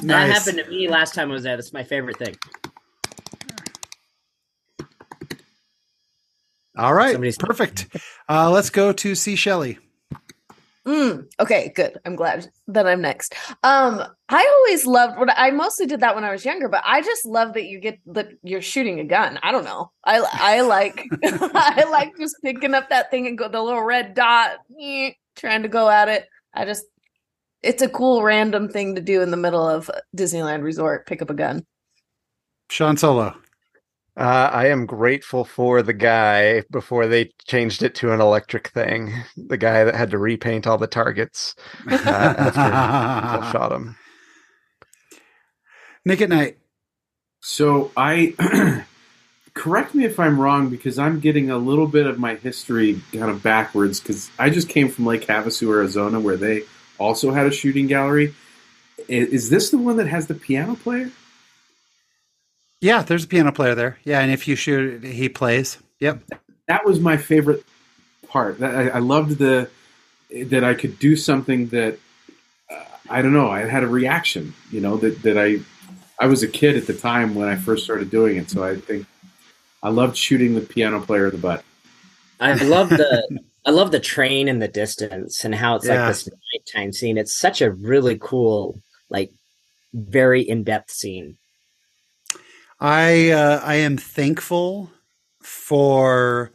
Nice. 0.02 0.28
That 0.28 0.34
happened 0.34 0.58
to 0.66 0.70
me 0.70 0.88
last 0.90 1.14
time 1.14 1.30
I 1.30 1.34
was 1.34 1.44
there. 1.44 1.56
That's 1.56 1.74
my 1.74 1.84
favorite 1.84 2.18
thing. 2.18 2.36
All 6.78 6.94
right, 6.94 7.14
Somebody's- 7.14 7.38
perfect. 7.38 7.88
Uh, 8.28 8.52
let's 8.52 8.70
go 8.70 8.92
to 8.92 9.16
Sea 9.16 9.36
Shelley. 9.38 9.78
Mm, 10.88 11.26
okay, 11.40 11.72
good. 11.76 12.00
I'm 12.06 12.16
glad 12.16 12.48
that 12.68 12.86
I'm 12.86 13.02
next. 13.02 13.34
Um, 13.64 14.04
I 14.30 14.56
always 14.58 14.86
loved 14.86 15.18
what 15.18 15.32
I 15.36 15.50
mostly 15.50 15.88
did 15.88 16.00
that 16.02 16.14
when 16.14 16.24
I 16.24 16.32
was 16.32 16.46
younger, 16.46 16.70
but 16.70 16.84
I 16.86 17.02
just 17.02 17.26
love 17.26 17.54
that 17.54 17.66
you 17.66 17.80
get 17.80 18.00
that 18.08 18.30
you're 18.44 18.62
shooting 18.62 19.00
a 19.00 19.04
gun. 19.04 19.40
I 19.42 19.52
don't 19.52 19.66
know. 19.66 19.92
I 20.04 20.24
I 20.32 20.62
like 20.62 21.08
I 21.24 21.86
like 21.90 22.16
just 22.18 22.36
picking 22.44 22.76
up 22.76 22.90
that 22.90 23.10
thing 23.10 23.26
and 23.26 23.38
go 23.38 23.48
the 23.48 23.64
little 23.64 23.82
red 23.82 24.14
dot, 24.14 24.58
trying 25.36 25.64
to 25.64 25.70
go 25.70 25.90
at 25.90 26.08
it. 26.08 26.28
I 26.54 26.66
just 26.66 26.86
it's 27.64 27.82
a 27.82 27.90
cool 27.90 28.22
random 28.22 28.70
thing 28.70 28.94
to 28.94 29.02
do 29.02 29.24
in 29.24 29.32
the 29.32 29.38
middle 29.38 29.68
of 29.68 29.90
Disneyland 30.16 30.62
Resort. 30.62 31.08
Pick 31.08 31.24
up 31.24 31.32
a 31.32 31.34
gun. 31.34 31.66
Sean 32.70 32.96
Solo. 32.96 33.36
Uh, 34.18 34.50
I 34.52 34.68
am 34.68 34.86
grateful 34.86 35.44
for 35.44 35.82
the 35.82 35.94
guy 35.94 36.64
before 36.72 37.06
they 37.06 37.32
changed 37.48 37.84
it 37.84 37.96
to 37.96 38.14
an 38.14 38.22
electric 38.22 38.70
thing. 38.70 39.14
The 39.38 39.58
guy 39.58 39.84
that 39.84 39.94
had 39.94 40.12
to 40.12 40.18
repaint 40.18 40.66
all 40.66 40.78
the 40.78 40.88
targets 40.88 41.56
uh, 41.88 41.94
after 41.94 43.52
shot 43.58 43.72
him. 43.72 43.96
Nick 46.04 46.22
at 46.22 46.30
night. 46.30 46.58
So 47.42 47.92
I 47.96 48.34
correct 49.54 49.94
me 49.94 50.06
if 50.06 50.20
I'm 50.20 50.40
wrong 50.40 50.70
because 50.70 50.98
I'm 50.98 51.20
getting 51.20 51.52
a 51.52 51.58
little 51.58 51.88
bit 51.88 52.08
of 52.08 52.18
my 52.18 52.36
history 52.36 53.02
kind 53.12 53.30
of 53.30 53.44
backwards 53.44 54.00
because 54.00 54.32
I 54.40 54.50
just 54.50 54.68
came 54.68 54.90
from 54.90 55.06
Lake 55.06 55.28
Havasu, 55.28 55.70
Arizona, 55.70 56.20
where 56.20 56.38
they 56.38 56.64
also 56.98 57.32
had 57.32 57.46
a 57.46 57.52
shooting 57.52 57.86
gallery. 57.86 58.34
Is 59.08 59.50
this 59.50 59.70
the 59.70 59.78
one 59.78 59.98
that 59.98 60.08
has 60.08 60.26
the 60.28 60.34
piano 60.34 60.76
player? 60.76 61.12
Yeah, 62.82 63.04
there's 63.04 63.24
a 63.24 63.28
piano 63.28 63.52
player 63.52 63.76
there. 63.76 63.98
Yeah, 64.04 64.20
and 64.20 64.32
if 64.32 64.48
you 64.48 64.56
shoot, 64.56 65.04
he 65.04 65.30
plays. 65.30 65.78
Yep. 66.00 66.24
That 66.68 66.86
was 66.86 67.00
my 67.00 67.18
favorite 67.18 67.64
part. 68.28 68.62
I, 68.62 68.90
I 68.90 69.00
loved 69.00 69.38
the 69.38 69.70
that 70.48 70.64
I 70.64 70.74
could 70.74 71.00
do 71.00 71.16
something 71.16 71.68
that 71.68 71.98
uh, 72.70 72.84
I 73.10 73.22
don't 73.22 73.34
know. 73.34 73.50
I 73.50 73.62
had 73.62 73.84
a 73.84 73.88
reaction. 73.88 74.54
You 74.72 74.82
know 74.82 74.98
that 74.98 75.22
that 75.24 75.38
I 75.38 75.60
I 76.20 76.28
was 76.28 76.44
a 76.44 76.48
kid 76.48 76.76
at 76.76 76.88
the 76.88 76.94
time 76.94 77.36
when 77.36 77.48
I 77.48 77.56
first 77.56 77.84
started 77.84 78.10
doing 78.10 78.38
it, 78.38 78.50
so 78.50 78.64
I 78.64 78.76
think 78.76 79.06
I 79.82 79.90
loved 79.90 80.18
shooting 80.18 80.56
the 80.56 80.62
piano 80.62 81.00
player 81.00 81.28
in 81.28 81.32
the 81.32 81.38
butt. 81.38 81.64
I 82.40 82.54
love 82.56 82.90
the 82.90 83.40
I 83.66 83.72
love 83.72 83.92
the 83.92 84.00
train 84.00 84.48
in 84.48 84.60
the 84.60 84.68
distance 84.68 85.44
and 85.44 85.56
how 85.56 85.76
it's 85.76 85.88
yeah. 85.88 86.06
like 86.06 86.08
this 86.10 86.30
nighttime 86.54 86.92
scene. 86.92 87.18
It's 87.18 87.36
such 87.36 87.62
a 87.62 87.72
really 87.72 88.18
cool, 88.20 88.80
like 89.10 89.32
very 89.94 90.42
in 90.42 90.64
depth 90.64 90.92
scene. 90.92 91.38
I 92.80 93.32
uh, 93.32 93.62
I 93.64 93.76
am 93.76 93.98
thankful 93.98 94.92
for 95.42 96.52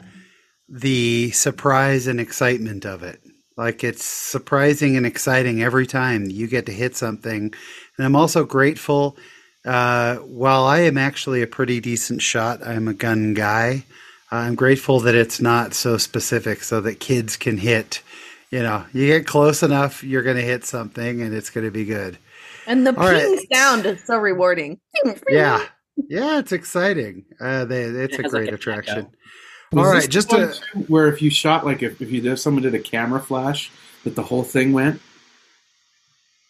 the 0.69 1.31
surprise 1.31 2.07
and 2.07 2.21
excitement 2.21 2.85
of 2.85 3.03
it. 3.03 3.21
Like 3.57 3.85
it's 3.85 4.05
surprising 4.05 4.97
and 4.97 5.07
exciting 5.07 5.63
every 5.63 5.87
time 5.87 6.31
you 6.31 6.47
get 6.47 6.67
to 6.67 6.73
hit 6.73 6.97
something, 6.97 7.53
and 7.97 8.07
I'm 8.07 8.17
also 8.17 8.45
grateful. 8.45 9.17
Uh, 9.65 10.17
while 10.17 10.65
I 10.65 10.81
am 10.81 10.97
actually 10.97 11.43
a 11.43 11.47
pretty 11.47 11.81
decent 11.81 12.23
shot, 12.23 12.67
I'm 12.67 12.89
a 12.89 12.95
gun 12.95 13.35
guy. 13.35 13.85
I'm 14.31 14.55
grateful 14.55 15.01
that 15.01 15.15
it's 15.15 15.41
not 15.41 15.75
so 15.75 15.99
specific, 15.99 16.63
so 16.63 16.81
that 16.83 17.01
kids 17.01 17.37
can 17.37 17.59
hit. 17.59 18.03
You 18.51 18.63
know, 18.63 18.85
you 18.93 19.07
get 19.07 19.27
close 19.27 19.63
enough, 19.63 20.03
you're 20.03 20.23
going 20.23 20.37
to 20.37 20.43
hit 20.43 20.65
something, 20.65 21.23
and 21.23 21.35
it's 21.35 21.51
going 21.51 21.67
to 21.67 21.71
be 21.71 21.85
good. 21.85 22.19
And 22.67 22.87
the 22.87 22.91
All 22.97 23.09
ping 23.09 23.37
right. 23.37 23.47
sound 23.53 23.87
is 23.87 24.05
so 24.07 24.19
rewarding. 24.19 24.81
Yeah, 25.29 25.67
yeah, 26.09 26.39
it's 26.39 26.53
exciting. 26.53 27.25
Uh, 27.41 27.65
they, 27.65 27.83
it's 27.83 28.19
it 28.19 28.27
a 28.27 28.29
great 28.29 28.47
like 28.47 28.55
attraction. 28.55 29.09
All 29.77 29.85
right, 29.85 30.09
just 30.09 30.31
to, 30.31 30.53
where 30.89 31.07
if 31.07 31.23
you 31.23 31.31
shot 31.31 31.65
like 31.65 31.83
if, 31.83 32.03
if 32.03 32.11
you 32.11 32.21
did 32.21 32.39
someone 32.39 32.63
did 32.63 32.75
a 32.75 32.81
camera 32.81 33.21
flash 33.21 33.71
that 34.05 34.17
the 34.17 34.23
whole 34.23 34.43
thing 34.43 34.73
went. 34.73 35.01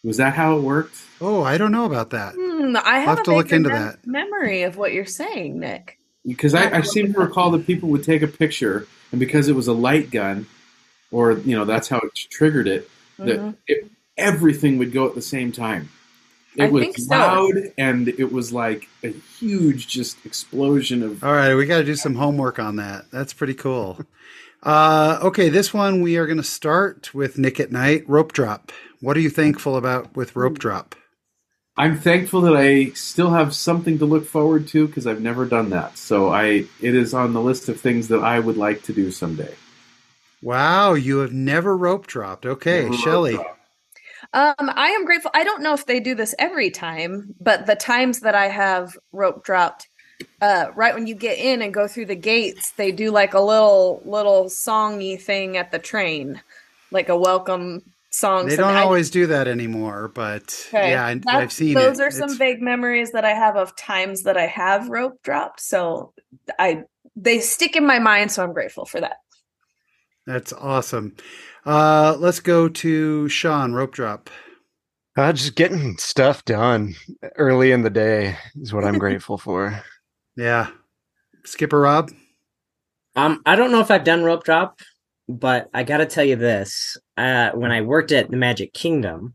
Was 0.03 0.16
that 0.16 0.32
how 0.32 0.57
it 0.57 0.62
worked? 0.62 0.96
Oh, 1.20 1.42
I 1.42 1.59
don't 1.59 1.72
know 1.72 1.84
about 1.84 2.11
that. 2.11 2.34
Hmm, 2.34 2.74
I 2.82 3.01
have, 3.01 3.18
have 3.18 3.22
to 3.24 3.34
look 3.34 3.53
into 3.53 3.68
mem- 3.68 3.78
that. 3.78 4.07
Memory 4.07 4.62
of 4.62 4.78
what 4.78 4.94
you're 4.94 5.05
saying, 5.05 5.61
Nick. 5.61 5.98
Because 6.26 6.55
I, 6.55 6.78
I 6.78 6.80
seem 6.80 7.12
to 7.12 7.18
recall 7.18 7.51
that 7.51 7.66
people 7.66 7.90
would 7.90 8.05
take 8.05 8.22
a 8.22 8.26
picture, 8.26 8.86
and 9.11 9.20
because 9.20 9.48
it 9.48 9.55
was 9.55 9.68
a 9.68 9.74
light 9.74 10.11
gun, 10.11 10.46
or 11.11 11.32
you 11.32 11.55
know 11.57 11.66
that's 11.66 11.88
how 11.88 11.98
it 11.98 12.14
triggered 12.14 12.68
it. 12.68 12.90
That 13.18 13.38
Mhm. 13.38 13.57
it, 13.66 13.90
everything 14.16 14.78
would 14.78 14.92
go 14.92 15.07
at 15.07 15.14
the 15.14 15.22
same 15.22 15.53
time. 15.53 15.90
It 16.57 16.64
I 16.64 16.68
was 16.68 16.82
think 16.84 16.98
so. 16.98 17.07
loud 17.11 17.55
and 17.78 18.09
it 18.09 18.32
was 18.32 18.53
like 18.53 18.88
a 19.05 19.09
huge 19.09 19.86
just 19.88 20.24
explosion 20.26 21.03
of 21.03 21.22
All 21.24 21.32
right, 21.32 21.55
we 21.55 21.66
got 21.66 21.78
to 21.78 21.84
do 21.84 21.94
some 21.96 22.14
homework 22.16 22.59
on 22.59 22.76
that. 22.76 23.11
That's 23.11 23.32
pretty 23.32 23.55
cool. 23.55 24.01
Uh, 24.62 25.18
okay, 25.22 25.48
this 25.48 25.72
one 25.72 26.03
we 26.03 26.18
are 26.18 26.26
going 26.26 26.36
to 26.36 26.42
start 26.42 27.14
with 27.14 27.38
Nick 27.38 27.59
at 27.61 27.72
Night 27.72 28.05
rope 28.07 28.32
drop. 28.34 28.70
What 29.01 29.16
are 29.16 29.20
you 29.20 29.30
thankful 29.30 29.74
about 29.74 30.14
with 30.14 30.36
rope 30.36 30.59
drop? 30.59 30.94
I'm 31.78 31.98
thankful 31.98 32.42
that 32.42 32.57
I 32.57 32.90
still 32.90 33.30
have 33.30 33.55
something 33.55 33.98
to 34.01 34.05
look 34.05 34.26
forward 34.26 34.68
to 34.68 34.86
because 34.86 35.07
I've 35.07 35.22
never 35.22 35.46
done 35.46 35.70
that. 35.70 35.96
So 35.96 36.28
I 36.30 36.66
it 36.82 36.94
is 36.94 37.14
on 37.14 37.32
the 37.32 37.40
list 37.40 37.70
of 37.70 37.80
things 37.80 38.09
that 38.09 38.22
I 38.22 38.38
would 38.38 38.59
like 38.59 38.82
to 38.82 38.92
do 38.92 39.11
someday. 39.11 39.55
Wow, 40.42 40.92
you 40.94 41.18
have 41.18 41.32
never 41.32 41.74
rope 41.76 42.07
dropped. 42.07 42.44
Okay, 42.44 42.90
Never 42.90 42.96
Shelley. 42.98 43.34
dropped. 43.36 43.59
Um, 44.33 44.55
I 44.59 44.91
am 44.91 45.05
grateful. 45.05 45.31
I 45.35 45.43
don't 45.45 45.62
know 45.62 45.74
if 45.74 45.87
they 45.87 45.99
do 46.01 46.14
this 46.14 46.35
every 46.39 46.70
time, 46.70 47.35
but 47.41 47.66
the 47.66 47.74
times 47.74 48.20
that 48.20 48.35
I 48.35 48.47
have 48.49 48.97
rope 49.12 49.45
dropped, 49.45 49.89
uh, 50.41 50.66
right 50.76 50.95
when 50.95 51.07
you 51.09 51.14
get 51.16 51.39
in 51.39 51.62
and 51.62 51.74
go 51.74 51.89
through 51.89 52.07
the 52.07 52.14
gates, 52.14 52.70
they 52.72 52.93
do 52.93 53.11
like 53.11 53.35
a 53.35 53.41
little 53.41 54.01
little 54.05 54.45
songy 54.45 55.20
thing 55.20 55.57
at 55.57 55.72
the 55.72 55.78
train, 55.81 56.41
like 56.93 57.09
a 57.09 57.16
welcome 57.18 57.83
song. 58.11 58.47
They 58.47 58.57
don't 58.57 58.74
I- 58.74 58.83
always 58.83 59.11
do 59.11 59.26
that 59.26 59.49
anymore, 59.49 60.09
but 60.14 60.64
Okay, 60.68 60.91
yeah, 60.91 61.07
I, 61.07 61.20
I've 61.26 61.53
seen 61.53 61.74
those 61.74 61.99
it. 61.99 62.03
are 62.05 62.11
some 62.12 62.24
It's- 62.31 62.39
vague 62.39 62.62
memories 62.62 63.11
that 63.12 63.24
I 63.24 63.33
have 63.35 63.57
of 63.57 63.74
times 63.76 64.22
that 64.22 64.37
I 64.37 64.47
have 64.47 64.89
rope 64.89 65.20
dropped. 65.24 65.61
So 65.61 66.12
I 66.59 66.85
they 67.16 67.41
stick 67.41 67.74
in 67.74 67.85
my 67.85 67.99
mind, 67.99 68.31
so 68.31 68.45
I'm 68.45 68.53
grateful 68.53 68.85
for 68.85 69.01
that. 69.01 69.16
That's 70.26 70.53
awesome. 70.53 71.16
Uh, 71.66 72.16
let's 72.18 72.40
go 72.40 72.68
to 72.68 73.28
Sean 73.28 73.72
rope 73.72 73.92
drop. 73.92 74.30
Uh, 75.16 75.32
just 75.32 75.56
getting 75.56 75.96
stuff 75.98 76.44
done 76.44 76.94
early 77.36 77.72
in 77.72 77.82
the 77.82 77.90
day 77.90 78.36
is 78.61 78.72
what 78.72 78.84
I'm 78.84 78.98
grateful 78.98 79.36
for. 79.36 79.82
Yeah, 80.36 80.70
Skipper 81.44 81.80
Rob. 81.80 82.11
Um, 83.16 83.42
I 83.44 83.56
don't 83.56 83.72
know 83.72 83.80
if 83.80 83.90
I've 83.90 84.04
done 84.04 84.22
rope 84.22 84.44
drop, 84.44 84.80
but 85.28 85.68
I 85.74 85.82
got 85.82 85.98
to 85.98 86.06
tell 86.06 86.24
you 86.24 86.36
this: 86.36 86.96
uh, 87.16 87.50
when 87.50 87.72
I 87.72 87.82
worked 87.82 88.12
at 88.12 88.30
the 88.30 88.36
Magic 88.36 88.72
Kingdom, 88.72 89.34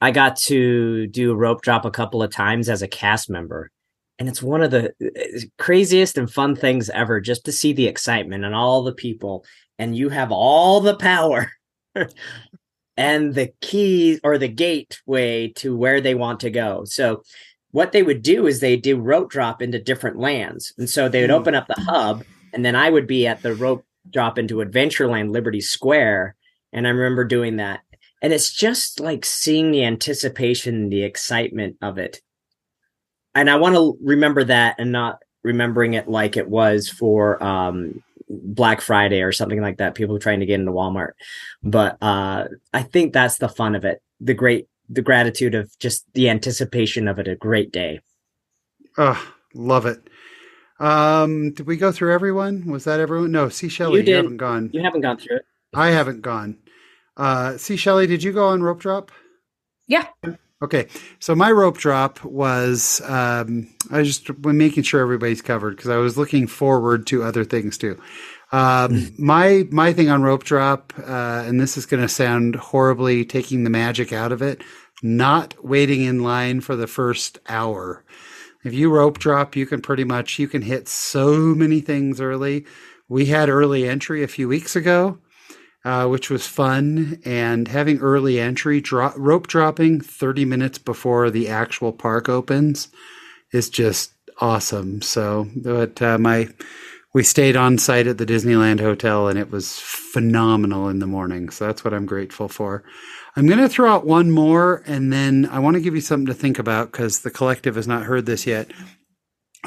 I 0.00 0.10
got 0.10 0.36
to 0.46 1.06
do 1.06 1.34
rope 1.34 1.62
drop 1.62 1.84
a 1.84 1.90
couple 1.90 2.22
of 2.22 2.30
times 2.30 2.68
as 2.68 2.82
a 2.82 2.88
cast 2.88 3.30
member, 3.30 3.70
and 4.18 4.28
it's 4.28 4.42
one 4.42 4.60
of 4.60 4.72
the 4.72 4.92
uh, 5.02 5.40
craziest 5.58 6.18
and 6.18 6.30
fun 6.30 6.56
things 6.56 6.90
ever. 6.90 7.20
Just 7.20 7.44
to 7.44 7.52
see 7.52 7.72
the 7.72 7.86
excitement 7.86 8.44
and 8.44 8.54
all 8.54 8.82
the 8.82 8.92
people, 8.92 9.44
and 9.80 9.96
you 9.96 10.10
have 10.10 10.30
all 10.30 10.80
the 10.80 10.94
power. 10.94 11.50
and 12.96 13.34
the 13.34 13.50
key 13.62 14.20
or 14.22 14.36
the 14.36 14.46
gateway 14.48 15.48
to 15.56 15.74
where 15.74 16.00
they 16.02 16.14
want 16.14 16.40
to 16.40 16.50
go. 16.50 16.84
So 16.84 17.22
what 17.70 17.92
they 17.92 18.02
would 18.02 18.22
do 18.22 18.46
is 18.46 18.60
they 18.60 18.76
do 18.76 19.00
rope 19.00 19.30
drop 19.30 19.62
into 19.62 19.82
different 19.82 20.18
lands. 20.18 20.74
And 20.76 20.88
so 20.88 21.08
they 21.08 21.22
would 21.22 21.30
Hmm. 21.30 21.36
open 21.36 21.54
up 21.54 21.66
the 21.66 21.80
hub 21.80 22.24
and 22.52 22.64
then 22.64 22.76
I 22.76 22.90
would 22.90 23.06
be 23.06 23.26
at 23.26 23.42
the 23.42 23.54
rope 23.54 23.86
drop 24.10 24.38
into 24.38 24.56
Adventureland 24.56 25.30
Liberty 25.30 25.62
Square. 25.62 26.36
And 26.72 26.86
I 26.86 26.90
remember 26.90 27.24
doing 27.24 27.56
that. 27.56 27.80
And 28.22 28.34
it's 28.34 28.52
just 28.52 29.00
like 29.00 29.24
seeing 29.24 29.70
the 29.70 29.84
anticipation, 29.84 30.90
the 30.90 31.04
excitement 31.04 31.76
of 31.80 31.96
it. 31.96 32.20
And 33.34 33.48
I 33.48 33.56
want 33.56 33.76
to 33.76 33.96
remember 34.02 34.44
that 34.44 34.76
and 34.78 34.92
not 34.92 35.22
remembering 35.42 35.94
it 35.94 36.06
like 36.08 36.36
it 36.36 36.50
was 36.50 36.90
for 36.90 37.42
um, 37.42 38.02
Black 38.30 38.80
Friday 38.80 39.22
or 39.22 39.32
something 39.32 39.60
like 39.60 39.78
that. 39.78 39.94
People 39.94 40.18
trying 40.18 40.40
to 40.40 40.46
get 40.46 40.60
into 40.60 40.72
Walmart. 40.72 41.12
But 41.62 41.98
uh, 42.00 42.44
I 42.72 42.82
think 42.82 43.12
that's 43.12 43.38
the 43.38 43.48
fun 43.48 43.74
of 43.74 43.84
it. 43.84 44.00
The 44.20 44.34
great, 44.34 44.68
the 44.88 45.02
gratitude 45.02 45.54
of 45.54 45.76
just 45.78 46.06
the 46.14 46.28
anticipation 46.28 47.08
of 47.08 47.18
it. 47.18 47.28
A 47.28 47.34
great 47.34 47.72
day. 47.72 48.00
Oh, 48.96 49.22
love 49.54 49.86
it. 49.86 50.08
Um, 50.78 51.52
did 51.52 51.66
we 51.66 51.76
go 51.76 51.92
through 51.92 52.14
everyone? 52.14 52.66
Was 52.70 52.84
that 52.84 53.00
everyone? 53.00 53.32
No, 53.32 53.48
Sea 53.48 53.68
Shelley, 53.68 54.00
You 54.00 54.06
you, 54.06 54.14
haven't 54.14 54.38
gone. 54.38 54.70
You 54.72 54.82
haven't 54.82 55.02
gone 55.02 55.18
through 55.18 55.36
it. 55.36 55.44
I 55.74 55.88
haven't 55.88 56.22
gone. 56.22 56.58
Uh, 57.16 57.58
Sea 57.58 57.76
Shelley, 57.76 58.06
did 58.06 58.22
you 58.22 58.32
go 58.32 58.46
on 58.48 58.62
rope 58.62 58.80
drop? 58.80 59.12
Yeah. 59.86 60.06
Okay, 60.62 60.88
so 61.20 61.34
my 61.34 61.50
rope 61.50 61.78
drop 61.78 62.22
was 62.22 63.00
um, 63.06 63.68
I 63.90 64.02
just 64.02 64.28
was 64.40 64.54
making 64.54 64.82
sure 64.82 65.00
everybody's 65.00 65.40
covered 65.40 65.76
because 65.76 65.88
I 65.90 65.96
was 65.96 66.18
looking 66.18 66.46
forward 66.46 67.06
to 67.08 67.22
other 67.22 67.44
things 67.44 67.78
too. 67.78 67.98
Um, 68.52 69.10
my 69.18 69.66
my 69.70 69.94
thing 69.94 70.10
on 70.10 70.22
rope 70.22 70.44
drop, 70.44 70.92
uh, 70.98 71.44
and 71.46 71.58
this 71.58 71.78
is 71.78 71.86
going 71.86 72.02
to 72.02 72.08
sound 72.08 72.56
horribly 72.56 73.24
taking 73.24 73.64
the 73.64 73.70
magic 73.70 74.12
out 74.12 74.32
of 74.32 74.42
it. 74.42 74.62
Not 75.02 75.54
waiting 75.64 76.02
in 76.02 76.22
line 76.22 76.60
for 76.60 76.76
the 76.76 76.86
first 76.86 77.38
hour. 77.48 78.04
If 78.62 78.74
you 78.74 78.90
rope 78.90 79.18
drop, 79.18 79.56
you 79.56 79.64
can 79.64 79.80
pretty 79.80 80.04
much 80.04 80.38
you 80.38 80.46
can 80.46 80.60
hit 80.60 80.88
so 80.88 81.38
many 81.38 81.80
things 81.80 82.20
early. 82.20 82.66
We 83.08 83.26
had 83.26 83.48
early 83.48 83.88
entry 83.88 84.22
a 84.22 84.28
few 84.28 84.46
weeks 84.46 84.76
ago, 84.76 85.18
uh, 85.84 86.06
which 86.06 86.30
was 86.30 86.46
fun. 86.46 87.20
And 87.24 87.68
having 87.68 87.98
early 87.98 88.38
entry, 88.38 88.80
dro- 88.80 89.14
rope 89.16 89.46
dropping 89.46 90.00
30 90.00 90.44
minutes 90.44 90.78
before 90.78 91.30
the 91.30 91.48
actual 91.48 91.92
park 91.92 92.28
opens 92.28 92.88
is 93.52 93.70
just 93.70 94.12
awesome. 94.40 95.02
So, 95.02 95.48
but 95.56 96.00
uh, 96.00 96.18
my 96.18 96.48
we 97.12 97.24
stayed 97.24 97.56
on 97.56 97.76
site 97.76 98.06
at 98.06 98.18
the 98.18 98.26
Disneyland 98.26 98.78
Hotel, 98.78 99.26
and 99.26 99.38
it 99.38 99.50
was 99.50 99.78
phenomenal 99.78 100.88
in 100.88 101.00
the 101.00 101.06
morning. 101.06 101.50
So 101.50 101.66
that's 101.66 101.84
what 101.84 101.92
I'm 101.92 102.06
grateful 102.06 102.48
for. 102.48 102.84
I'm 103.34 103.46
going 103.46 103.58
to 103.58 103.68
throw 103.68 103.92
out 103.92 104.06
one 104.06 104.30
more, 104.30 104.82
and 104.86 105.12
then 105.12 105.48
I 105.50 105.58
want 105.58 105.74
to 105.74 105.80
give 105.80 105.94
you 105.94 106.00
something 106.00 106.26
to 106.26 106.34
think 106.34 106.58
about 106.58 106.92
because 106.92 107.20
the 107.20 107.30
collective 107.30 107.74
has 107.74 107.88
not 107.88 108.04
heard 108.04 108.26
this 108.26 108.46
yet. 108.46 108.70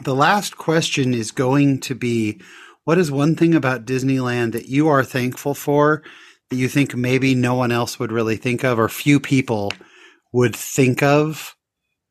The 0.03 0.15
last 0.15 0.57
question 0.57 1.13
is 1.13 1.31
going 1.31 1.81
to 1.81 1.95
be 1.95 2.41
what 2.85 2.97
is 2.97 3.11
one 3.11 3.35
thing 3.35 3.55
about 3.55 3.85
Disneyland 3.85 4.51
that 4.51 4.67
you 4.67 4.87
are 4.89 5.03
thankful 5.03 5.53
for 5.53 6.03
that 6.49 6.55
you 6.57 6.67
think 6.67 6.95
maybe 6.95 7.33
no 7.35 7.55
one 7.55 7.71
else 7.71 7.99
would 7.99 8.11
really 8.11 8.35
think 8.35 8.63
of 8.63 8.77
or 8.79 8.89
few 8.89 9.19
people 9.19 9.71
would 10.31 10.55
think 10.55 11.01
of? 11.01 11.55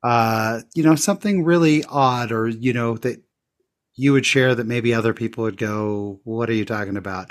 Uh, 0.02 0.60
you 0.74 0.82
know, 0.82 0.96
something 0.96 1.44
really 1.44 1.84
odd 1.84 2.32
or, 2.32 2.48
you 2.48 2.72
know, 2.72 2.96
that 2.96 3.22
you 3.94 4.12
would 4.12 4.24
share 4.24 4.54
that 4.54 4.66
maybe 4.66 4.94
other 4.94 5.12
people 5.12 5.44
would 5.44 5.58
go, 5.58 6.18
what 6.24 6.48
are 6.48 6.54
you 6.54 6.64
talking 6.64 6.96
about? 6.96 7.30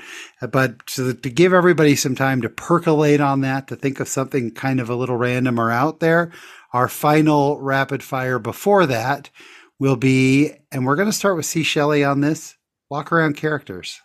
But 0.52 0.86
to, 0.88 1.14
to 1.14 1.30
give 1.30 1.54
everybody 1.54 1.96
some 1.96 2.16
time 2.16 2.42
to 2.44 2.50
percolate 2.50 3.20
on 3.20 3.42
that, 3.42 3.68
to 3.68 3.76
think 3.76 4.00
of 4.00 4.08
something 4.08 4.52
kind 4.52 4.80
of 4.80 4.90
a 4.90 4.96
little 4.96 5.18
random 5.18 5.60
or 5.60 5.72
out 5.72 6.00
there, 6.00 6.32
our 6.72 6.88
final 6.88 7.60
rapid 7.60 8.04
fire 8.04 8.38
before 8.38 8.86
that 8.86 9.32
will 9.80 9.96
be, 9.96 10.52
and 10.72 10.86
we're 10.86 10.96
going 10.96 11.08
to 11.08 11.14
start 11.14 11.36
with 11.36 11.48
Sea 11.48 11.64
Shelley 11.64 12.04
on 12.04 12.22
this 12.22 12.56
walk 12.92 13.14
around 13.14 13.38
characters. 13.38 14.02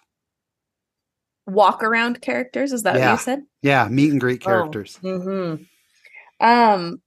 Walk 1.45 1.82
around 1.82 2.22
characters, 2.22 2.72
is 2.72 2.84
that 2.84 2.95
what 2.95 3.11
you 3.12 3.18
said? 3.18 3.43
Yeah, 3.61 3.89
meet 3.89 4.12
and 4.12 4.20
greet 4.20 4.41
characters. 4.41 4.97
hmm 4.97 5.57
Um. 6.41 7.03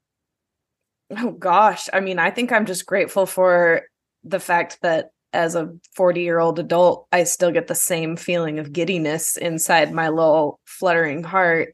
Oh 1.17 1.32
gosh, 1.32 1.89
I 1.91 2.01
mean, 2.01 2.19
I 2.19 2.30
think 2.30 2.51
I'm 2.51 2.65
just 2.65 2.86
grateful 2.86 3.25
for 3.25 3.84
the 4.23 4.39
fact 4.39 4.80
that 4.82 5.09
as 5.32 5.55
a 5.55 5.73
40 5.95 6.21
year 6.21 6.39
old 6.39 6.59
adult, 6.59 7.07
I 7.11 7.23
still 7.23 7.51
get 7.51 7.67
the 7.67 7.75
same 7.75 8.15
feeling 8.15 8.59
of 8.59 8.73
giddiness 8.73 9.38
inside 9.38 9.93
my 9.93 10.09
little 10.09 10.59
fluttering 10.65 11.23
heart 11.23 11.73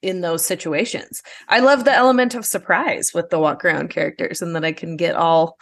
in 0.00 0.22
those 0.22 0.44
situations. 0.44 1.22
I 1.48 1.60
love 1.60 1.84
the 1.84 1.94
element 1.94 2.34
of 2.34 2.44
surprise 2.46 3.10
with 3.14 3.30
the 3.30 3.38
walk 3.38 3.64
around 3.64 3.90
characters 3.90 4.42
and 4.42 4.56
that 4.56 4.64
I 4.64 4.72
can 4.72 4.96
get 4.96 5.14
all 5.14 5.56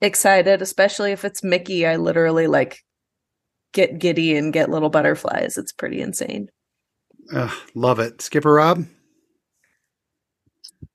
excited, 0.00 0.62
especially 0.62 1.12
if 1.12 1.24
it's 1.24 1.42
Mickey. 1.42 1.86
I 1.86 1.96
literally 1.96 2.46
like 2.46 2.78
get 3.72 3.98
giddy 3.98 4.36
and 4.36 4.52
get 4.52 4.70
little 4.70 4.90
butterflies. 4.90 5.56
It's 5.58 5.72
pretty 5.72 6.00
insane. 6.00 6.50
Ugh, 7.34 7.52
love 7.74 7.98
it. 8.00 8.20
Skipper 8.20 8.52
Rob, 8.52 8.84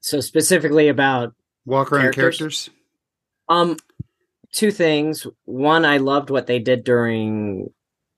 So 0.01 0.19
specifically 0.19 0.89
about 0.89 1.33
walk 1.65 1.91
around 1.91 2.13
Characters? 2.13 2.37
characters. 2.37 2.69
Um, 3.47 3.77
two 4.51 4.71
things. 4.71 5.25
One, 5.45 5.85
I 5.85 5.97
loved 5.97 6.29
what 6.29 6.47
they 6.47 6.59
did 6.59 6.83
during 6.83 7.69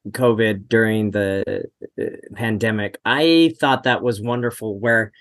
COVID, 0.10 0.68
during 0.68 1.12
the 1.12 1.66
uh, 2.02 2.04
pandemic. 2.34 2.98
I 3.06 3.54
thought 3.60 3.84
that 3.84 4.02
was 4.02 4.22
wonderful, 4.22 4.80
where 4.80 5.12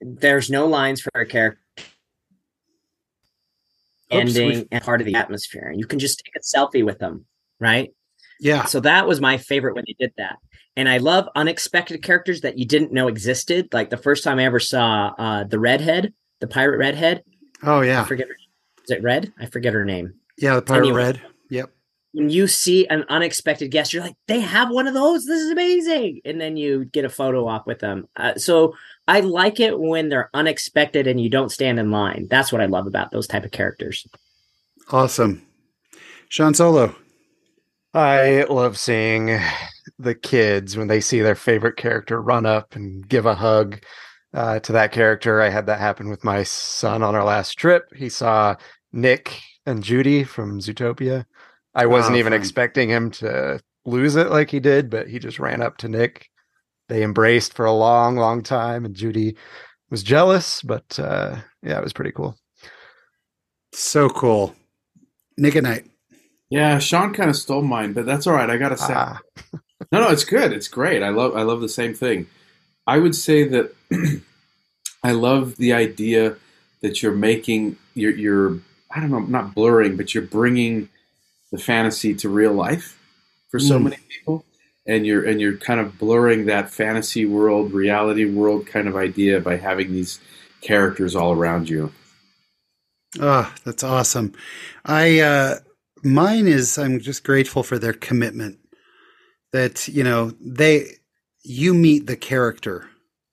there's 0.00 0.50
no 0.50 0.66
lines 0.66 1.00
for 1.02 1.10
a 1.14 1.26
character 1.26 1.60
Oops, 1.60 1.69
ending 4.10 4.66
and 4.70 4.82
part 4.84 5.00
of 5.00 5.06
the 5.06 5.14
atmosphere, 5.14 5.68
and 5.68 5.78
you 5.78 5.86
can 5.86 5.98
just 5.98 6.22
take 6.24 6.34
a 6.36 6.40
selfie 6.40 6.84
with 6.84 6.98
them, 6.98 7.24
right? 7.58 7.92
Yeah. 8.40 8.64
So 8.64 8.80
that 8.80 9.06
was 9.06 9.20
my 9.20 9.36
favorite 9.36 9.74
when 9.74 9.84
they 9.86 9.94
did 9.98 10.12
that. 10.16 10.36
And 10.76 10.88
I 10.88 10.98
love 10.98 11.28
unexpected 11.36 12.02
characters 12.02 12.40
that 12.42 12.58
you 12.58 12.64
didn't 12.64 12.92
know 12.92 13.08
existed. 13.08 13.68
Like 13.72 13.90
the 13.90 13.96
first 13.96 14.24
time 14.24 14.38
I 14.38 14.44
ever 14.44 14.60
saw 14.60 15.12
uh, 15.18 15.44
the 15.44 15.58
redhead, 15.58 16.14
the 16.40 16.46
pirate 16.46 16.78
redhead. 16.78 17.22
Oh 17.62 17.80
I 17.80 17.86
yeah. 17.86 18.04
forget 18.04 18.28
her. 18.28 18.36
Is 18.84 18.90
it 18.90 19.02
Red? 19.02 19.32
I 19.38 19.46
forget 19.46 19.74
her 19.74 19.84
name. 19.84 20.14
Yeah, 20.38 20.54
the 20.54 20.62
pirate 20.62 20.86
Anyway. 20.86 20.96
red. 21.02 21.20
Yep. 21.50 21.70
when 22.12 22.30
you 22.30 22.46
see 22.46 22.86
an 22.88 23.04
unexpected 23.10 23.68
guest, 23.70 23.92
you're 23.92 24.02
like, 24.02 24.16
they 24.26 24.40
have 24.40 24.70
one 24.70 24.86
of 24.86 24.94
those. 24.94 25.26
This 25.26 25.40
is 25.42 25.50
amazing. 25.50 26.20
And 26.24 26.40
then 26.40 26.56
you 26.56 26.86
get 26.86 27.04
a 27.04 27.10
photo 27.10 27.46
op 27.46 27.66
with 27.66 27.80
them. 27.80 28.08
Uh, 28.16 28.36
so 28.36 28.74
I 29.10 29.20
like 29.20 29.58
it 29.58 29.80
when 29.80 30.08
they're 30.08 30.30
unexpected 30.34 31.08
and 31.08 31.20
you 31.20 31.28
don't 31.28 31.50
stand 31.50 31.80
in 31.80 31.90
line. 31.90 32.28
That's 32.30 32.52
what 32.52 32.60
I 32.60 32.66
love 32.66 32.86
about 32.86 33.10
those 33.10 33.26
type 33.26 33.44
of 33.44 33.50
characters. 33.50 34.06
Awesome. 34.92 35.44
Sean 36.28 36.54
Solo. 36.54 36.94
I 37.92 38.44
love 38.44 38.78
seeing 38.78 39.36
the 39.98 40.14
kids 40.14 40.76
when 40.76 40.86
they 40.86 41.00
see 41.00 41.22
their 41.22 41.34
favorite 41.34 41.76
character 41.76 42.22
run 42.22 42.46
up 42.46 42.76
and 42.76 43.06
give 43.08 43.26
a 43.26 43.34
hug 43.34 43.82
uh, 44.32 44.60
to 44.60 44.72
that 44.74 44.92
character. 44.92 45.42
I 45.42 45.48
had 45.48 45.66
that 45.66 45.80
happen 45.80 46.08
with 46.08 46.22
my 46.22 46.44
son 46.44 47.02
on 47.02 47.16
our 47.16 47.24
last 47.24 47.54
trip. 47.54 47.92
He 47.96 48.08
saw 48.08 48.54
Nick 48.92 49.40
and 49.66 49.82
Judy 49.82 50.22
from 50.22 50.60
Zootopia. 50.60 51.24
I 51.74 51.86
wasn't 51.86 52.14
oh, 52.14 52.18
even 52.20 52.32
fun. 52.32 52.40
expecting 52.40 52.88
him 52.88 53.10
to 53.12 53.58
lose 53.84 54.14
it 54.14 54.30
like 54.30 54.50
he 54.50 54.60
did, 54.60 54.88
but 54.88 55.08
he 55.08 55.18
just 55.18 55.40
ran 55.40 55.62
up 55.62 55.78
to 55.78 55.88
Nick. 55.88 56.30
They 56.90 57.04
embraced 57.04 57.54
for 57.54 57.64
a 57.64 57.72
long, 57.72 58.16
long 58.16 58.42
time, 58.42 58.84
and 58.84 58.96
Judy 58.96 59.36
was 59.90 60.02
jealous, 60.02 60.60
but 60.60 60.98
uh, 60.98 61.36
yeah, 61.62 61.78
it 61.78 61.84
was 61.84 61.92
pretty 61.92 62.10
cool. 62.10 62.36
So 63.72 64.08
cool. 64.08 64.56
Nick 65.38 65.54
at 65.54 65.62
night. 65.62 65.86
Yeah, 66.50 66.80
Sean 66.80 67.14
kind 67.14 67.30
of 67.30 67.36
stole 67.36 67.62
mine, 67.62 67.92
but 67.92 68.06
that's 68.06 68.26
all 68.26 68.34
right. 68.34 68.50
I 68.50 68.56
gotta 68.56 68.76
say, 68.76 68.92
ah. 68.92 69.20
no, 69.92 70.00
no, 70.00 70.08
it's 70.08 70.24
good. 70.24 70.52
It's 70.52 70.66
great. 70.66 71.04
I 71.04 71.10
love, 71.10 71.36
I 71.36 71.42
love 71.42 71.60
the 71.60 71.68
same 71.68 71.94
thing. 71.94 72.26
I 72.88 72.98
would 72.98 73.14
say 73.14 73.44
that 73.44 73.72
I 75.04 75.12
love 75.12 75.58
the 75.58 75.72
idea 75.72 76.38
that 76.80 77.04
you're 77.04 77.14
making, 77.14 77.76
you're, 77.94 78.16
you're, 78.16 78.58
I 78.90 78.98
don't 78.98 79.12
know, 79.12 79.20
not 79.20 79.54
blurring, 79.54 79.96
but 79.96 80.12
you're 80.12 80.24
bringing 80.24 80.88
the 81.52 81.58
fantasy 81.58 82.14
to 82.16 82.28
real 82.28 82.52
life 82.52 82.98
for 83.48 83.60
so 83.60 83.78
mm. 83.78 83.84
many 83.84 83.98
people 84.08 84.44
and 84.86 85.06
you're 85.06 85.24
and 85.24 85.40
you're 85.40 85.56
kind 85.56 85.80
of 85.80 85.98
blurring 85.98 86.46
that 86.46 86.70
fantasy 86.70 87.24
world 87.26 87.72
reality 87.72 88.24
world 88.24 88.66
kind 88.66 88.88
of 88.88 88.96
idea 88.96 89.40
by 89.40 89.56
having 89.56 89.92
these 89.92 90.20
characters 90.60 91.14
all 91.14 91.32
around 91.32 91.68
you. 91.68 91.92
Oh 93.18 93.52
that's 93.64 93.84
awesome. 93.84 94.32
I 94.84 95.20
uh 95.20 95.56
mine 96.02 96.46
is 96.46 96.78
i'm 96.78 96.98
just 96.98 97.24
grateful 97.24 97.62
for 97.62 97.78
their 97.78 97.92
commitment 97.92 98.58
that 99.52 99.86
you 99.86 100.02
know 100.02 100.32
they 100.40 100.86
you 101.42 101.74
meet 101.74 102.06
the 102.06 102.16
character. 102.16 102.88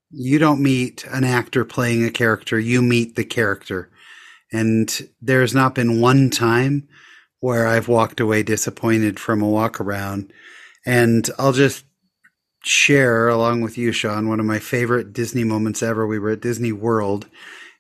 You 0.09 0.39
don't 0.39 0.63
meet 0.63 1.05
an 1.11 1.23
actor 1.23 1.65
playing 1.65 2.05
a 2.05 2.11
character. 2.11 2.57
You 2.57 2.81
meet 2.81 3.15
the 3.15 3.25
character. 3.25 3.89
And 4.51 5.09
there's 5.21 5.53
not 5.53 5.75
been 5.75 5.99
one 5.99 6.29
time 6.29 6.87
where 7.41 7.67
I've 7.67 7.89
walked 7.89 8.19
away 8.19 8.43
disappointed 8.43 9.19
from 9.19 9.41
a 9.41 9.49
walk 9.49 9.81
around. 9.81 10.31
And 10.88 11.29
I'll 11.38 11.51
just 11.51 11.83
share 12.63 13.27
along 13.27 13.59
with 13.59 13.77
you, 13.77 13.91
Sean, 13.91 14.29
one 14.29 14.39
of 14.39 14.45
my 14.45 14.57
favorite 14.57 15.11
Disney 15.11 15.43
moments 15.43 15.83
ever. 15.83 16.07
We 16.07 16.17
were 16.17 16.31
at 16.31 16.41
Disney 16.41 16.71
World 16.71 17.27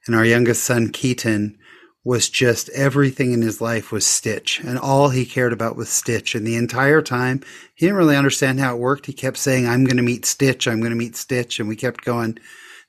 and 0.05 0.13
our 0.15 0.25
youngest 0.25 0.63
son, 0.63 0.89
Keaton, 0.89 1.57
was 2.03 2.29
just 2.29 2.69
everything 2.69 3.31
in 3.31 3.41
his 3.41 3.59
life 3.59 3.91
was 3.91 4.05
Stitch, 4.05 4.61
and 4.61 4.77
all 4.77 5.09
he 5.09 5.25
cared 5.25 5.51
about 5.51 5.75
was 5.75 5.89
Stitch. 5.89 6.35
And 6.35 6.45
the 6.45 6.55
entire 6.55 7.01
time, 7.01 7.41
he 7.75 7.85
didn't 7.85 7.97
really 7.97 8.15
understand 8.15 8.59
how 8.59 8.75
it 8.75 8.79
worked. 8.79 9.05
He 9.05 9.13
kept 9.13 9.37
saying, 9.37 9.67
I'm 9.67 9.83
going 9.83 9.97
to 9.97 10.03
meet 10.03 10.25
Stitch, 10.25 10.67
I'm 10.67 10.79
going 10.79 10.91
to 10.91 10.97
meet 10.97 11.15
Stitch. 11.15 11.59
And 11.59 11.67
we 11.67 11.75
kept 11.75 12.05
going. 12.05 12.35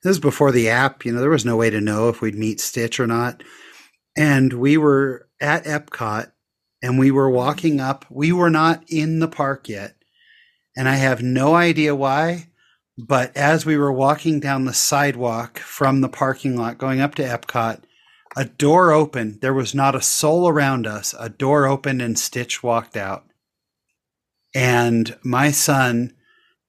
This 0.02 0.10
was 0.10 0.20
before 0.20 0.52
the 0.52 0.68
app, 0.68 1.04
you 1.04 1.12
know, 1.12 1.20
there 1.20 1.30
was 1.30 1.44
no 1.44 1.56
way 1.56 1.70
to 1.70 1.80
know 1.80 2.08
if 2.08 2.20
we'd 2.20 2.36
meet 2.36 2.60
Stitch 2.60 3.00
or 3.00 3.06
not. 3.06 3.42
And 4.16 4.52
we 4.52 4.76
were 4.76 5.28
at 5.40 5.64
Epcot 5.64 6.30
and 6.82 6.98
we 6.98 7.10
were 7.10 7.30
walking 7.30 7.80
up. 7.80 8.04
We 8.08 8.32
were 8.32 8.50
not 8.50 8.84
in 8.88 9.18
the 9.18 9.28
park 9.28 9.68
yet. 9.68 9.97
And 10.78 10.88
I 10.88 10.94
have 10.94 11.20
no 11.24 11.56
idea 11.56 11.92
why, 11.96 12.50
but 12.96 13.36
as 13.36 13.66
we 13.66 13.76
were 13.76 13.92
walking 13.92 14.38
down 14.38 14.64
the 14.64 14.72
sidewalk 14.72 15.58
from 15.58 16.02
the 16.02 16.08
parking 16.08 16.56
lot 16.56 16.78
going 16.78 17.00
up 17.00 17.16
to 17.16 17.24
Epcot, 17.24 17.82
a 18.36 18.44
door 18.44 18.92
opened. 18.92 19.40
There 19.40 19.52
was 19.52 19.74
not 19.74 19.96
a 19.96 20.00
soul 20.00 20.46
around 20.46 20.86
us. 20.86 21.16
A 21.18 21.28
door 21.28 21.66
opened 21.66 22.00
and 22.00 22.16
Stitch 22.16 22.62
walked 22.62 22.96
out. 22.96 23.24
And 24.54 25.18
my 25.24 25.50
son 25.50 26.14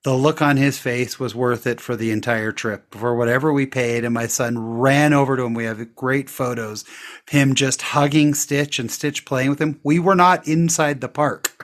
the 0.02 0.14
look 0.14 0.40
on 0.40 0.56
his 0.56 0.78
face 0.78 1.20
was 1.20 1.34
worth 1.34 1.66
it 1.66 1.80
for 1.80 1.94
the 1.94 2.10
entire 2.10 2.52
trip 2.52 2.94
for 2.94 3.14
whatever 3.14 3.52
we 3.52 3.66
paid 3.66 4.02
and 4.02 4.14
my 4.14 4.26
son 4.26 4.58
ran 4.58 5.12
over 5.12 5.36
to 5.36 5.42
him 5.42 5.52
we 5.52 5.64
have 5.64 5.94
great 5.94 6.30
photos 6.30 6.82
of 6.82 6.88
him 7.32 7.54
just 7.54 7.82
hugging 7.82 8.32
stitch 8.32 8.78
and 8.78 8.90
stitch 8.90 9.26
playing 9.26 9.50
with 9.50 9.60
him 9.60 9.78
we 9.84 9.98
were 9.98 10.14
not 10.14 10.48
inside 10.48 11.02
the 11.02 11.08
park 11.08 11.59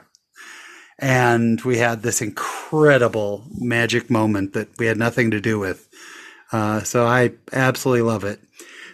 and 0.99 1.61
we 1.61 1.77
had 1.77 2.01
this 2.01 2.21
incredible 2.21 3.45
magic 3.57 4.09
moment 4.09 4.53
that 4.53 4.69
we 4.77 4.85
had 4.85 4.97
nothing 4.97 5.31
to 5.31 5.41
do 5.41 5.59
with 5.59 5.87
uh, 6.51 6.81
so 6.81 7.05
i 7.05 7.31
absolutely 7.51 8.01
love 8.01 8.23
it 8.23 8.39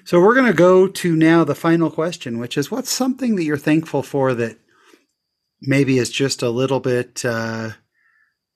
so 0.05 0.19
we're 0.19 0.35
going 0.35 0.45
to 0.45 0.53
go 0.53 0.87
to 0.87 1.15
now 1.15 1.43
the 1.43 1.55
final 1.55 1.89
question 1.89 2.39
which 2.39 2.57
is 2.57 2.71
what's 2.71 2.89
something 2.89 3.35
that 3.35 3.43
you're 3.43 3.57
thankful 3.57 4.03
for 4.03 4.33
that 4.33 4.57
maybe 5.61 5.97
is 5.97 6.09
just 6.09 6.41
a 6.41 6.49
little 6.49 6.79
bit 6.79 7.23
uh, 7.23 7.69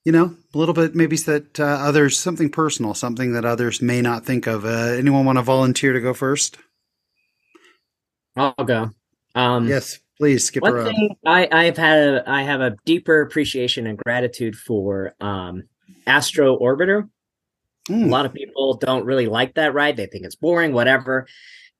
you 0.07 0.13
know, 0.13 0.37
a 0.53 0.57
little 0.57 0.73
bit 0.73 0.95
maybe 0.95 1.17
that 1.17 1.59
uh, 1.59 1.65
others 1.65 2.17
something 2.17 2.49
personal, 2.49 2.93
something 2.93 3.33
that 3.33 3.43
others 3.43 3.81
may 3.81 4.01
not 4.01 4.25
think 4.25 4.47
of. 4.47 4.63
Uh, 4.63 4.93
anyone 4.97 5.25
want 5.25 5.37
to 5.37 5.41
volunteer 5.41 5.91
to 5.91 5.99
go 5.99 6.13
first? 6.13 6.57
I'll 8.37 8.53
go. 8.53 8.91
Um, 9.35 9.67
yes, 9.67 9.99
please 10.17 10.45
skip 10.45 10.63
one 10.63 10.73
around. 10.73 10.85
Thing 10.85 11.15
I, 11.25 11.47
I've 11.51 11.77
had 11.77 11.99
a, 11.99 12.29
I 12.29 12.43
have 12.43 12.61
a 12.61 12.75
deeper 12.85 13.21
appreciation 13.21 13.87
and 13.87 13.97
gratitude 13.97 14.55
for 14.55 15.13
um, 15.21 15.63
Astro 16.05 16.57
Orbiter. 16.57 17.09
Mm. 17.89 18.05
A 18.05 18.07
lot 18.07 18.25
of 18.25 18.33
people 18.33 18.75
don't 18.75 19.05
really 19.05 19.27
like 19.27 19.55
that 19.55 19.73
ride; 19.73 19.97
they 19.97 20.07
think 20.07 20.25
it's 20.25 20.35
boring. 20.35 20.73
Whatever. 20.73 21.27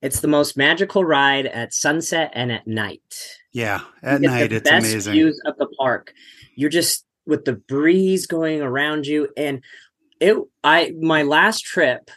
It's 0.00 0.20
the 0.20 0.28
most 0.28 0.56
magical 0.56 1.04
ride 1.04 1.46
at 1.46 1.74
sunset 1.74 2.30
and 2.32 2.52
at 2.52 2.68
night. 2.68 3.00
Yeah, 3.52 3.80
at 4.02 4.20
night 4.20 4.52
it's 4.52 4.70
amazing. 4.70 5.12
Views 5.12 5.40
of 5.44 5.56
the 5.58 5.66
park. 5.78 6.12
You're 6.54 6.70
just 6.70 7.04
with 7.28 7.44
the 7.44 7.52
breeze 7.52 8.26
going 8.26 8.62
around 8.62 9.06
you 9.06 9.28
and 9.36 9.62
it 10.18 10.36
i 10.64 10.92
my 10.98 11.22
last 11.22 11.60
trip 11.60 12.10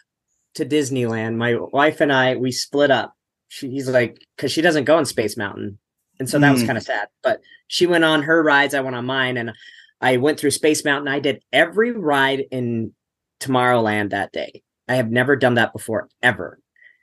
to 0.56 0.66
disneyland 0.66 1.36
my 1.36 1.56
wife 1.56 2.02
and 2.02 2.12
i 2.12 2.36
we 2.36 2.52
split 2.52 2.90
up 2.90 3.14
she's 3.50 3.90
like 3.90 4.26
because 4.36 4.52
she 4.52 4.62
doesn't 4.62 4.86
go 4.86 4.98
on 4.98 5.06
space 5.06 5.38
mountain 5.38 5.78
and 6.22 6.30
so 6.30 6.38
that 6.38 6.50
mm. 6.50 6.54
was 6.54 6.64
kind 6.64 6.78
of 6.78 6.84
sad 6.84 7.08
but 7.24 7.42
she 7.68 7.88
went 7.88 8.04
on 8.04 8.22
her 8.22 8.44
rides 8.44 8.74
i 8.76 8.80
went 8.80 8.96
on 8.96 9.06
mine 9.06 9.38
and 9.38 9.52
i 10.00 10.18
went 10.18 10.40
through 10.40 10.52
space 10.52 10.86
mountain 10.86 11.08
i 11.08 11.20
did 11.20 11.44
every 11.52 11.92
ride 11.92 12.46
in 12.52 12.94
tomorrowland 13.40 14.12
that 14.12 14.32
day 14.32 14.62
i 14.88 14.94
have 14.94 15.10
never 15.10 15.36
done 15.36 15.56
that 15.56 15.74
before 15.74 16.08
ever 16.22 16.60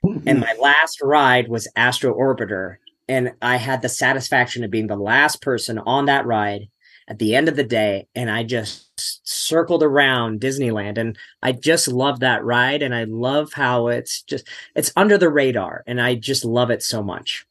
mm-hmm. 0.07 0.27
and 0.27 0.41
my 0.41 0.55
last 0.61 1.03
ride 1.03 1.49
was 1.49 1.69
astro 1.75 2.15
orbiter 2.15 2.77
and 3.09 3.33
i 3.43 3.57
had 3.57 3.83
the 3.83 3.89
satisfaction 3.89 4.63
of 4.63 4.71
being 4.71 4.87
the 4.87 4.97
last 4.97 5.43
person 5.43 5.79
on 5.81 6.07
that 6.07 6.25
ride 6.25 6.69
at 7.09 7.19
the 7.19 7.35
end 7.35 7.49
of 7.49 7.57
the 7.57 7.65
day 7.65 8.07
and 8.15 8.31
I 8.31 8.45
just 8.45 8.91
circled 9.27 9.83
around 9.83 10.41
Disneyland 10.41 10.99
and 10.99 11.17
I 11.43 11.53
just 11.53 11.89
love 11.89 12.21
that 12.21 12.45
ride 12.45 12.83
and 12.83 12.95
I 12.95 13.05
love 13.05 13.55
how 13.55 13.89
it's 13.89 14.21
just 14.23 14.47
it's 14.77 14.93
under 14.95 15.17
the 15.17 15.31
radar 15.31 15.85
and 15.87 16.01
I 16.01 16.17
just 16.17 16.45
love 16.45 16.71
it 16.71 16.83
so 16.83 17.03
much. 17.03 17.47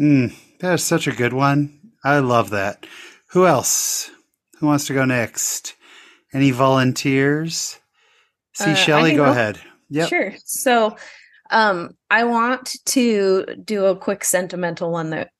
Mm, 0.00 0.34
that 0.64 0.74
is 0.74 0.84
such 0.84 1.06
a 1.06 1.12
good 1.12 1.34
one. 1.34 1.78
I 2.02 2.20
love 2.20 2.50
that. 2.50 2.86
Who 3.32 3.46
else? 3.46 4.10
Who 4.58 4.66
wants 4.66 4.86
to 4.86 4.94
go 4.94 5.04
next? 5.04 5.74
Any 6.32 6.52
volunteers? 6.52 7.78
Sea 8.54 8.72
uh, 8.72 8.74
Shelley, 8.74 9.10
go, 9.10 9.26
go 9.26 9.30
ahead. 9.30 9.60
Yeah. 9.90 10.06
Sure. 10.06 10.32
So 10.44 10.96
um 11.50 11.96
I 12.10 12.24
want 12.24 12.72
to 12.86 13.44
do 13.62 13.84
a 13.84 13.96
quick 13.96 14.24
sentimental 14.24 14.90
one 14.90 15.10
that 15.10 15.30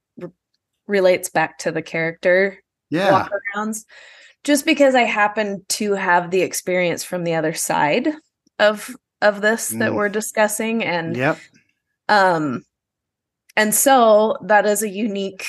relates 0.87 1.31
back 1.31 1.57
to 1.61 1.73
the 1.73 1.81
character 1.81 2.63
yeah. 2.91 3.27
walkarounds 3.57 3.85
just 4.45 4.67
because 4.67 4.95
I 4.95 5.05
happen 5.05 5.65
to 5.71 5.95
have 5.95 6.31
the 6.31 6.43
experience 6.43 7.03
from 7.03 7.25
the 7.25 7.35
other 7.35 7.55
side 7.55 8.09
of 8.59 8.95
of 9.23 9.41
this 9.41 9.73
mm. 9.73 9.79
that 9.79 9.95
we're 9.95 10.11
discussing 10.11 10.85
and 10.85 11.17
yep. 11.17 11.39
um 12.11 12.63
and 13.57 13.75
so 13.75 14.37
that 14.47 14.67
is 14.67 14.83
a 14.83 14.89
unique 14.89 15.47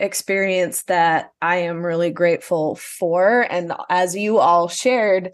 experience 0.00 0.82
that 0.84 1.30
I 1.40 1.56
am 1.56 1.84
really 1.84 2.10
grateful 2.10 2.76
for 2.76 3.46
and 3.50 3.72
as 3.88 4.16
you 4.16 4.38
all 4.38 4.68
shared 4.68 5.30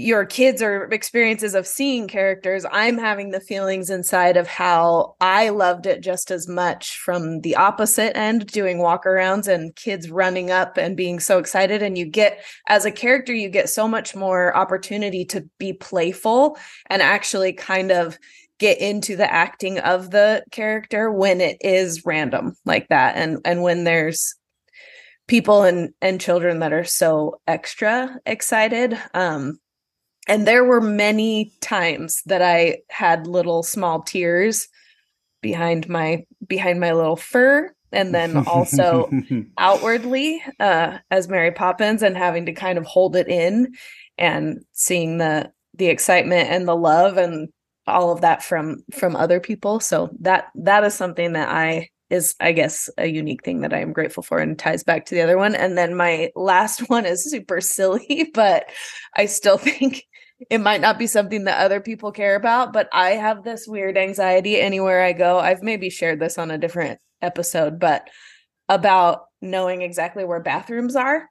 your 0.00 0.24
kids 0.24 0.62
or 0.62 0.84
experiences 0.84 1.54
of 1.54 1.66
seeing 1.66 2.06
characters, 2.08 2.64
I'm 2.70 2.96
having 2.96 3.30
the 3.30 3.40
feelings 3.40 3.90
inside 3.90 4.36
of 4.36 4.46
how 4.46 5.16
I 5.20 5.50
loved 5.50 5.86
it 5.86 6.00
just 6.00 6.30
as 6.30 6.48
much 6.48 6.96
from 6.98 7.40
the 7.40 7.56
opposite 7.56 8.16
end, 8.16 8.46
doing 8.46 8.78
walkarounds 8.78 9.48
and 9.48 9.74
kids 9.76 10.10
running 10.10 10.50
up 10.50 10.76
and 10.76 10.96
being 10.96 11.20
so 11.20 11.38
excited. 11.38 11.82
And 11.82 11.98
you 11.98 12.06
get, 12.06 12.44
as 12.68 12.84
a 12.84 12.92
character, 12.92 13.34
you 13.34 13.48
get 13.48 13.68
so 13.68 13.86
much 13.88 14.14
more 14.14 14.56
opportunity 14.56 15.24
to 15.26 15.48
be 15.58 15.72
playful 15.72 16.56
and 16.86 17.02
actually 17.02 17.52
kind 17.52 17.90
of 17.90 18.18
get 18.60 18.78
into 18.78 19.16
the 19.16 19.32
acting 19.32 19.80
of 19.80 20.10
the 20.10 20.44
character 20.52 21.10
when 21.10 21.40
it 21.40 21.56
is 21.62 22.04
random 22.04 22.54
like 22.64 22.86
that 22.88 23.16
and 23.16 23.38
and 23.44 23.62
when 23.62 23.82
there's 23.82 24.36
people 25.26 25.64
and 25.64 25.90
and 26.00 26.20
children 26.20 26.60
that 26.60 26.72
are 26.72 26.84
so 26.84 27.40
extra 27.48 28.16
excited 28.26 28.96
um 29.14 29.58
and 30.28 30.46
there 30.46 30.64
were 30.64 30.80
many 30.80 31.52
times 31.60 32.22
that 32.26 32.42
i 32.42 32.76
had 32.90 33.26
little 33.26 33.62
small 33.62 34.02
tears 34.02 34.68
behind 35.40 35.88
my 35.88 36.22
behind 36.46 36.78
my 36.78 36.92
little 36.92 37.16
fur 37.16 37.72
and 37.92 38.14
then 38.14 38.36
also 38.46 39.10
outwardly 39.58 40.42
uh 40.60 40.98
as 41.10 41.28
mary 41.28 41.50
poppins 41.50 42.02
and 42.02 42.16
having 42.16 42.44
to 42.44 42.52
kind 42.52 42.76
of 42.76 42.84
hold 42.84 43.16
it 43.16 43.26
in 43.26 43.72
and 44.18 44.58
seeing 44.72 45.16
the 45.16 45.50
the 45.74 45.86
excitement 45.86 46.50
and 46.50 46.68
the 46.68 46.76
love 46.76 47.16
and 47.16 47.48
all 47.92 48.12
of 48.12 48.20
that 48.22 48.42
from 48.42 48.82
from 48.92 49.16
other 49.16 49.40
people. 49.40 49.80
So 49.80 50.10
that 50.20 50.46
that 50.54 50.84
is 50.84 50.94
something 50.94 51.32
that 51.34 51.48
i 51.48 51.88
is 52.10 52.34
i 52.40 52.52
guess 52.52 52.90
a 52.98 53.06
unique 53.06 53.44
thing 53.44 53.60
that 53.60 53.72
i 53.72 53.78
am 53.80 53.92
grateful 53.92 54.22
for 54.22 54.38
and 54.38 54.58
ties 54.58 54.82
back 54.82 55.06
to 55.06 55.14
the 55.14 55.22
other 55.22 55.38
one. 55.38 55.54
And 55.54 55.78
then 55.78 55.94
my 55.94 56.30
last 56.34 56.80
one 56.88 57.06
is 57.06 57.30
super 57.30 57.60
silly 57.60 58.30
but 58.34 58.66
i 59.16 59.26
still 59.26 59.58
think 59.68 60.04
it 60.48 60.58
might 60.58 60.80
not 60.80 60.98
be 60.98 61.06
something 61.06 61.44
that 61.44 61.60
other 61.60 61.80
people 61.80 62.12
care 62.12 62.34
about 62.34 62.72
but 62.72 62.88
i 62.92 63.10
have 63.10 63.44
this 63.44 63.66
weird 63.66 63.96
anxiety 63.96 64.60
anywhere 64.60 65.02
i 65.02 65.12
go. 65.12 65.38
I've 65.38 65.62
maybe 65.62 65.90
shared 65.90 66.20
this 66.20 66.38
on 66.38 66.50
a 66.50 66.58
different 66.58 66.98
episode 67.22 67.78
but 67.78 68.08
about 68.68 69.22
knowing 69.42 69.82
exactly 69.82 70.24
where 70.24 70.40
bathrooms 70.40 70.96
are 70.96 71.28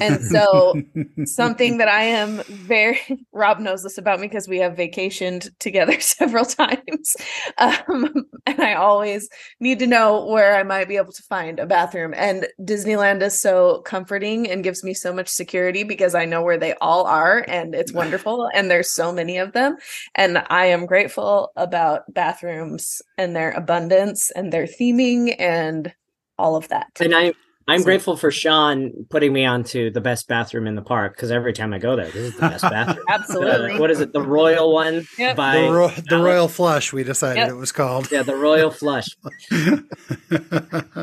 and 0.00 0.22
so 0.30 0.80
something 1.24 1.78
that 1.78 1.88
I 1.88 2.02
am 2.02 2.42
very 2.48 3.00
Rob 3.32 3.58
knows 3.58 3.82
this 3.82 3.98
about 3.98 4.20
me 4.20 4.28
because 4.28 4.48
we 4.48 4.58
have 4.58 4.74
vacationed 4.74 5.50
together 5.58 6.00
several 6.00 6.44
times. 6.44 7.16
Um, 7.58 8.26
and 8.46 8.60
I 8.60 8.74
always 8.74 9.28
need 9.60 9.78
to 9.80 9.86
know 9.86 10.26
where 10.26 10.56
I 10.56 10.62
might 10.62 10.88
be 10.88 10.96
able 10.96 11.12
to 11.12 11.22
find 11.22 11.58
a 11.58 11.66
bathroom. 11.66 12.14
And 12.16 12.46
Disneyland 12.60 13.22
is 13.22 13.38
so 13.38 13.82
comforting 13.82 14.50
and 14.50 14.64
gives 14.64 14.84
me 14.84 14.94
so 14.94 15.12
much 15.12 15.28
security 15.28 15.84
because 15.84 16.14
I 16.14 16.24
know 16.24 16.42
where 16.42 16.58
they 16.58 16.74
all 16.80 17.04
are 17.04 17.44
and 17.48 17.74
it's 17.74 17.92
wonderful. 17.92 18.48
And 18.54 18.70
there's 18.70 18.90
so 18.90 19.12
many 19.12 19.38
of 19.38 19.52
them. 19.52 19.76
And 20.14 20.44
I 20.48 20.66
am 20.66 20.86
grateful 20.86 21.50
about 21.56 22.12
bathrooms 22.12 23.02
and 23.18 23.34
their 23.34 23.52
abundance 23.52 24.30
and 24.32 24.52
their 24.52 24.66
theming 24.66 25.34
and 25.38 25.92
all 26.38 26.56
of 26.56 26.68
that. 26.68 26.88
And 27.00 27.14
I 27.14 27.32
I'm 27.68 27.80
so, 27.80 27.84
grateful 27.84 28.16
for 28.16 28.30
Sean 28.30 29.06
putting 29.08 29.32
me 29.32 29.44
onto 29.44 29.90
the 29.90 30.00
best 30.00 30.28
bathroom 30.28 30.66
in 30.66 30.74
the 30.74 30.82
park 30.82 31.14
because 31.14 31.30
every 31.30 31.52
time 31.52 31.72
I 31.72 31.78
go 31.78 31.96
there, 31.96 32.06
this 32.06 32.16
is 32.16 32.34
the 32.34 32.40
best 32.40 32.62
bathroom. 32.62 33.04
Absolutely. 33.08 33.72
Uh, 33.72 33.80
what 33.80 33.90
is 33.90 34.00
it? 34.00 34.12
The 34.12 34.22
Royal 34.22 34.72
one 34.72 35.06
yep. 35.18 35.36
by 35.36 35.60
the, 35.60 35.70
Ro- 35.70 35.92
the 36.08 36.18
Royal 36.18 36.48
Flush. 36.48 36.92
We 36.92 37.04
decided 37.04 37.38
yep. 37.38 37.50
it 37.50 37.54
was 37.54 37.72
called. 37.72 38.10
Yeah, 38.10 38.22
the 38.22 38.36
Royal 38.36 38.70
Flush. 38.70 39.06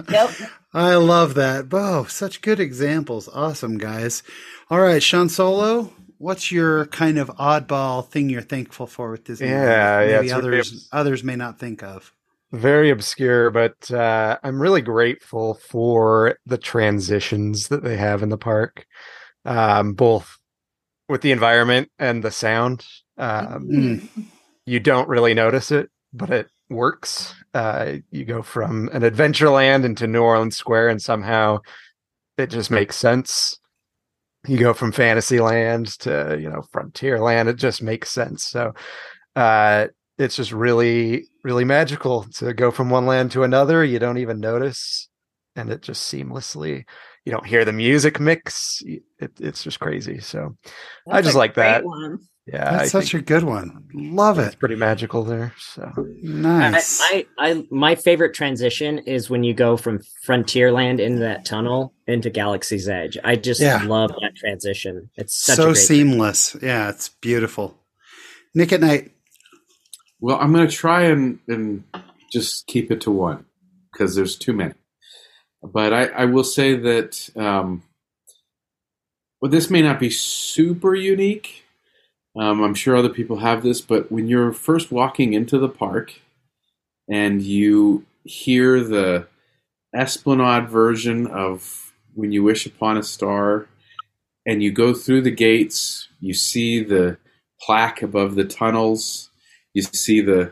yep. 0.10 0.32
I 0.74 0.96
love 0.96 1.36
that. 1.36 1.68
Oh, 1.72 2.04
such 2.06 2.42
good 2.42 2.60
examples. 2.60 3.30
Awesome, 3.30 3.78
guys. 3.78 4.24
All 4.70 4.82
right, 4.82 5.02
Sean 5.02 5.30
Solo. 5.30 5.94
What's 6.18 6.52
your 6.52 6.88
kind 6.88 7.18
of 7.18 7.30
oddball 7.38 8.06
thing 8.06 8.30
you're 8.30 8.42
thankful 8.42 8.88
for 8.88 9.12
with 9.12 9.24
Disney? 9.24 9.48
Yeah, 9.48 10.06
Maybe 10.06 10.28
yeah. 10.28 10.38
Others, 10.38 10.90
others 10.92 11.24
may 11.24 11.38
not 11.38 11.60
think 11.60 11.82
of 11.82 12.14
very 12.52 12.90
obscure, 12.90 13.52
but 13.52 13.92
uh, 13.92 14.38
I'm 14.44 14.62
really 14.62 14.82
grateful 14.82 15.56
for 15.56 16.38
the 16.46 16.58
transitions 16.58 17.68
that 17.68 17.84
they 17.84 17.98
have 17.98 18.24
in 18.24 18.30
the 18.30 18.38
park, 18.38 18.86
um, 19.46 19.94
both 19.94 20.38
with 21.08 21.22
the 21.22 21.32
environment 21.32 21.92
and 22.00 22.24
the 22.24 22.32
sound. 22.32 22.86
Um, 23.18 23.68
mm. 23.72 24.10
You 24.66 24.80
don't 24.80 25.10
really 25.10 25.34
notice 25.34 25.72
it, 25.72 25.90
but 26.14 26.30
it 26.30 26.48
works. 26.70 27.34
Uh, 27.54 27.94
you 28.12 28.26
go 28.26 28.42
from 28.42 28.90
an 28.94 29.02
Adventureland 29.02 29.84
into 29.84 30.08
New 30.08 30.22
Orleans 30.22 30.58
Square, 30.58 30.90
and 30.90 31.02
somehow 31.02 31.60
it 32.38 32.50
just 32.50 32.72
makes 32.72 32.96
sense. 32.96 33.60
You 34.48 34.58
go 34.58 34.74
from 34.74 34.92
Fantasyland 34.92 35.88
to 36.00 36.38
you 36.40 36.50
know 36.50 36.64
Frontierland; 36.74 37.48
it 37.48 37.58
just 37.58 37.82
makes 37.82 38.12
sense. 38.12 38.46
So, 38.46 38.74
uh, 39.36 39.88
it's 40.20 40.36
just 40.36 40.52
really 40.52 41.26
really 41.44 41.64
magical 41.64 42.24
to 42.24 42.54
go 42.54 42.70
from 42.70 42.90
one 42.90 43.08
land 43.08 43.32
to 43.32 43.44
another 43.44 43.84
you 43.84 43.98
don't 43.98 44.18
even 44.18 44.40
notice 44.40 45.08
and 45.56 45.72
it 45.72 45.82
just 45.82 46.14
seamlessly 46.14 46.84
you 47.26 47.32
don't 47.32 47.48
hear 47.48 47.66
the 47.66 47.74
music 47.74 48.20
mix 48.20 48.84
it, 48.86 49.32
it's 49.40 49.64
just 49.64 49.80
crazy 49.80 50.20
so 50.20 50.56
that's 51.06 51.18
i 51.18 51.22
just 51.22 51.36
like 51.36 51.56
that. 51.56 51.84
one. 51.84 52.20
yeah 52.46 52.72
that's 52.72 52.94
I 52.96 53.02
such 53.02 53.14
a 53.14 53.22
good 53.22 53.44
one. 53.44 53.86
Love 53.94 54.40
it. 54.40 54.60
pretty 54.60 54.76
magical 54.76 55.24
there 55.24 55.54
so. 55.58 55.92
Nice. 56.22 57.00
I, 57.02 57.26
I, 57.38 57.52
I 57.52 57.64
my 57.70 57.96
favorite 57.96 58.34
transition 58.34 59.00
is 59.00 59.30
when 59.30 59.44
you 59.44 59.54
go 59.54 59.78
from 59.78 60.00
frontierland 60.26 61.00
into 61.00 61.20
that 61.20 61.46
tunnel 61.46 61.94
into 62.08 62.30
galaxy's 62.30 62.90
edge. 62.90 63.18
I 63.24 63.36
just 63.36 63.62
yeah. 63.62 63.84
love 63.84 64.12
that 64.22 64.36
transition. 64.36 65.10
It's 65.16 65.36
so 65.36 65.74
seamless. 65.74 66.56
Yeah 66.62 66.90
it's 66.90 67.10
beautiful. 67.10 67.78
Nick 68.56 68.74
at 68.74 68.82
night 68.82 69.12
well, 70.20 70.38
I'm 70.40 70.54
going 70.54 70.68
to 70.68 70.74
try 70.76 71.04
and, 71.04 71.40
and 71.48 71.84
just 72.32 72.68
keep 72.68 72.92
it 72.92 73.02
to 73.02 73.12
one 73.12 73.46
because 73.92 74.16
there's 74.16 74.38
too 74.38 74.54
many. 74.54 74.74
But 75.62 75.94
I, 75.94 76.06
I 76.06 76.26
will 76.26 76.44
say 76.44 76.76
that, 76.76 77.30
um, 77.36 77.84
well, 79.42 79.52
this 79.52 79.70
may 79.70 79.82
not 79.82 80.00
be 80.00 80.10
super 80.10 80.96
unique. 80.96 81.64
Um, 82.40 82.62
I'm 82.62 82.76
sure 82.76 82.96
other 82.96 83.10
people 83.10 83.38
have 83.38 83.64
this, 83.64 83.82
but 83.82 84.12
when 84.12 84.28
you're 84.28 84.54
first 84.54 84.92
walking 84.92 85.34
into 85.34 85.58
the 85.58 85.70
park 85.70 86.14
and 87.10 87.42
you 87.42 88.06
hear 88.24 88.84
the 88.84 89.28
Esplanade 89.96 90.70
version 90.70 91.28
of 91.28 91.94
When 92.14 92.32
You 92.32 92.44
Wish 92.44 92.66
Upon 92.66 92.98
a 92.98 93.04
Star, 93.04 93.68
and 94.46 94.64
you 94.64 94.72
go 94.72 94.94
through 94.94 95.22
the 95.22 95.32
gates, 95.32 96.08
you 96.20 96.34
see 96.34 96.84
the 96.84 97.18
plaque 97.62 98.02
above 98.02 98.36
the 98.36 98.46
tunnels 98.46 99.29
you 99.74 99.82
see 99.82 100.22
the 100.22 100.52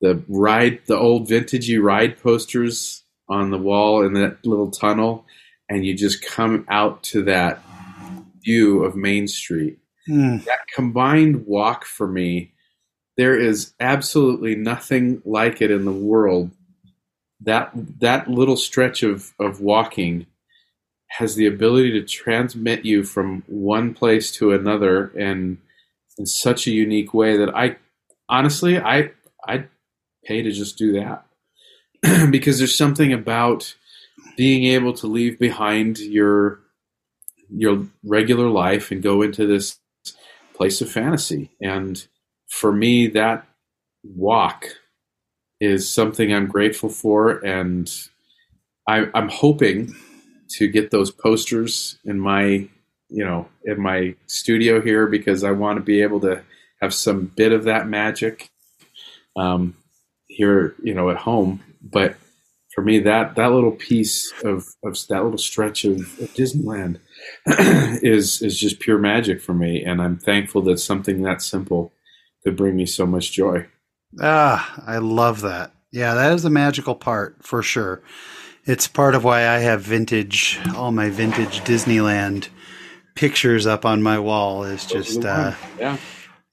the 0.00 0.22
ride, 0.28 0.80
the 0.86 0.96
old 0.96 1.28
vintagey 1.28 1.80
ride 1.80 2.20
posters 2.22 3.02
on 3.28 3.50
the 3.50 3.58
wall 3.58 4.02
in 4.04 4.14
that 4.14 4.44
little 4.44 4.70
tunnel, 4.70 5.26
and 5.68 5.84
you 5.84 5.94
just 5.94 6.24
come 6.24 6.64
out 6.68 7.02
to 7.02 7.22
that 7.24 7.62
view 8.42 8.82
of 8.82 8.96
Main 8.96 9.28
Street. 9.28 9.78
Mm. 10.08 10.44
That 10.44 10.66
combined 10.74 11.46
walk 11.46 11.84
for 11.84 12.08
me, 12.08 12.52
there 13.16 13.38
is 13.38 13.74
absolutely 13.78 14.54
nothing 14.54 15.20
like 15.24 15.60
it 15.60 15.70
in 15.70 15.84
the 15.84 15.92
world. 15.92 16.50
That 17.42 17.70
that 18.00 18.28
little 18.28 18.56
stretch 18.56 19.02
of, 19.02 19.32
of 19.38 19.60
walking 19.60 20.26
has 21.08 21.34
the 21.34 21.46
ability 21.46 21.92
to 21.92 22.06
transmit 22.06 22.84
you 22.84 23.04
from 23.04 23.42
one 23.46 23.92
place 23.94 24.30
to 24.32 24.52
another 24.52 25.12
and 25.18 25.58
in 26.18 26.26
such 26.26 26.66
a 26.66 26.70
unique 26.70 27.12
way 27.12 27.36
that 27.36 27.54
I 27.54 27.76
honestly, 28.30 28.78
I 28.78 29.10
I'd 29.46 29.68
pay 30.24 30.42
to 30.42 30.50
just 30.52 30.78
do 30.78 30.92
that 30.92 31.26
because 32.30 32.58
there's 32.58 32.76
something 32.76 33.12
about 33.12 33.74
being 34.36 34.64
able 34.64 34.94
to 34.94 35.06
leave 35.06 35.38
behind 35.38 35.98
your 35.98 36.60
your 37.50 37.86
regular 38.04 38.48
life 38.48 38.90
and 38.90 39.02
go 39.02 39.22
into 39.22 39.46
this 39.46 39.78
place 40.54 40.80
of 40.80 40.90
fantasy. 40.90 41.50
And 41.60 42.06
for 42.48 42.72
me, 42.72 43.08
that 43.08 43.46
walk 44.04 44.66
is 45.60 45.90
something 45.90 46.32
I'm 46.32 46.46
grateful 46.46 46.88
for, 46.88 47.44
and 47.44 47.92
I, 48.86 49.08
I'm 49.14 49.28
hoping 49.28 49.94
to 50.52 50.68
get 50.68 50.90
those 50.90 51.10
posters 51.10 51.98
in 52.04 52.18
my 52.18 52.68
you 53.08 53.24
know 53.24 53.48
in 53.64 53.80
my 53.80 54.14
studio 54.26 54.80
here 54.80 55.06
because 55.06 55.44
I 55.44 55.50
want 55.50 55.76
to 55.76 55.82
be 55.82 56.00
able 56.02 56.20
to 56.20 56.42
have 56.80 56.94
some 56.94 57.26
bit 57.26 57.52
of 57.52 57.64
that 57.64 57.88
magic 57.88 58.50
um, 59.36 59.76
here, 60.26 60.74
you 60.82 60.94
know, 60.94 61.10
at 61.10 61.18
home. 61.18 61.62
But 61.82 62.16
for 62.74 62.82
me, 62.82 63.00
that 63.00 63.36
that 63.36 63.52
little 63.52 63.72
piece 63.72 64.32
of, 64.44 64.66
of 64.84 64.96
that 65.08 65.22
little 65.22 65.38
stretch 65.38 65.84
of, 65.84 65.98
of 65.98 66.32
Disneyland 66.34 66.98
is 68.02 68.42
is 68.42 68.58
just 68.58 68.80
pure 68.80 68.98
magic 68.98 69.40
for 69.40 69.54
me, 69.54 69.82
and 69.84 70.00
I'm 70.00 70.18
thankful 70.18 70.62
that 70.62 70.78
something 70.78 71.22
that 71.22 71.42
simple 71.42 71.92
could 72.44 72.56
bring 72.56 72.76
me 72.76 72.86
so 72.86 73.06
much 73.06 73.32
joy. 73.32 73.66
Ah, 74.20 74.82
I 74.86 74.98
love 74.98 75.42
that. 75.42 75.72
Yeah, 75.92 76.14
that 76.14 76.32
is 76.32 76.44
a 76.44 76.50
magical 76.50 76.94
part 76.94 77.44
for 77.44 77.62
sure. 77.62 78.02
It's 78.64 78.86
part 78.86 79.14
of 79.14 79.24
why 79.24 79.48
I 79.48 79.58
have 79.58 79.82
vintage, 79.82 80.60
all 80.76 80.92
my 80.92 81.10
vintage 81.10 81.60
Disneyland 81.60 82.48
pictures 83.16 83.66
up 83.66 83.84
on 83.84 84.02
my 84.02 84.18
wall. 84.18 84.64
Is 84.64 84.86
just 84.86 85.24
uh, 85.24 85.54
yeah 85.78 85.96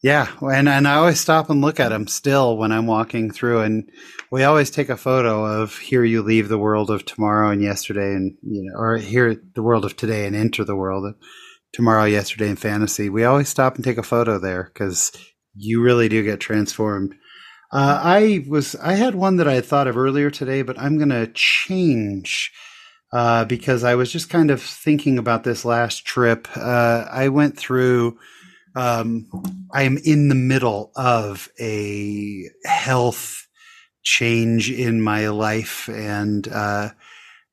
yeah, 0.03 0.27
and 0.41 0.69
and 0.69 0.87
I 0.87 0.95
always 0.95 1.19
stop 1.19 1.49
and 1.49 1.61
look 1.61 1.79
at 1.79 1.89
them 1.89 2.07
still 2.07 2.57
when 2.57 2.71
I'm 2.71 2.85
walking 2.85 3.31
through, 3.31 3.61
and 3.61 3.89
we 4.31 4.43
always 4.43 4.69
take 4.69 4.89
a 4.89 4.97
photo 4.97 5.43
of 5.45 5.77
here 5.77 6.03
you 6.03 6.21
leave 6.21 6.49
the 6.49 6.57
world 6.57 6.91
of 6.91 7.05
tomorrow 7.05 7.49
and 7.49 7.63
yesterday, 7.63 8.13
and 8.13 8.37
you 8.43 8.63
know, 8.63 8.79
or 8.79 8.97
here 8.97 9.35
the 9.55 9.63
world 9.63 9.85
of 9.85 9.95
today 9.97 10.27
and 10.27 10.35
enter 10.35 10.63
the 10.63 10.75
world 10.75 11.05
of 11.05 11.15
tomorrow, 11.73 12.05
yesterday, 12.05 12.49
and 12.49 12.59
fantasy. 12.59 13.09
We 13.09 13.23
always 13.23 13.49
stop 13.49 13.75
and 13.75 13.83
take 13.83 13.97
a 13.97 14.03
photo 14.03 14.37
there 14.37 14.69
because 14.71 15.11
you 15.55 15.81
really 15.81 16.09
do 16.09 16.23
get 16.23 16.39
transformed. 16.39 17.15
Uh, 17.71 17.99
I 18.01 18.45
was 18.47 18.75
I 18.75 18.93
had 18.93 19.15
one 19.15 19.37
that 19.37 19.47
I 19.47 19.55
had 19.55 19.65
thought 19.65 19.87
of 19.87 19.97
earlier 19.97 20.29
today, 20.29 20.61
but 20.61 20.79
I'm 20.79 20.97
going 20.97 21.09
to 21.09 21.31
change 21.33 22.51
uh, 23.11 23.45
because 23.45 23.83
I 23.83 23.95
was 23.95 24.11
just 24.11 24.29
kind 24.29 24.51
of 24.51 24.61
thinking 24.61 25.17
about 25.17 25.43
this 25.43 25.65
last 25.65 26.05
trip. 26.05 26.47
Uh, 26.55 27.05
I 27.09 27.29
went 27.29 27.57
through. 27.57 28.19
Um, 28.78 29.28
I 29.73 29.84
am 29.84 29.97
in 29.97 30.30
the 30.30 30.36
middle 30.36 30.91
of 30.95 31.49
a 31.59 32.43
health 32.63 33.47
change 34.03 34.69
in 34.69 35.01
my 35.01 35.30
life, 35.30 35.89
and 35.89 36.47
uh, 36.47 36.91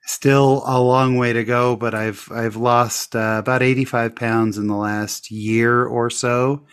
still 0.03 0.62
a 0.66 0.79
long 0.81 1.16
way 1.16 1.33
to 1.33 1.43
go. 1.43 1.77
But 1.77 1.95
I've 1.95 2.29
I've 2.31 2.57
lost 2.57 3.16
uh, 3.16 3.37
about 3.39 3.62
eighty 3.62 3.87
five 3.87 4.14
pounds 4.14 4.59
in 4.59 4.66
the 4.66 4.77
last 4.77 5.31
year 5.31 5.87
or 5.87 6.11
so, 6.11 6.66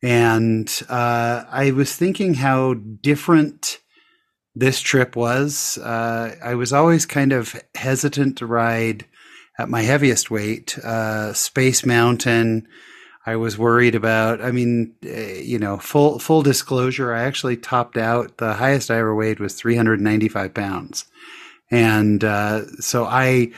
and 0.00 0.70
uh, 0.88 1.44
I 1.50 1.72
was 1.72 1.96
thinking 1.96 2.34
how 2.34 2.74
different 2.74 3.78
this 4.54 4.80
trip 4.80 5.16
was. 5.16 5.76
Uh, 5.78 6.36
I 6.42 6.54
was 6.54 6.72
always 6.72 7.04
kind 7.04 7.32
of 7.32 7.60
hesitant 7.74 8.38
to 8.38 8.46
ride 8.46 9.06
at 9.58 9.68
my 9.68 9.82
heaviest 9.82 10.30
weight, 10.30 10.78
uh, 10.78 11.32
Space 11.32 11.84
Mountain. 11.84 12.68
I 13.26 13.36
was 13.36 13.58
worried 13.58 13.94
about. 13.94 14.40
I 14.40 14.50
mean, 14.50 14.94
uh, 15.04 15.08
you 15.10 15.58
know, 15.58 15.78
full 15.78 16.18
full 16.18 16.42
disclosure. 16.42 17.12
I 17.12 17.22
actually 17.22 17.56
topped 17.56 17.96
out. 17.96 18.38
The 18.38 18.54
highest 18.54 18.90
I 18.90 18.98
ever 18.98 19.14
weighed 19.14 19.40
was 19.40 19.54
395 19.54 20.54
pounds, 20.54 21.04
and 21.70 22.24
uh, 22.24 22.66
so 22.80 23.04
I 23.04 23.52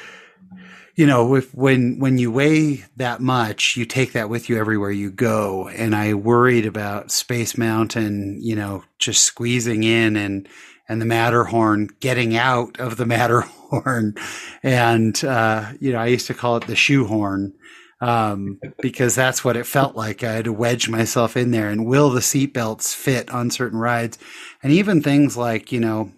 you 1.01 1.07
know, 1.07 1.35
if 1.35 1.55
when 1.55 1.99
when 1.99 2.19
you 2.19 2.31
weigh 2.31 2.85
that 2.97 3.21
much, 3.21 3.75
you 3.75 3.87
take 3.87 4.13
that 4.13 4.29
with 4.29 4.51
you 4.51 4.59
everywhere 4.59 4.91
you 4.91 5.11
go. 5.11 5.69
And 5.69 5.95
I 5.95 6.13
worried 6.13 6.67
about 6.67 7.11
Space 7.11 7.57
Mountain, 7.57 8.39
you 8.43 8.55
know, 8.55 8.85
just 8.99 9.23
squeezing 9.23 9.83
in 9.83 10.17
and 10.17 10.47
and 10.91 11.01
the 11.01 11.07
Matterhorn 11.07 11.89
getting 12.01 12.37
out 12.37 12.79
of 12.81 12.97
the 12.97 13.07
Matterhorn. 13.07 14.17
And, 14.63 15.25
uh, 15.25 15.73
you 15.81 15.93
know, 15.93 16.01
I 16.01 16.07
used 16.07 16.27
to 16.27 16.35
call 16.35 16.57
it 16.57 16.67
the 16.67 16.77
shoehorn. 16.77 17.55
Um, 18.03 18.59
because 18.81 19.15
that's 19.15 19.45
what 19.45 19.59
it 19.59 19.67
felt 19.67 19.95
like. 19.95 20.25
I 20.25 20.33
had 20.33 20.45
to 20.45 20.53
wedge 20.55 20.89
myself 20.89 21.37
in 21.37 21.51
there 21.51 21.69
and 21.69 21.85
will 21.85 22.09
the 22.09 22.21
seatbelts 22.21 22.95
fit 22.95 23.31
on 23.31 23.51
certain 23.51 23.79
rides? 23.79 24.19
And 24.63 24.73
even 24.73 25.03
things 25.03 25.37
like, 25.37 25.71
you 25.71 25.81
know, 25.81 26.11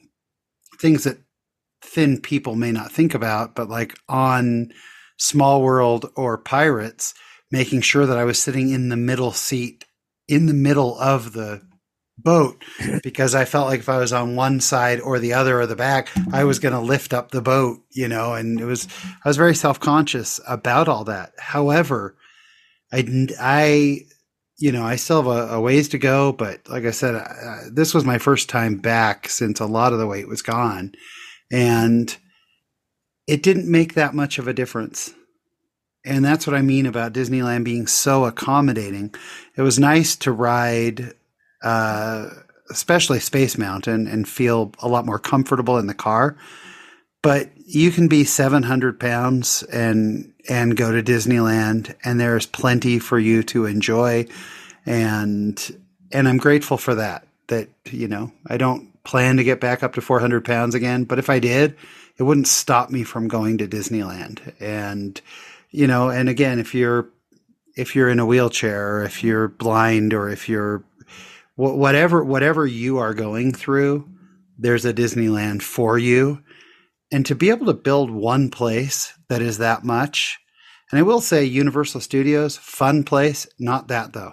things 0.80 1.04
that 1.04 1.18
thin 1.82 2.20
people 2.20 2.54
may 2.54 2.70
not 2.70 2.92
think 2.92 3.14
about, 3.14 3.56
but 3.56 3.68
like 3.68 3.98
on 4.08 4.72
Small 5.18 5.62
World 5.62 6.10
or 6.16 6.38
Pirates, 6.38 7.14
making 7.50 7.80
sure 7.80 8.06
that 8.06 8.18
I 8.18 8.24
was 8.24 8.38
sitting 8.38 8.70
in 8.70 8.88
the 8.88 8.96
middle 8.96 9.32
seat, 9.32 9.84
in 10.28 10.46
the 10.46 10.54
middle 10.54 10.98
of 10.98 11.32
the 11.32 11.62
boat 12.22 12.62
because 13.02 13.34
I 13.34 13.44
felt 13.44 13.68
like 13.68 13.80
if 13.80 13.88
I 13.88 13.98
was 13.98 14.12
on 14.12 14.36
one 14.36 14.60
side 14.60 15.00
or 15.00 15.18
the 15.18 15.32
other 15.32 15.60
or 15.60 15.66
the 15.66 15.76
back, 15.76 16.08
I 16.32 16.44
was 16.44 16.58
going 16.58 16.74
to 16.74 16.80
lift 16.80 17.12
up 17.12 17.30
the 17.30 17.42
boat, 17.42 17.80
you 17.90 18.08
know, 18.08 18.34
and 18.34 18.60
it 18.60 18.64
was, 18.64 18.88
I 19.24 19.28
was 19.28 19.36
very 19.36 19.54
self 19.54 19.80
conscious 19.80 20.40
about 20.46 20.88
all 20.88 21.04
that. 21.04 21.32
However, 21.38 22.16
I, 22.92 23.26
I, 23.40 24.00
you 24.58 24.70
know, 24.72 24.84
I 24.84 24.96
still 24.96 25.22
have 25.22 25.50
a, 25.50 25.54
a 25.54 25.60
ways 25.60 25.88
to 25.90 25.98
go, 25.98 26.32
but 26.32 26.68
like 26.68 26.84
I 26.84 26.90
said, 26.90 27.14
uh, 27.14 27.56
this 27.72 27.94
was 27.94 28.04
my 28.04 28.18
first 28.18 28.48
time 28.48 28.76
back 28.76 29.28
since 29.28 29.60
a 29.60 29.66
lot 29.66 29.92
of 29.92 29.98
the 29.98 30.06
weight 30.06 30.28
was 30.28 30.42
gone. 30.42 30.92
And 31.50 32.16
it 33.26 33.42
didn't 33.42 33.70
make 33.70 33.94
that 33.94 34.14
much 34.14 34.38
of 34.38 34.48
a 34.48 34.54
difference. 34.54 35.12
And 36.04 36.24
that's 36.24 36.46
what 36.46 36.56
I 36.56 36.62
mean 36.62 36.86
about 36.86 37.12
Disneyland 37.12 37.64
being 37.64 37.86
so 37.86 38.24
accommodating. 38.24 39.14
It 39.56 39.62
was 39.62 39.78
nice 39.78 40.16
to 40.16 40.32
ride 40.32 41.14
uh, 41.62 42.28
especially 42.70 43.20
Space 43.20 43.58
Mountain, 43.58 44.06
and 44.06 44.28
feel 44.28 44.72
a 44.80 44.88
lot 44.88 45.06
more 45.06 45.18
comfortable 45.18 45.78
in 45.78 45.86
the 45.86 45.94
car. 45.94 46.36
But 47.22 47.50
you 47.56 47.90
can 47.92 48.08
be 48.08 48.24
700 48.24 48.98
pounds 48.98 49.62
and 49.64 50.32
and 50.48 50.76
go 50.76 50.90
to 50.90 51.02
Disneyland, 51.02 51.94
and 52.04 52.20
there's 52.20 52.46
plenty 52.46 52.98
for 52.98 53.18
you 53.18 53.42
to 53.44 53.66
enjoy, 53.66 54.26
and 54.84 55.78
and 56.10 56.28
I'm 56.28 56.38
grateful 56.38 56.76
for 56.76 56.96
that. 56.96 57.26
That 57.46 57.68
you 57.90 58.08
know, 58.08 58.32
I 58.46 58.56
don't 58.56 58.92
plan 59.04 59.36
to 59.36 59.44
get 59.44 59.60
back 59.60 59.82
up 59.82 59.94
to 59.94 60.00
400 60.00 60.44
pounds 60.44 60.74
again, 60.74 61.04
but 61.04 61.18
if 61.18 61.28
I 61.28 61.38
did, 61.38 61.76
it 62.18 62.22
wouldn't 62.22 62.48
stop 62.48 62.90
me 62.90 63.02
from 63.04 63.28
going 63.28 63.58
to 63.58 63.68
Disneyland. 63.68 64.54
And 64.60 65.20
you 65.70 65.86
know, 65.86 66.10
and 66.10 66.28
again, 66.28 66.58
if 66.58 66.74
you're 66.74 67.08
if 67.74 67.96
you're 67.96 68.10
in 68.10 68.18
a 68.18 68.26
wheelchair, 68.26 68.96
or 68.96 69.04
if 69.04 69.24
you're 69.24 69.48
blind, 69.48 70.12
or 70.12 70.28
if 70.28 70.48
you're 70.48 70.84
whatever 71.56 72.24
whatever 72.24 72.66
you 72.66 72.98
are 72.98 73.14
going 73.14 73.52
through, 73.52 74.08
there's 74.58 74.84
a 74.84 74.94
Disneyland 74.94 75.62
for 75.62 75.98
you. 75.98 76.42
And 77.10 77.26
to 77.26 77.34
be 77.34 77.50
able 77.50 77.66
to 77.66 77.74
build 77.74 78.10
one 78.10 78.50
place 78.50 79.12
that 79.28 79.42
is 79.42 79.58
that 79.58 79.84
much, 79.84 80.38
and 80.90 80.98
I 80.98 81.02
will 81.02 81.20
say 81.20 81.44
Universal 81.44 82.00
Studios, 82.00 82.56
fun 82.56 83.04
place, 83.04 83.46
not 83.58 83.88
that 83.88 84.12
though. 84.12 84.32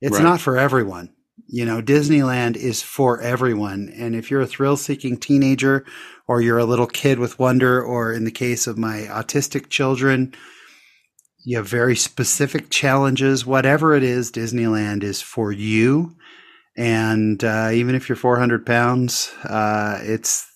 It's 0.00 0.16
right. 0.16 0.22
not 0.22 0.40
for 0.40 0.58
everyone. 0.58 1.14
You 1.46 1.64
know, 1.64 1.82
Disneyland 1.82 2.56
is 2.56 2.82
for 2.82 3.20
everyone. 3.20 3.92
And 3.94 4.14
if 4.14 4.30
you're 4.30 4.40
a 4.40 4.46
thrill 4.46 4.76
seeking 4.76 5.16
teenager 5.16 5.84
or 6.28 6.40
you're 6.40 6.58
a 6.58 6.64
little 6.64 6.86
kid 6.86 7.18
with 7.18 7.38
wonder, 7.38 7.82
or 7.82 8.12
in 8.12 8.24
the 8.24 8.30
case 8.30 8.66
of 8.66 8.78
my 8.78 9.08
autistic 9.10 9.68
children, 9.68 10.32
you 11.44 11.56
have 11.56 11.66
very 11.66 11.96
specific 11.96 12.70
challenges. 12.70 13.46
Whatever 13.46 13.94
it 13.94 14.02
is, 14.02 14.30
Disneyland 14.30 15.02
is 15.02 15.22
for 15.22 15.52
you. 15.52 16.16
And 16.76 17.42
uh, 17.42 17.70
even 17.72 17.94
if 17.94 18.08
you're 18.08 18.16
400 18.16 18.64
pounds, 18.64 19.32
uh, 19.44 19.98
it's 20.02 20.46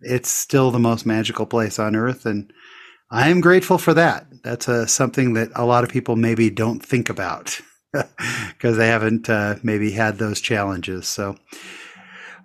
it's 0.00 0.28
still 0.28 0.70
the 0.70 0.78
most 0.78 1.06
magical 1.06 1.46
place 1.46 1.78
on 1.78 1.96
earth, 1.96 2.26
and 2.26 2.52
I 3.10 3.28
am 3.28 3.40
grateful 3.40 3.78
for 3.78 3.94
that. 3.94 4.26
That's 4.42 4.68
uh, 4.68 4.86
something 4.86 5.32
that 5.34 5.50
a 5.54 5.64
lot 5.64 5.84
of 5.84 5.90
people 5.90 6.16
maybe 6.16 6.50
don't 6.50 6.84
think 6.84 7.08
about 7.08 7.60
because 7.92 8.76
they 8.76 8.88
haven't 8.88 9.30
uh, 9.30 9.56
maybe 9.62 9.92
had 9.92 10.18
those 10.18 10.40
challenges. 10.40 11.06
So 11.06 11.36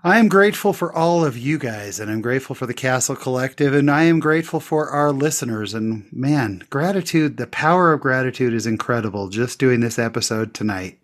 I 0.01 0.17
am 0.17 0.29
grateful 0.29 0.71
for 0.71 0.93
all 0.93 1.25
of 1.25 1.37
you 1.37 1.57
guys, 1.57 1.99
and 1.99 2.09
I'm 2.09 2.21
grateful 2.21 2.55
for 2.55 2.65
the 2.65 2.73
Castle 2.73 3.17
Collective, 3.17 3.73
and 3.73 3.91
I 3.91 4.03
am 4.03 4.21
grateful 4.21 4.61
for 4.61 4.89
our 4.89 5.11
listeners. 5.11 5.73
And 5.73 6.07
man, 6.13 6.63
gratitude, 6.69 7.35
the 7.35 7.47
power 7.47 7.91
of 7.91 7.99
gratitude 7.99 8.53
is 8.53 8.65
incredible. 8.65 9.27
Just 9.27 9.59
doing 9.59 9.81
this 9.81 9.99
episode 9.99 10.53
tonight 10.53 10.99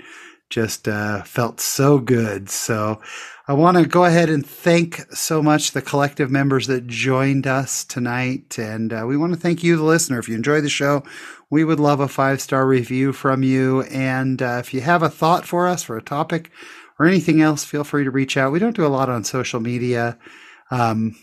just 0.49 0.87
uh, 0.87 1.23
felt 1.23 1.59
so 1.59 1.99
good. 1.99 2.49
So 2.49 3.01
I 3.47 3.53
want 3.53 3.77
to 3.77 3.85
go 3.85 4.05
ahead 4.05 4.29
and 4.29 4.45
thank 4.45 5.01
so 5.13 5.41
much 5.41 5.71
the 5.71 5.81
collective 5.81 6.31
members 6.31 6.67
that 6.67 6.87
joined 6.87 7.47
us 7.47 7.83
tonight. 7.83 8.57
And 8.57 8.93
uh, 8.93 9.05
we 9.07 9.17
want 9.17 9.33
to 9.33 9.39
thank 9.39 9.63
you, 9.63 9.75
the 9.75 9.83
listener. 9.83 10.19
If 10.19 10.29
you 10.29 10.35
enjoy 10.35 10.61
the 10.61 10.69
show, 10.69 11.03
we 11.49 11.63
would 11.63 11.79
love 11.79 11.99
a 11.99 12.07
five 12.07 12.41
star 12.41 12.65
review 12.65 13.11
from 13.11 13.43
you. 13.43 13.81
And 13.83 14.41
uh, 14.41 14.57
if 14.59 14.73
you 14.73 14.81
have 14.81 15.03
a 15.03 15.09
thought 15.09 15.45
for 15.45 15.67
us 15.67 15.83
for 15.83 15.97
a 15.97 16.01
topic, 16.01 16.51
or 16.99 17.05
anything 17.05 17.41
else, 17.41 17.63
feel 17.63 17.83
free 17.83 18.03
to 18.03 18.11
reach 18.11 18.37
out. 18.37 18.51
We 18.51 18.59
don't 18.59 18.75
do 18.75 18.85
a 18.85 18.87
lot 18.87 19.09
on 19.09 19.23
social 19.23 19.59
media, 19.59 20.17
um, 20.71 21.15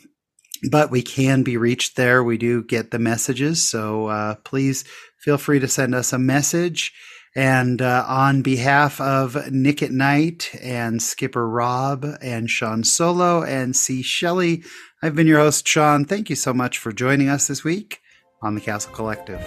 but 0.70 0.90
we 0.90 1.02
can 1.02 1.42
be 1.42 1.56
reached 1.56 1.96
there. 1.96 2.22
We 2.22 2.38
do 2.38 2.62
get 2.62 2.90
the 2.90 2.98
messages. 2.98 3.66
So 3.66 4.06
uh, 4.06 4.34
please 4.44 4.84
feel 5.18 5.38
free 5.38 5.60
to 5.60 5.68
send 5.68 5.94
us 5.94 6.12
a 6.12 6.18
message. 6.18 6.92
And 7.34 7.80
uh, 7.80 8.04
on 8.06 8.42
behalf 8.42 9.00
of 9.00 9.50
Nick 9.50 9.82
at 9.82 9.90
Night 9.90 10.50
and 10.60 11.02
Skipper 11.02 11.48
Rob 11.48 12.04
and 12.20 12.50
Sean 12.50 12.84
Solo 12.84 13.42
and 13.42 13.74
Sea 13.74 14.02
Shelley, 14.02 14.62
I've 15.02 15.16
been 15.16 15.26
your 15.26 15.38
host, 15.38 15.66
Shawn. 15.66 16.04
Thank 16.04 16.28
you 16.28 16.36
so 16.36 16.52
much 16.52 16.78
for 16.78 16.92
joining 16.92 17.28
us 17.28 17.46
this 17.46 17.64
week 17.64 18.00
on 18.42 18.54
the 18.54 18.60
Castle 18.60 18.92
Collective. 18.92 19.40